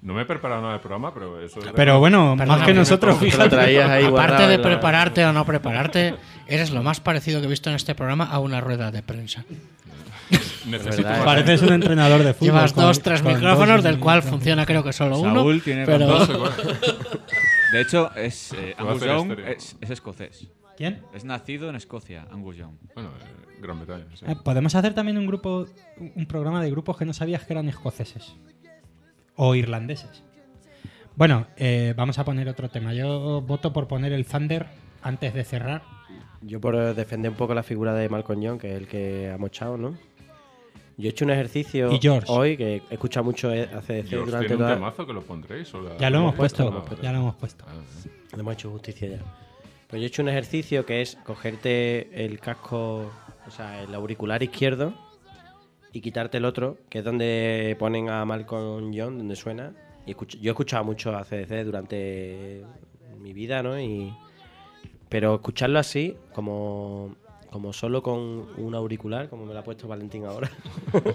No 0.00 0.14
me 0.14 0.22
he 0.22 0.24
preparado 0.24 0.60
nada 0.60 0.74
del 0.74 0.80
programa, 0.80 1.12
pero 1.12 1.40
eso... 1.40 1.58
es- 1.60 1.72
Pero 1.74 1.98
bueno, 1.98 2.36
más 2.36 2.60
que 2.60 2.66
pero 2.66 2.78
nosotros, 2.80 3.18
fíjate. 3.18 3.56
ahí 3.58 4.04
Aparte 4.06 4.46
de 4.46 4.56
la- 4.58 4.62
prepararte 4.62 5.24
o 5.24 5.32
no 5.32 5.44
prepararte, 5.44 6.14
eres 6.46 6.70
lo 6.70 6.82
más 6.84 7.00
parecido 7.00 7.40
que 7.40 7.46
he 7.46 7.50
visto 7.50 7.68
en 7.68 7.76
este 7.76 7.94
programa 7.96 8.24
a 8.26 8.38
una 8.38 8.60
rueda 8.60 8.90
de 8.92 9.02
prensa. 9.02 9.44
Necesito 10.66 10.96
verdad, 11.02 11.16
más- 11.16 11.24
Pareces 11.24 11.62
un 11.62 11.72
entrenador 11.72 12.22
de 12.22 12.32
fútbol. 12.34 12.46
Llevas 12.54 12.72
con- 12.72 12.84
dos, 12.84 13.00
tres 13.02 13.22
micrófonos, 13.24 13.76
dos 13.76 13.82
del 13.84 13.98
cual 13.98 14.22
funciona 14.22 14.64
creo 14.66 14.84
que 14.84 14.92
solo 14.92 15.18
uno. 15.18 15.34
Saúl 15.34 15.62
tiene 15.62 15.84
pero... 15.84 16.06
dos. 16.06 16.28
De 17.72 17.80
hecho, 17.82 18.10
es, 18.14 18.52
eh, 18.54 18.74
Angus 18.78 19.04
Young 19.04 19.32
es, 19.40 19.76
es 19.80 19.90
escocés. 19.90 20.46
¿Quién? 20.76 21.02
Es 21.12 21.24
nacido 21.24 21.68
en 21.68 21.76
Escocia, 21.76 22.26
Angus 22.30 22.56
Young. 22.56 22.76
Bueno, 22.94 23.10
eh, 23.20 23.56
Gran 23.60 23.78
Bretaña, 23.78 24.04
sí. 24.14 24.24
Eh, 24.28 24.36
Podemos 24.42 24.74
hacer 24.74 24.94
también 24.94 25.18
un 25.18 25.26
grupo, 25.26 25.66
un 25.98 26.26
programa 26.26 26.62
de 26.62 26.70
grupos 26.70 26.96
que 26.96 27.04
no 27.04 27.12
sabías 27.12 27.42
que 27.44 27.52
eran 27.52 27.68
escoceses 27.68 28.36
o 29.38 29.54
irlandeses. 29.54 30.22
Bueno, 31.16 31.46
eh, 31.56 31.94
vamos 31.96 32.18
a 32.18 32.24
poner 32.24 32.48
otro 32.48 32.68
tema. 32.68 32.92
Yo 32.92 33.40
voto 33.40 33.72
por 33.72 33.88
poner 33.88 34.12
el 34.12 34.26
Thunder 34.26 34.66
antes 35.02 35.32
de 35.32 35.42
cerrar. 35.44 35.82
Yo 36.42 36.60
por 36.60 36.76
defender 36.94 37.30
un 37.30 37.36
poco 37.36 37.54
la 37.54 37.62
figura 37.62 37.94
de 37.94 38.08
Malcolm 38.08 38.40
Young, 38.42 38.60
que 38.60 38.70
es 38.72 38.76
el 38.76 38.86
que 38.86 39.30
ha 39.34 39.38
mochado, 39.38 39.76
¿no? 39.78 39.96
Yo 40.96 41.06
he 41.08 41.10
hecho 41.10 41.24
un 41.24 41.30
ejercicio 41.30 41.90
hoy 42.26 42.56
que 42.56 42.82
he 42.90 42.94
escuchado 42.94 43.24
mucho 43.24 43.52
eh, 43.52 43.62
ACDC 43.72 44.08
George 44.08 44.16
durante 44.16 44.46
tiene 44.48 44.54
un 44.54 44.58
toda... 44.58 44.74
temazo 44.74 45.06
que 45.06 45.12
lo 45.12 45.22
pondréis. 45.22 45.72
o 45.74 45.80
la- 45.80 45.96
Ya 45.96 46.10
lo 46.10 46.18
hemos 46.18 46.34
puesto, 46.34 46.64
puesto, 46.64 46.70
lo 46.70 46.76
hemos 46.76 46.88
puesto. 46.88 47.02
ya 47.04 47.12
lo 47.12 47.18
hemos 47.18 47.34
puesto. 47.36 47.64
Ah, 47.68 47.72
eh. 48.06 48.10
Le 48.34 48.40
hemos 48.40 48.54
hecho 48.54 48.70
justicia 48.70 49.08
ya. 49.08 49.18
Pues 49.88 50.00
yo 50.00 50.04
he 50.04 50.08
hecho 50.08 50.22
un 50.22 50.28
ejercicio 50.28 50.84
que 50.84 51.00
es 51.00 51.16
cogerte 51.24 52.24
el 52.24 52.38
casco, 52.40 53.10
o 53.46 53.50
sea, 53.50 53.80
el 53.82 53.94
auricular 53.94 54.42
izquierdo 54.42 54.92
y 55.92 56.00
quitarte 56.00 56.38
el 56.38 56.44
otro, 56.44 56.78
que 56.88 56.98
es 56.98 57.04
donde 57.04 57.76
ponen 57.78 58.08
a 58.10 58.24
Malcolm 58.24 58.92
John, 58.94 59.18
donde 59.18 59.36
suena. 59.36 59.72
Y 60.06 60.12
escuch- 60.14 60.38
yo 60.40 60.50
he 60.50 60.52
escuchado 60.52 60.84
mucho 60.84 61.16
a 61.16 61.24
CDC 61.24 61.64
durante 61.64 62.64
mi 63.20 63.32
vida, 63.32 63.62
¿no? 63.62 63.80
Y, 63.80 64.12
pero 65.08 65.36
escucharlo 65.36 65.78
así, 65.78 66.16
como, 66.34 67.14
como 67.50 67.72
solo 67.72 68.02
con 68.02 68.18
un 68.56 68.74
auricular, 68.74 69.28
como 69.28 69.46
me 69.46 69.52
lo 69.54 69.60
ha 69.60 69.64
puesto 69.64 69.88
Valentín 69.88 70.24
ahora. 70.24 70.50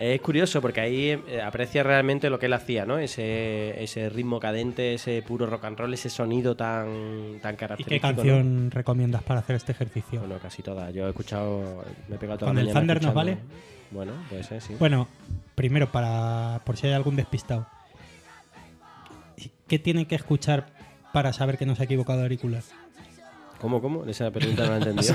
Es 0.00 0.18
curioso 0.22 0.62
porque 0.62 0.80
ahí 0.80 1.10
eh, 1.10 1.42
aprecia 1.44 1.82
realmente 1.82 2.30
lo 2.30 2.38
que 2.38 2.46
él 2.46 2.54
hacía, 2.54 2.86
¿no? 2.86 2.98
Ese, 2.98 3.82
ese 3.84 4.08
ritmo 4.08 4.40
cadente, 4.40 4.94
ese 4.94 5.20
puro 5.20 5.44
rock 5.44 5.66
and 5.66 5.78
roll, 5.78 5.92
ese 5.92 6.08
sonido 6.08 6.56
tan, 6.56 7.38
tan 7.42 7.54
¿Y 7.54 7.58
característico. 7.58 7.90
qué 7.90 7.96
¿no? 7.96 8.00
canción 8.00 8.70
recomiendas 8.70 9.22
para 9.22 9.40
hacer 9.40 9.56
este 9.56 9.72
ejercicio? 9.72 10.20
Bueno, 10.20 10.38
casi 10.40 10.62
todas. 10.62 10.94
Yo 10.94 11.06
he 11.06 11.10
escuchado, 11.10 11.84
me 12.08 12.16
he 12.16 12.18
pegado 12.18 12.38
toda 12.38 12.48
¿Con 12.48 12.56
la 12.56 12.62
el 12.62 12.66
mañana 12.68 12.80
Thunder 12.80 13.02
nos 13.02 13.14
vale? 13.14 13.38
Bueno, 13.90 14.12
puede 14.30 14.42
ser, 14.42 14.62
sí. 14.62 14.74
Bueno, 14.78 15.06
primero, 15.54 15.92
para 15.92 16.62
por 16.64 16.78
si 16.78 16.86
hay 16.86 16.94
algún 16.94 17.16
despistado. 17.16 17.66
¿Qué 19.68 19.78
tiene 19.78 20.06
que 20.06 20.14
escuchar 20.14 20.66
para 21.12 21.34
saber 21.34 21.58
que 21.58 21.66
no 21.66 21.76
se 21.76 21.82
ha 21.82 21.84
equivocado 21.84 22.22
auricular? 22.22 22.62
¿Cómo, 23.60 23.80
cómo? 23.82 24.04
Esa 24.06 24.30
pregunta 24.30 24.64
no 24.66 24.70
la 24.70 24.76
he 24.76 24.78
entendido. 24.90 25.14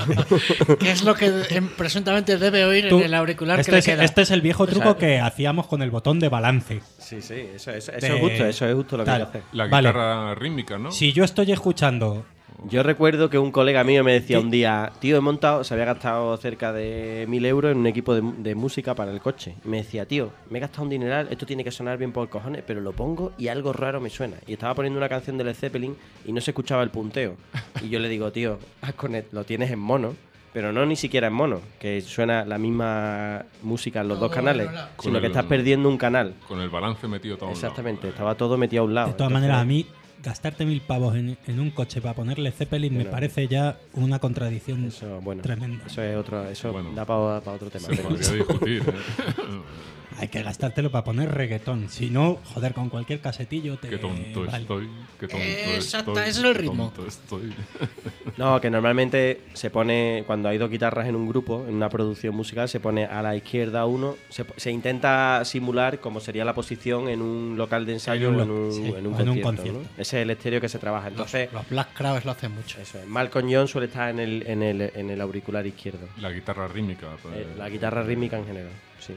¿Qué 0.78 0.90
es 0.92 1.02
lo 1.04 1.14
que 1.14 1.32
em, 1.50 1.68
presuntamente 1.76 2.38
debe 2.38 2.64
oír 2.64 2.88
Tú- 2.88 2.98
en 2.98 3.04
el 3.06 3.14
auricular 3.14 3.58
este, 3.60 3.72
que 3.72 3.78
es, 3.78 3.86
le 3.86 3.92
queda? 3.94 4.04
este 4.04 4.22
es 4.22 4.30
el 4.30 4.40
viejo 4.40 4.62
O 4.62 4.66
sea, 4.66 4.74
truco 4.74 4.96
que 4.96 5.18
hacíamos 5.18 5.66
con 5.66 5.82
el 5.82 5.90
botón 5.90 6.20
de 6.20 6.28
balance. 6.28 6.80
Sí, 6.98 7.20
sí, 7.22 7.34
eso, 7.54 7.72
eso- 7.72 7.92
eso 7.92 8.06
De- 8.06 8.14
es 8.14 8.20
justo, 8.20 8.46
eso 8.46 8.66
es 8.68 8.74
justo 8.74 8.96
lo 8.96 9.04
que 9.04 9.10
hay 9.10 9.18
Tal. 9.18 9.32
que 9.32 9.38
hacer. 9.38 9.48
La 9.52 9.66
Vale. 9.66 9.88
guitarra 9.88 10.34
rítmica, 10.36 10.78
¿no? 10.78 10.90
Si 10.92 11.12
yo 11.12 11.24
estoy 11.24 11.50
escuchando 11.52 12.24
Yo 12.64 12.82
recuerdo 12.82 13.30
que 13.30 13.38
un 13.38 13.52
colega 13.52 13.84
mío 13.84 14.02
me 14.02 14.12
decía 14.12 14.38
¿Qué? 14.38 14.44
un 14.44 14.50
día, 14.50 14.92
tío, 14.98 15.16
he 15.16 15.20
montado, 15.20 15.62
se 15.62 15.74
había 15.74 15.84
gastado 15.86 16.36
cerca 16.38 16.72
de 16.72 17.24
mil 17.28 17.44
euros 17.44 17.72
en 17.72 17.78
un 17.78 17.86
equipo 17.86 18.14
de, 18.14 18.22
de 18.38 18.54
música 18.54 18.94
para 18.94 19.12
el 19.12 19.20
coche. 19.20 19.54
Y 19.64 19.68
me 19.68 19.78
decía, 19.78 20.06
tío, 20.06 20.30
me 20.50 20.58
he 20.58 20.60
gastado 20.60 20.84
un 20.84 20.90
dineral, 20.90 21.28
esto 21.30 21.46
tiene 21.46 21.62
que 21.62 21.70
sonar 21.70 21.98
bien 21.98 22.12
por 22.12 22.28
cojones, 22.28 22.62
pero 22.66 22.80
lo 22.80 22.92
pongo 22.92 23.32
y 23.38 23.48
algo 23.48 23.72
raro 23.72 24.00
me 24.00 24.10
suena. 24.10 24.36
Y 24.46 24.54
estaba 24.54 24.74
poniendo 24.74 24.98
una 24.98 25.08
canción 25.08 25.38
de 25.38 25.44
Led 25.44 25.54
Zeppelin 25.54 25.96
y 26.24 26.32
no 26.32 26.40
se 26.40 26.50
escuchaba 26.50 26.82
el 26.82 26.90
punteo. 26.90 27.36
Y 27.82 27.88
yo 27.90 27.98
le 28.00 28.08
digo, 28.08 28.32
tío, 28.32 28.58
haz 28.80 28.94
con 28.94 29.14
el- 29.14 29.26
lo 29.32 29.44
tienes 29.44 29.70
en 29.70 29.78
mono. 29.78 30.14
Pero 30.52 30.72
no 30.72 30.86
ni 30.86 30.96
siquiera 30.96 31.26
en 31.26 31.34
mono, 31.34 31.60
que 31.78 32.00
suena 32.00 32.46
la 32.46 32.56
misma 32.56 33.44
música 33.62 34.00
en 34.00 34.08
los 34.08 34.18
dos 34.18 34.30
canales, 34.32 34.66
sino 34.70 34.86
Con 34.96 35.12
que 35.12 35.18
el- 35.18 35.24
estás 35.26 35.44
perdiendo 35.44 35.86
un 35.86 35.98
canal. 35.98 36.32
Con 36.48 36.62
el 36.62 36.70
balance 36.70 37.06
metido 37.06 37.36
todo 37.36 37.48
a 37.50 37.52
un 37.52 37.54
lado. 37.56 37.66
Exactamente, 37.66 38.08
estaba 38.08 38.34
todo 38.36 38.56
metido 38.56 38.82
a 38.82 38.86
un 38.86 38.94
lado. 38.94 39.08
De 39.08 39.12
todas 39.12 39.28
Entonces, 39.30 39.48
maneras, 39.50 39.60
a 39.60 39.64
mí 39.66 39.84
gastarte 40.26 40.66
mil 40.66 40.80
pavos 40.80 41.14
en, 41.14 41.38
en 41.46 41.60
un 41.60 41.70
coche 41.70 42.00
para 42.00 42.14
ponerle 42.14 42.50
Zeppelin 42.50 42.96
me 42.98 43.04
parece 43.04 43.46
ya 43.46 43.78
una 43.94 44.18
contradicción 44.18 44.84
Eso, 44.84 45.20
bueno, 45.22 45.40
tremenda. 45.40 45.86
eso 45.86 46.02
es 46.02 46.16
otro, 46.16 46.48
eso 46.48 46.72
Bueno. 46.72 46.90
da 46.94 47.04
para 47.06 47.38
otro 47.38 47.70
tema. 47.70 47.86
Se 47.86 47.96
pero- 47.96 48.08
podría 48.08 48.32
discutir, 48.32 48.82
¿eh? 48.82 48.92
Hay 50.18 50.28
que 50.28 50.42
gastártelo 50.42 50.90
para 50.90 51.04
poner 51.04 51.30
reggaetón. 51.32 51.88
Si 51.88 52.10
no, 52.10 52.38
joder, 52.54 52.72
con 52.74 52.88
cualquier 52.88 53.20
casetillo 53.20 53.76
te 53.78 53.88
Qué 53.88 53.98
tonto 53.98 54.44
vale. 54.46 54.58
estoy, 54.62 54.88
qué 55.20 55.28
tonto 55.28 55.44
Exacto, 55.46 56.10
estoy. 56.12 56.28
ese 56.30 56.38
es 56.40 56.44
el 56.46 56.52
qué 56.54 56.58
ritmo. 56.60 56.92
tonto 56.94 57.06
estoy. 57.08 57.52
No, 58.36 58.60
que 58.60 58.68
normalmente 58.68 59.42
se 59.54 59.70
pone, 59.70 60.22
cuando 60.26 60.48
hay 60.50 60.58
dos 60.58 60.68
guitarras 60.70 61.06
en 61.06 61.16
un 61.16 61.26
grupo, 61.26 61.64
en 61.66 61.74
una 61.74 61.88
producción 61.88 62.34
musical, 62.34 62.68
se 62.68 62.80
pone 62.80 63.06
a 63.06 63.22
la 63.22 63.34
izquierda 63.34 63.86
uno, 63.86 64.16
se, 64.28 64.44
se 64.58 64.70
intenta 64.70 65.42
simular 65.44 66.00
como 66.00 66.20
sería 66.20 66.44
la 66.44 66.52
posición 66.54 67.08
en 67.08 67.22
un 67.22 67.54
local 67.56 67.86
de 67.86 67.94
ensayo 67.94 68.30
o 68.30 68.42
en 68.42 68.50
un, 68.50 68.72
sí, 68.72 68.84
en 68.94 69.06
un 69.06 69.14
o 69.14 69.20
en 69.20 69.28
un 69.30 69.40
concierto. 69.40 69.42
concierto. 69.42 69.80
¿no? 69.80 69.88
Ese 70.02 70.18
es 70.18 70.22
el 70.24 70.30
estéreo 70.30 70.60
que 70.60 70.68
se 70.68 70.78
trabaja. 70.78 71.04
Los, 71.08 71.12
Entonces, 71.12 71.52
los 71.52 71.68
Black 71.70 71.94
Crowes 71.94 72.24
lo 72.26 72.32
hacen 72.32 72.52
mucho. 72.52 72.78
eso 72.80 72.98
es. 72.98 73.06
Malcolm 73.06 73.48
John 73.50 73.68
suele 73.68 73.86
estar 73.86 74.10
en 74.10 74.18
el, 74.20 74.42
en 74.46 74.62
el, 74.62 74.82
en 74.94 75.08
el 75.08 75.20
auricular 75.20 75.66
izquierdo. 75.66 76.06
La 76.20 76.30
guitarra 76.30 76.68
rítmica. 76.68 77.08
pues, 77.22 77.34
Eh, 77.36 77.46
la 77.56 77.68
guitarra 77.70 78.02
rítmica 78.02 78.36
en 78.38 78.46
general, 78.46 78.72
sí. 78.98 79.14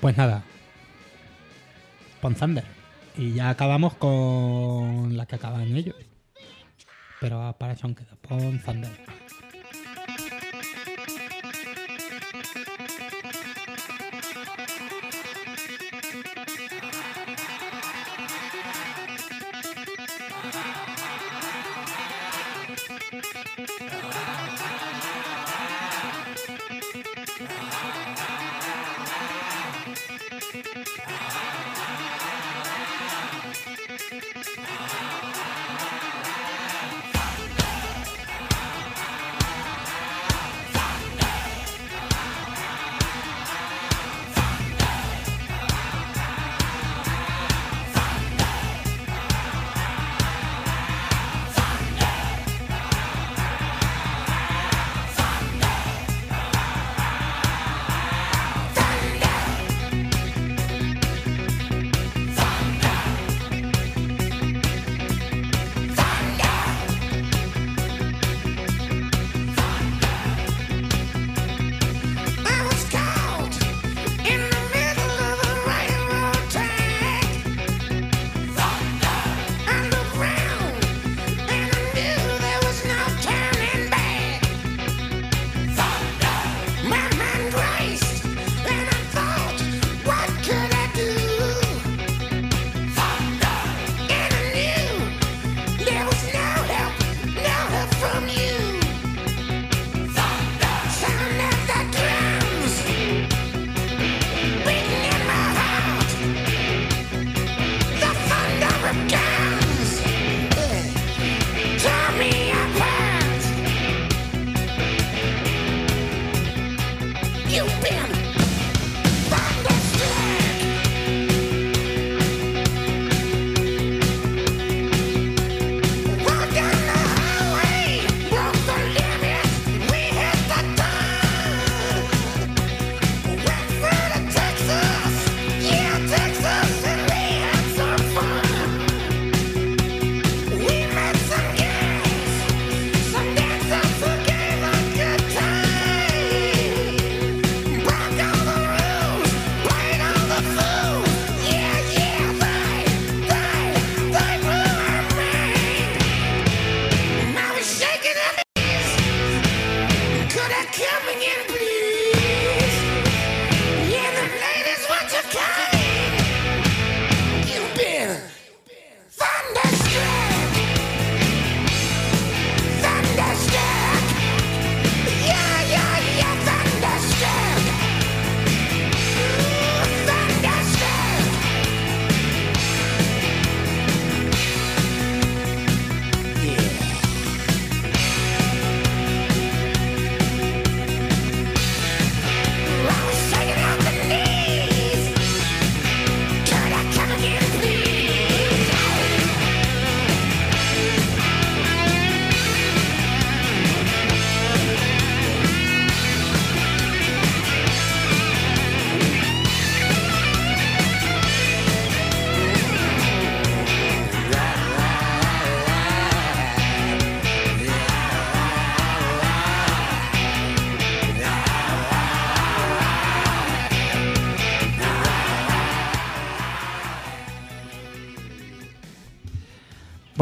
Pues 0.00 0.16
nada. 0.16 0.42
Pon 2.20 2.34
Thunder. 2.34 2.64
Y 3.16 3.32
ya 3.32 3.50
acabamos 3.50 3.94
con 3.94 5.16
la 5.16 5.26
que 5.26 5.36
acaban 5.36 5.74
ellos. 5.74 5.96
Pero 7.20 7.54
para 7.58 7.72
eso 7.72 7.86
aún 7.86 7.94
queda. 7.94 8.16
Pon 8.20 8.60
Thunder. 8.60 8.90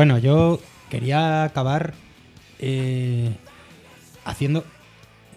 Bueno, 0.04 0.18
yo 0.18 0.60
quería 0.90 1.44
acabar 1.44 1.94
eh, 2.58 3.30
haciendo. 4.26 4.62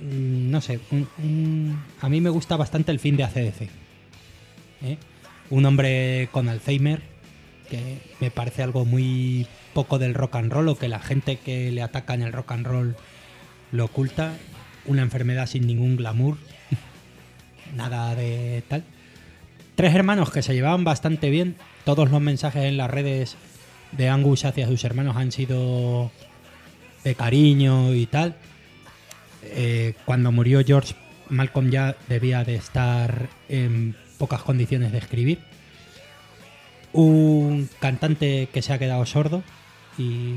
mm, 0.02 0.52
No 0.52 0.60
sé, 0.60 0.82
un- 0.92 1.82
a 2.02 2.10
mí 2.10 2.20
me 2.20 2.30
gusta 2.30 2.58
bastante 2.58 2.92
el 2.92 3.00
fin 3.00 3.16
de 3.16 3.24
ACDC. 3.24 3.70
¿eh? 4.84 4.98
Un 5.52 5.66
hombre 5.66 6.28
con 6.34 6.50
Alzheimer, 6.50 7.02
que 7.70 8.00
me 8.20 8.30
parece 8.30 8.62
algo 8.62 8.84
muy 8.84 9.48
poco 9.74 10.00
del 10.00 10.14
rock 10.14 10.36
and 10.36 10.52
roll, 10.52 10.68
o 10.68 10.78
que 10.78 10.90
la 10.90 11.00
gente 11.00 11.38
que 11.38 11.72
le 11.72 11.82
ataca 11.82 12.14
en 12.16 12.24
el 12.24 12.34
rock 12.34 12.52
and 12.52 12.68
roll 12.68 12.96
lo 13.72 13.86
oculta. 13.86 14.34
Una 14.84 15.02
enfermedad 15.02 15.46
sin 15.48 15.66
ningún 15.66 15.96
glamour, 15.96 16.36
nada 17.74 18.16
de 18.16 18.66
tal. 18.68 18.84
Tres 19.76 19.96
hermanos 19.96 20.30
que 20.30 20.42
se 20.42 20.54
llevaban 20.54 20.84
bastante 20.84 21.30
bien. 21.30 21.56
Todos 21.86 22.12
los 22.12 22.20
mensajes 22.20 22.66
en 22.66 22.76
las 22.76 22.92
redes 22.92 23.38
de 23.92 24.10
Angus 24.10 24.46
hacia 24.46 24.68
sus 24.68 24.84
hermanos 24.84 25.16
han 25.16 25.32
sido 25.32 26.12
de 27.04 27.16
cariño 27.16 27.94
y 27.94 28.06
tal. 28.06 28.36
Eh, 29.44 29.94
cuando 30.06 30.32
murió 30.32 30.62
George, 30.66 30.96
Malcolm 31.30 31.70
ya 31.70 31.96
debía 32.08 32.44
de 32.44 32.56
estar 32.56 33.30
en 33.50 33.96
pocas 34.18 34.42
condiciones 34.42 34.92
de 34.92 34.98
escribir. 34.98 35.40
Un 36.94 37.70
cantante 37.80 38.50
que 38.52 38.62
se 38.62 38.74
ha 38.74 38.80
quedado 38.80 39.06
sordo 39.06 39.44
y 39.98 40.36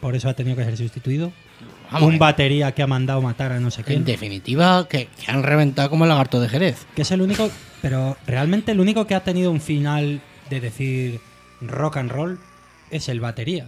por 0.00 0.14
eso 0.14 0.28
ha 0.28 0.34
tenido 0.34 0.56
que 0.56 0.64
ser 0.64 0.76
sustituido. 0.76 1.32
Vamos, 1.90 2.08
un 2.08 2.18
batería 2.18 2.72
que 2.72 2.82
ha 2.82 2.86
mandado 2.86 3.20
matar 3.20 3.52
a 3.52 3.60
no 3.60 3.70
sé 3.70 3.82
quién. 3.82 3.98
En 3.98 4.04
definitiva, 4.04 4.86
que, 4.88 5.08
que 5.08 5.30
han 5.30 5.42
reventado 5.42 5.90
como 5.90 6.04
el 6.04 6.08
lagarto 6.08 6.40
de 6.40 6.48
Jerez. 6.48 6.86
Que 6.94 7.02
es 7.02 7.10
el 7.10 7.20
único, 7.20 7.50
pero 7.82 8.16
realmente 8.26 8.72
el 8.72 8.80
único 8.80 9.06
que 9.06 9.14
ha 9.14 9.22
tenido 9.22 9.50
un 9.50 9.60
final 9.60 10.20
de 10.48 10.60
decir 10.60 11.20
rock 11.60 11.98
and 11.98 12.10
roll 12.10 12.40
es 12.90 13.08
el 13.08 13.20
batería. 13.20 13.66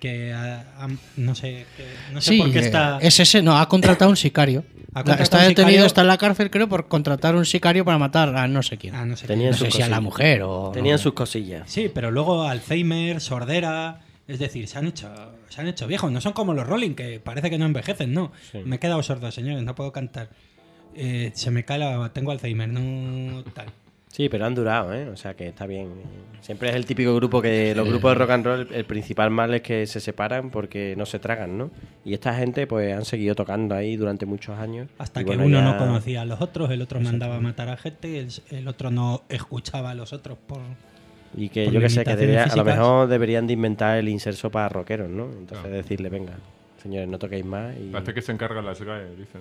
Que 0.00 0.32
ah, 0.34 0.88
no 1.16 1.34
sé, 1.36 1.64
que- 1.76 2.12
no 2.12 2.20
sé 2.20 2.30
Sí, 2.32 2.38
por 2.38 2.50
qué 2.52 2.58
está. 2.58 2.98
es 3.00 3.20
ese, 3.20 3.40
no, 3.40 3.56
ha 3.58 3.68
contratado 3.68 4.10
un 4.10 4.16
sicario. 4.16 4.64
Está 4.94 5.38
un 5.38 5.44
detenido, 5.48 5.54
sicario- 5.54 5.86
está 5.86 6.00
en 6.02 6.06
la 6.08 6.18
cárcel, 6.18 6.50
creo, 6.50 6.68
por 6.68 6.86
contratar 6.88 7.34
un 7.34 7.46
sicario 7.46 7.82
para 7.84 7.96
matar 7.96 8.36
a 8.36 8.46
no 8.46 8.62
sé 8.62 8.76
quién. 8.76 8.94
Ah, 8.94 9.06
no 9.06 9.16
sé 9.16 9.26
Tenían 9.26 9.52
no 9.52 9.56
sus 9.56 9.68
sé 9.68 9.70
si 9.76 9.82
a 9.82 9.86
la 9.88 9.96
cosillas. 9.96 10.02
mujer 10.02 10.42
o. 10.42 10.70
Tenían 10.74 10.98
sus 10.98 11.14
cosillas. 11.14 11.62
Sí, 11.70 11.90
pero 11.94 12.10
luego 12.10 12.42
Alzheimer, 12.42 13.20
sordera. 13.22 14.00
Es 14.28 14.38
decir, 14.38 14.68
se 14.68 14.78
han 14.78 14.88
hecho, 14.88 15.08
se 15.48 15.60
han 15.62 15.68
hecho 15.68 15.86
viejos. 15.86 16.12
No 16.12 16.20
son 16.20 16.32
como 16.34 16.52
los 16.52 16.66
Rolling, 16.66 16.94
que 16.94 17.20
parece 17.20 17.48
que 17.48 17.56
no 17.58 17.64
envejecen, 17.64 18.12
no. 18.12 18.32
Sí. 18.50 18.58
Me 18.66 18.76
he 18.76 18.78
quedado 18.78 19.02
sordo, 19.02 19.30
señores, 19.30 19.62
no 19.62 19.74
puedo 19.74 19.92
cantar. 19.92 20.28
Eh, 20.94 21.30
se 21.34 21.50
me 21.50 21.64
cae 21.64 21.78
la. 21.78 22.10
Tengo 22.12 22.30
Alzheimer, 22.32 22.68
no 22.68 23.42
tal. 23.54 23.66
Sí, 24.12 24.28
pero 24.28 24.44
han 24.44 24.54
durado, 24.54 24.92
¿eh? 24.92 25.08
O 25.08 25.16
sea 25.16 25.32
que 25.34 25.48
está 25.48 25.66
bien. 25.66 25.88
Siempre 26.42 26.68
es 26.68 26.74
el 26.76 26.84
típico 26.84 27.14
grupo 27.16 27.40
que 27.40 27.74
los 27.74 27.88
grupos 27.88 28.10
de 28.12 28.14
rock 28.18 28.30
and 28.30 28.44
roll, 28.44 28.68
el 28.70 28.84
principal 28.84 29.30
mal 29.30 29.54
es 29.54 29.62
que 29.62 29.86
se 29.86 30.00
separan 30.00 30.50
porque 30.50 30.94
no 30.98 31.06
se 31.06 31.18
tragan, 31.18 31.56
¿no? 31.56 31.70
Y 32.04 32.12
esta 32.12 32.34
gente 32.34 32.66
pues 32.66 32.94
han 32.94 33.06
seguido 33.06 33.34
tocando 33.34 33.74
ahí 33.74 33.96
durante 33.96 34.26
muchos 34.26 34.58
años. 34.58 34.88
Hasta 34.98 35.20
que 35.20 35.28
bueno, 35.28 35.44
uno 35.46 35.58
ya- 35.58 35.64
no 35.64 35.78
conocía 35.78 36.22
a 36.22 36.24
los 36.26 36.42
otros, 36.42 36.70
el 36.70 36.82
otro 36.82 37.00
mandaba 37.00 37.36
a 37.36 37.40
matar 37.40 37.70
a 37.70 37.76
gente, 37.78 38.18
el, 38.20 38.28
el 38.50 38.68
otro 38.68 38.90
no 38.90 39.22
escuchaba 39.30 39.90
a 39.92 39.94
los 39.94 40.12
otros 40.12 40.36
por. 40.46 40.58
Y 41.34 41.48
que 41.48 41.64
por 41.64 41.72
yo 41.72 41.80
que 41.80 41.88
sé, 41.88 42.04
que 42.04 42.14
debería- 42.14 42.44
a 42.44 42.54
lo 42.56 42.64
mejor 42.64 43.08
deberían 43.08 43.46
de 43.46 43.54
inventar 43.54 43.96
el 43.96 44.10
inserso 44.10 44.50
para 44.50 44.68
rockeros, 44.68 45.08
¿no? 45.08 45.30
Entonces 45.32 45.72
decirle, 45.72 46.10
venga, 46.10 46.34
señores, 46.82 47.08
no 47.08 47.18
toquéis 47.18 47.46
más. 47.46 47.74
Y... 47.78 47.88
Parece 47.90 48.12
que 48.12 48.20
se 48.20 48.32
encargan 48.32 48.66
las 48.66 48.78
GAE, 48.82 49.16
dicen. 49.16 49.40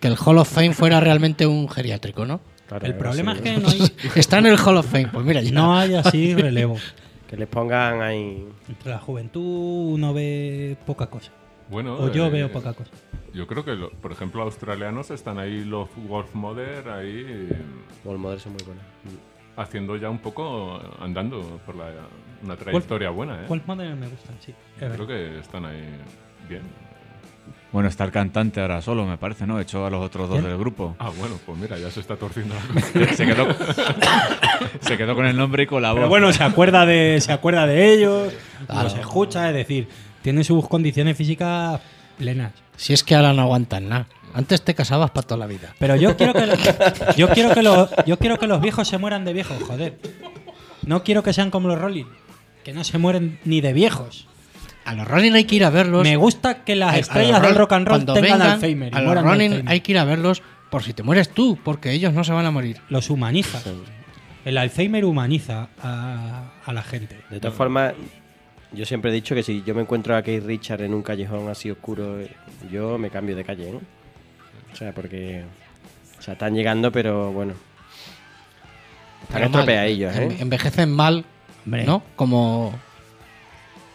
Que 0.00 0.08
el 0.08 0.16
Hall 0.16 0.38
of 0.38 0.48
Fame 0.52 0.72
fuera 0.74 0.98
realmente 0.98 1.46
un 1.46 1.68
geriátrico, 1.68 2.26
¿no? 2.26 2.40
Claro, 2.68 2.84
El 2.86 2.92
algo 2.92 3.02
problema 3.04 3.32
es 3.32 3.38
¿no? 3.38 3.44
que 3.44 3.56
no 3.58 3.68
hay, 3.68 3.92
Está 4.14 4.38
en 4.38 4.46
el 4.46 4.58
Hall 4.58 4.76
of 4.76 4.86
Fame, 4.86 5.08
pues 5.08 5.24
mira, 5.26 5.40
ya. 5.42 5.50
no 5.52 5.76
hay 5.76 5.94
así 5.94 6.34
relevo. 6.34 6.76
Que 7.28 7.36
les 7.36 7.46
pongan 7.46 8.00
ahí... 8.00 8.42
Entre 8.70 8.90
la 8.90 8.98
juventud 8.98 9.92
uno 9.92 10.14
ve 10.14 10.78
poca 10.86 11.08
cosa. 11.08 11.30
Bueno, 11.68 11.94
O 11.98 12.10
yo 12.10 12.24
eh, 12.26 12.30
veo 12.30 12.50
poca 12.50 12.72
cosa. 12.72 12.90
Yo 13.34 13.46
creo 13.46 13.66
que, 13.66 13.72
lo- 13.72 13.90
por 13.90 14.12
ejemplo, 14.12 14.42
australianos 14.42 15.10
están 15.10 15.38
ahí, 15.38 15.62
los 15.62 15.90
Wolf 16.08 16.34
Mother, 16.34 16.88
ahí 16.88 17.26
eh, 17.28 17.48
Los 18.02 18.18
modelos 18.18 18.40
son 18.42 18.52
muy 18.52 18.62
buenos. 18.64 18.82
haciendo 19.58 19.96
ya 19.98 20.08
un 20.08 20.20
poco, 20.20 20.80
andando 21.00 21.60
por 21.66 21.76
la, 21.76 21.90
una 22.42 22.56
trayectoria 22.56 23.10
buena, 23.10 23.42
¿eh? 23.42 23.44
¿Cuál 23.46 23.62
modelo 23.66 23.94
me 23.96 24.08
gustan? 24.08 24.34
Sí. 24.40 24.54
es 24.80 24.90
Creo 24.92 25.06
que 25.06 25.38
están 25.40 25.66
ahí 25.66 25.84
bien. 26.48 26.62
Bueno, 27.70 27.88
está 27.90 28.04
el 28.04 28.10
cantante 28.10 28.60
ahora 28.62 28.80
solo, 28.80 29.04
me 29.04 29.18
parece, 29.18 29.46
¿no? 29.46 29.60
Echó 29.60 29.84
a 29.84 29.90
los 29.90 30.02
otros 30.02 30.28
dos 30.28 30.38
¿Quién? 30.38 30.48
del 30.50 30.58
grupo. 30.58 30.96
Ah, 30.98 31.10
bueno, 31.18 31.38
pues 31.44 31.58
mira, 31.58 31.76
ya 31.78 31.90
se 31.90 32.00
está 32.00 32.16
torciendo 32.16 32.54
la 32.54 32.80
cosa. 32.80 33.14
Se 33.14 33.26
quedó, 33.26 33.46
se 34.80 34.96
quedó 34.96 35.14
con 35.14 35.26
el 35.26 35.36
nombre 35.36 35.64
y 35.64 35.66
con 35.66 35.82
la 35.82 35.90
voz. 35.90 35.98
Pero 35.98 36.08
bueno, 36.08 36.32
se 36.32 36.42
acuerda 36.44 36.86
de, 36.86 37.20
se 37.20 37.32
acuerda 37.32 37.66
de 37.66 37.92
ellos, 37.92 38.32
Claro. 38.66 38.84
los 38.84 38.94
escucha, 38.96 39.48
es 39.48 39.54
decir, 39.54 39.86
tiene 40.22 40.44
sus 40.44 40.66
condiciones 40.68 41.16
físicas 41.16 41.80
plenas. 42.16 42.52
Si 42.76 42.92
es 42.92 43.04
que 43.04 43.14
ahora 43.14 43.32
no 43.32 43.42
aguantan 43.42 43.88
nada. 43.88 44.06
Antes 44.34 44.62
te 44.62 44.74
casabas 44.74 45.10
para 45.10 45.26
toda 45.26 45.38
la 45.38 45.46
vida. 45.46 45.74
Pero 45.78 45.96
yo 45.96 46.16
quiero 46.16 46.32
que 46.32 46.46
yo 47.16 47.28
quiero 47.30 47.54
que 47.54 47.62
los 47.62 47.90
yo 48.06 48.18
quiero 48.18 48.38
que 48.38 48.46
los 48.46 48.60
viejos 48.60 48.86
se 48.86 48.98
mueran 48.98 49.24
de 49.24 49.32
viejos, 49.32 49.62
joder. 49.62 49.98
No 50.86 51.02
quiero 51.02 51.22
que 51.22 51.32
sean 51.32 51.50
como 51.50 51.68
los 51.68 51.78
Rolling, 51.78 52.04
que 52.64 52.72
no 52.72 52.84
se 52.84 52.98
mueren 52.98 53.38
ni 53.44 53.60
de 53.60 53.72
viejos. 53.72 54.26
A 54.88 54.94
los 54.94 55.06
Rolling 55.08 55.32
hay 55.32 55.44
que 55.44 55.56
ir 55.56 55.64
a 55.64 55.70
verlos. 55.70 56.02
Me 56.02 56.16
gusta 56.16 56.64
que 56.64 56.74
las 56.76 56.94
A- 56.94 56.98
estrellas 56.98 57.42
del 57.42 57.54
rock 57.54 57.72
and 57.72 57.86
roll 57.88 58.04
tengan 58.04 58.22
vengan, 58.22 58.42
Alzheimer. 58.42 58.94
A 58.94 59.00
los 59.02 59.16
Alzheimer. 59.16 59.64
hay 59.66 59.80
que 59.80 59.92
ir 59.92 59.98
a 59.98 60.04
verlos 60.04 60.42
por 60.70 60.82
si 60.82 60.92
te 60.92 61.02
mueres 61.02 61.28
tú, 61.30 61.58
porque 61.62 61.92
ellos 61.92 62.12
no 62.12 62.24
se 62.24 62.32
van 62.32 62.46
a 62.46 62.50
morir. 62.50 62.80
Los 62.88 63.10
humaniza. 63.10 63.60
El 64.44 64.56
Alzheimer 64.58 65.04
humaniza 65.04 65.68
a, 65.82 66.50
a 66.64 66.72
la 66.72 66.82
gente. 66.82 67.20
De 67.30 67.38
todas 67.40 67.56
formas, 67.56 67.92
yo 68.72 68.84
siempre 68.86 69.10
he 69.10 69.14
dicho 69.14 69.34
que 69.34 69.42
si 69.42 69.62
yo 69.62 69.74
me 69.74 69.82
encuentro 69.82 70.16
a 70.16 70.22
Keith 70.22 70.44
Richard 70.44 70.82
en 70.82 70.94
un 70.94 71.02
callejón 71.02 71.48
así 71.48 71.70
oscuro, 71.70 72.18
yo 72.70 72.96
me 72.98 73.10
cambio 73.10 73.36
de 73.36 73.44
calle, 73.44 73.68
¿eh? 73.70 73.78
O 74.72 74.76
sea, 74.76 74.92
porque... 74.92 75.44
O 76.18 76.22
sea, 76.22 76.32
están 76.34 76.54
llegando, 76.54 76.90
pero 76.92 77.30
bueno. 77.32 77.54
Están 79.22 79.44
estropeadillos, 79.44 80.14
¿eh? 80.16 80.28
Enve- 80.28 80.40
Envejecen 80.40 80.90
mal, 80.90 81.24
Hombre. 81.64 81.84
¿no? 81.84 82.02
Como, 82.16 82.74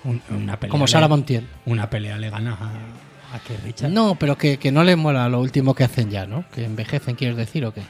Un- 0.05 0.21
una 0.29 0.57
pelea 0.59 0.71
como 0.71 0.85
le- 0.85 0.91
Sara 0.91 1.07
Montiel. 1.07 1.47
Una 1.65 1.89
pelea 1.89 2.17
le 2.17 2.29
ganas 2.29 2.59
a, 2.59 3.35
a 3.35 3.39
Keith 3.39 3.59
Richard. 3.63 3.89
No, 3.91 4.15
pero 4.15 4.37
que, 4.37 4.57
que 4.57 4.71
no 4.71 4.83
les 4.83 4.97
mola 4.97 5.27
lo 5.29 5.39
último 5.39 5.73
que 5.73 5.83
hacen 5.83 6.09
ya, 6.09 6.25
¿no? 6.25 6.43
Que 6.53 6.65
envejecen, 6.65 7.15
¿quieres 7.15 7.37
decir 7.37 7.65
o 7.65 7.73
qué? 7.73 7.81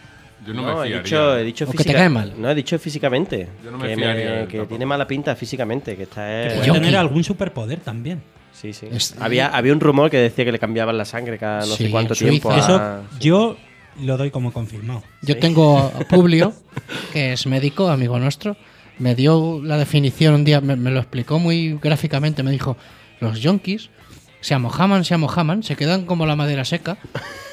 Yo 0.45 0.53
no, 0.53 0.61
No, 0.61 0.81
me 0.81 0.89
he 0.89 0.99
dicho, 1.01 1.37
he 1.37 1.43
dicho 1.43 1.65
O 1.67 1.71
que 1.71 1.83
te 1.85 1.93
cae 1.93 2.09
mal. 2.09 2.33
No, 2.37 2.49
he 2.49 2.55
dicho 2.55 2.77
físicamente. 2.77 3.47
Yo 3.63 3.71
no 3.71 3.77
me 3.77 3.87
que 3.87 3.95
fiaría 3.95 4.23
que 4.47 4.57
tampoco. 4.57 4.67
tiene 4.67 4.85
mala 4.85 5.07
pinta 5.07 5.35
físicamente, 5.35 5.95
que 5.95 6.03
está... 6.03 6.21
Que 6.49 6.55
puede 6.57 6.71
tener 6.71 6.97
algún 6.97 7.23
superpoder 7.23 7.79
también. 7.79 8.21
Sí, 8.51 8.73
sí. 8.73 8.87
Es- 8.91 9.15
había, 9.19 9.47
había 9.47 9.71
un 9.73 9.79
rumor 9.79 10.11
que 10.11 10.17
decía 10.17 10.43
que 10.45 10.51
le 10.51 10.59
cambiaban 10.59 10.97
la 10.97 11.05
sangre 11.05 11.37
cada 11.37 11.61
no 11.61 11.75
Sí, 11.75 11.85
sé 11.85 11.91
cuánto 11.91 12.13
tiempo. 12.13 12.51
a- 12.51 12.57
Eso 12.59 13.03
yo 13.21 13.57
lo 14.01 14.17
doy 14.17 14.31
como 14.31 14.51
confirmado. 14.51 15.01
Yo 15.21 15.37
tengo 15.37 15.79
a 15.79 15.89
Publio, 16.09 16.53
que 17.13 17.33
es 17.33 17.47
médico, 17.47 17.87
amigo 17.89 18.19
nuestro. 18.19 18.57
Me 18.99 19.15
dio 19.15 19.61
la 19.63 19.77
definición 19.77 20.35
un 20.35 20.43
día, 20.45 20.61
me, 20.61 20.75
me 20.75 20.91
lo 20.91 20.99
explicó 20.99 21.39
muy 21.39 21.77
gráficamente. 21.81 22.43
Me 22.43 22.51
dijo: 22.51 22.77
Los 23.19 23.39
yonkis 23.41 23.89
se 24.41 24.53
amojaman, 24.53 25.03
se 25.05 25.13
amojaman, 25.13 25.63
se 25.63 25.75
quedan 25.75 26.05
como 26.05 26.25
la 26.25 26.35
madera 26.35 26.63
seca. 26.65 26.97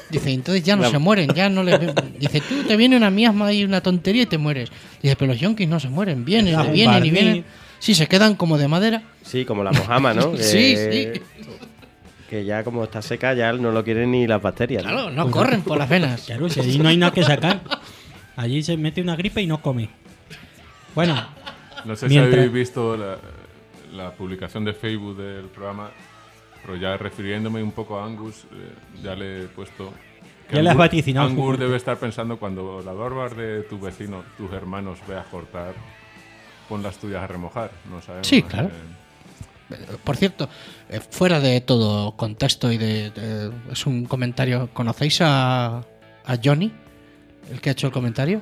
Dice, 0.09 0.31
entonces 0.31 0.63
ya 0.63 0.75
no 0.75 0.81
La- 0.83 0.89
se 0.89 0.97
mueren, 0.99 1.29
ya 1.33 1.49
no 1.49 1.63
les. 1.63 1.79
Dice, 2.19 2.41
tú 2.41 2.63
te 2.67 2.75
viene 2.75 2.97
una 2.97 3.09
miasma 3.09 3.51
y 3.53 3.63
una 3.63 3.81
tontería 3.81 4.23
y 4.23 4.25
te 4.25 4.37
mueres. 4.37 4.69
Dice, 5.01 5.15
pero 5.15 5.31
los 5.31 5.39
yonkis 5.41 5.67
no 5.69 5.79
se 5.79 5.87
mueren, 5.89 6.25
vienen, 6.25 6.55
Ah, 6.55 6.63
vienen 6.63 7.05
y 7.05 7.09
vienen. 7.11 7.45
Sí, 7.79 7.95
se 7.95 8.07
quedan 8.07 8.35
como 8.35 8.57
de 8.57 8.67
madera. 8.67 9.01
Sí, 9.23 9.45
como 9.45 9.63
la 9.63 9.71
mojama, 9.71 10.13
¿no? 10.13 10.31
Que- 10.33 10.43
Sí, 10.43 10.75
sí. 10.75 11.21
Que 12.29 12.45
ya 12.45 12.63
como 12.63 12.83
está 12.83 13.01
seca, 13.01 13.33
ya 13.33 13.51
no 13.53 13.71
lo 13.71 13.83
quieren 13.83 14.11
ni 14.11 14.25
las 14.27 14.41
bacterias. 14.41 14.83
¿no? 14.83 14.89
Claro, 14.91 15.11
no 15.11 15.29
corren 15.31 15.61
por 15.63 15.77
las 15.77 15.89
venas. 15.89 16.21
Claro, 16.21 16.49
si 16.49 16.59
allí 16.61 16.77
no 16.79 16.87
hay 16.87 16.95
nada 16.97 17.11
que 17.13 17.23
sacar. 17.23 17.61
Allí 18.37 18.63
se 18.63 18.77
mete 18.77 19.01
una 19.01 19.15
gripe 19.17 19.41
y 19.41 19.47
no 19.47 19.61
come. 19.61 19.89
Bueno, 20.95 21.15
No 21.85 21.95
sé 21.95 22.07
Mientras- 22.07 22.33
si 22.33 22.37
habéis 22.39 22.51
visto 22.53 22.95
la, 22.97 23.17
la 23.93 24.11
publicación 24.11 24.63
de 24.65 24.73
Facebook 24.73 25.17
del 25.17 25.45
programa, 25.45 25.89
pero 26.61 26.75
ya 26.75 26.95
refiriéndome 26.97 27.63
un 27.63 27.71
poco 27.71 27.99
a 27.99 28.05
Angus, 28.05 28.43
eh, 28.51 28.73
ya 29.03 29.15
le 29.15 29.43
he 29.43 29.47
puesto... 29.47 29.91
que 30.47 30.57
Ya 30.57 30.61
le 30.61 30.69
has 30.69 30.75
Angus- 30.75 30.79
vaticinado 30.79 31.27
Angus 31.27 31.57
debe 31.59 31.77
estar 31.77 31.97
pensando 31.97 32.37
cuando 32.37 32.81
la 32.85 32.93
barbas 32.93 33.35
de 33.35 33.63
tu 33.63 33.79
vecino, 33.79 34.23
tus 34.37 34.51
hermanos, 34.51 34.99
veas 35.07 35.25
cortar, 35.27 35.73
pon 36.69 36.83
las 36.83 36.97
tuyas 36.97 37.23
a 37.23 37.27
remojar. 37.27 37.71
No 37.89 38.01
sabemos. 38.01 38.27
Sí, 38.27 38.43
claro. 38.43 38.69
eh, 39.71 39.75
Por 40.03 40.17
cierto, 40.17 40.49
eh, 40.89 40.99
fuera 41.09 41.39
de 41.39 41.61
todo 41.61 42.11
contexto 42.17 42.71
y 42.71 42.77
de, 42.77 43.09
de- 43.11 43.51
es 43.71 43.85
un 43.87 44.05
comentario. 44.05 44.69
¿Conocéis 44.73 45.19
a, 45.21 45.77
a 45.77 46.37
Johnny, 46.43 46.71
el 47.49 47.59
que 47.61 47.69
ha 47.69 47.71
hecho 47.71 47.87
el 47.87 47.93
comentario? 47.93 48.41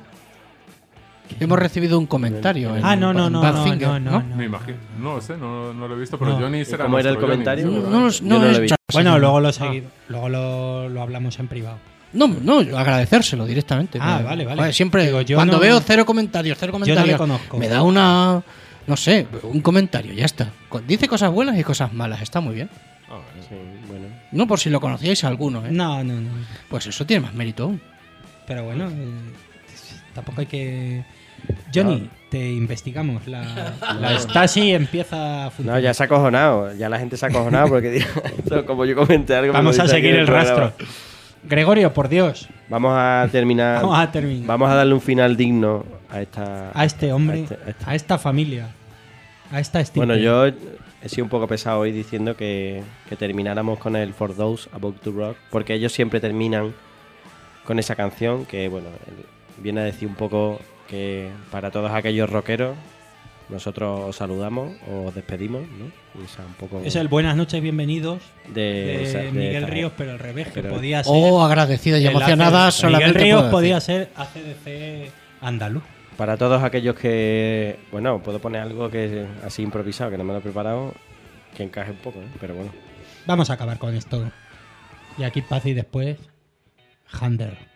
Hemos 1.39 1.59
recibido 1.59 1.97
un 1.99 2.05
comentario. 2.07 2.75
en- 2.75 2.83
Ah, 2.85 2.95
no, 2.95 3.13
no, 3.13 3.29
no, 3.29 3.41
Badfinger, 3.41 3.87
no, 3.87 3.99
no, 3.99 4.21
no. 4.23 4.35
me 4.35 4.45
imagino. 4.45 4.77
No 4.99 5.15
lo 5.15 5.21
sé, 5.21 5.37
no, 5.37 5.73
no 5.73 5.87
lo 5.87 5.95
he 5.95 5.99
visto, 5.99 6.17
pero 6.17 6.31
No. 6.33 6.39
Johnny 6.39 6.65
será 6.65 6.85
¿Cómo 6.85 6.99
era 6.99 7.09
el 7.09 7.17
comentario? 7.17 7.65
No, 7.67 7.71
no, 7.89 8.09
Yo 8.09 8.23
no 8.25 8.39
no 8.39 8.45
lo 8.45 8.57
he 8.57 8.59
visto. 8.61 8.75
Bueno, 8.93 9.19
luego 9.19 9.39
lo 9.39 9.51
seguimos. 9.53 9.91
Luego 10.07 10.29
lo, 10.29 10.89
lo 10.89 11.01
hablamos 11.01 11.37
en 11.39 11.47
privado. 11.47 11.77
No, 12.13 12.27
no, 12.27 12.59
agradecérselo 12.77 13.45
directamente. 13.45 13.99
Ah, 14.01 14.17
Me- 14.19 14.23
vale, 14.25 14.45
vale. 14.45 14.73
siempre, 14.73 15.05
Digo, 15.05 15.21
yo 15.21 15.37
cuando 15.37 15.53
no- 15.57 15.59
veo 15.59 15.79
cero 15.79 16.05
comentarios, 16.05 16.57
cero 16.59 16.71
Yo 16.73 16.79
no 16.79 16.85
le 16.85 16.91
comentarios, 16.93 17.17
conozco. 17.19 17.57
me 17.57 17.67
da 17.67 17.83
una, 17.83 18.41
no 18.87 18.97
sé, 18.97 19.27
un 19.43 19.61
comentario, 19.61 20.13
ya 20.13 20.25
está. 20.25 20.51
Dice 20.87 21.07
cosas 21.07 21.31
buenas 21.31 21.57
y 21.59 21.63
cosas 21.63 21.93
malas, 21.93 22.21
está 22.21 22.39
muy 22.41 22.55
bien. 22.55 22.69
Sí, 23.47 23.55
bueno. 23.87 24.07
No 24.31 24.47
por 24.47 24.59
si 24.59 24.69
lo 24.69 24.79
conocíais 24.81 25.23
alguno, 25.23 25.65
¿eh? 25.65 25.69
No, 25.71 26.03
no, 26.03 26.13
no. 26.15 26.29
Pues 26.69 26.87
eso 26.87 27.05
tiene 27.05 27.21
más 27.27 27.33
mérito 27.33 27.63
aún. 27.63 27.81
Pero 28.47 28.63
bueno, 28.63 28.87
eh, 28.89 29.07
tampoco 30.13 30.41
hay 30.41 30.47
que. 30.47 31.03
Johnny, 31.73 32.09
te 32.29 32.51
investigamos. 32.51 33.27
La, 33.27 33.73
la 33.99 34.19
Stasi 34.19 34.73
empieza 34.73 35.45
a 35.45 35.51
funcionar. 35.51 35.75
No, 35.75 35.83
ya 35.83 35.93
se 35.93 36.03
ha 36.03 36.05
acojonado. 36.05 36.73
Ya 36.75 36.89
la 36.89 36.99
gente 36.99 37.17
se 37.17 37.25
ha 37.25 37.29
acojonado 37.29 37.67
porque 37.69 37.89
digo, 37.91 38.07
como 38.65 38.85
yo 38.85 38.95
comenté 38.95 39.35
algo. 39.35 39.53
Vamos 39.53 39.77
a 39.79 39.87
seguir 39.87 40.15
el 40.15 40.27
rastro. 40.27 40.73
Gregorio, 41.43 41.93
por 41.93 42.09
Dios, 42.09 42.49
Vamos 42.67 42.91
a 42.95 43.27
terminar. 43.31 43.75
Vamos 43.81 43.97
a 43.99 44.11
terminar. 44.11 44.45
Vamos 44.45 44.69
a 44.69 44.75
darle 44.75 44.93
un 44.93 45.01
final 45.01 45.37
digno 45.37 45.85
a 46.09 46.21
esta. 46.21 46.71
a 46.73 46.85
este 46.85 47.13
hombre, 47.13 47.39
a 47.39 47.43
este- 47.43 47.55
a 47.55 47.69
este- 47.69 47.85
a 47.87 47.95
esta 47.95 48.17
familia, 48.17 48.67
a 49.51 49.59
esta 49.59 49.79
estirpe. 49.79 50.05
Bueno, 50.05 50.21
yo 50.21 50.47
he 50.47 51.07
sido 51.07 51.23
un 51.23 51.29
poco 51.29 51.47
pesado 51.47 51.79
hoy 51.79 51.93
diciendo 51.93 52.35
que, 52.35 52.83
que 53.07 53.15
termináramos 53.15 53.79
con 53.79 53.95
el 53.95 54.13
For 54.13 54.35
Those 54.35 54.69
About 54.73 54.99
to 55.01 55.11
Rock, 55.11 55.37
porque 55.49 55.73
ellos 55.75 55.93
siempre 55.93 56.19
terminan 56.19 56.73
con 57.63 57.79
esa 57.79 57.95
canción 57.95 58.45
que, 58.45 58.67
bueno, 58.67 58.87
viene 59.59 59.79
a 59.79 59.83
decir 59.85 60.09
un 60.09 60.15
poco 60.15 60.59
que 60.89 61.29
para 61.51 61.71
todos 61.71 61.91
aquellos 61.91 62.29
rockeros, 62.29 62.75
nosotros 63.49 64.09
os 64.09 64.15
saludamos, 64.15 64.73
os 64.91 65.13
despedimos, 65.15 65.61
¿no? 65.61 65.85
Y 66.21 66.25
esa 66.25 66.45
un 66.45 66.53
poco 66.53 66.81
Es 66.83 66.95
el 66.95 67.07
buenas 67.07 67.35
noches, 67.35 67.61
bienvenidos 67.61 68.21
de, 68.47 68.61
de 68.61 69.03
esa- 69.03 69.17
de 69.19 69.31
Miguel 69.31 69.63
esta- 69.63 69.77
y 69.77 69.91
pero 69.97 70.11
al 70.11 70.19
revés, 70.19 70.47
que 70.47 70.61
pero- 70.61 70.75
podía 70.75 71.03
ser. 71.03 71.13
Oh, 71.15 71.41
agradecida 71.43 71.97
y 71.99 72.07
emocionada 72.07 72.71
solamente 72.71 73.19
Miguel 73.19 73.23
Ríos 73.23 73.43
podía 73.51 73.79
ser 73.81 74.09
ACDC 74.15 75.11
andaluz. 75.41 75.83
Para 76.17 76.35
todos 76.37 76.61
aquellos 76.63 76.95
que, 76.95 77.79
bueno, 77.91 78.21
puedo 78.21 78.39
poner 78.39 78.61
algo 78.61 78.89
que 78.91 79.25
así 79.45 79.61
improvisado, 79.63 80.11
que 80.11 80.17
no 80.17 80.23
me 80.25 80.33
lo 80.33 80.39
he 80.39 80.41
preparado, 80.41 80.93
que 81.55 81.63
encaje 81.63 81.91
un 81.91 81.97
poco, 81.97 82.19
¿eh? 82.19 82.27
pero 82.41 82.55
bueno. 82.55 82.71
Vamos 83.25 83.49
a 83.49 83.53
acabar 83.53 83.77
con 83.77 83.95
esto. 83.95 84.29
Y 85.17 85.23
aquí 85.23 85.41
paz 85.41 85.65
y 85.65 85.73
después, 85.73 86.17
Hander. 87.19 87.68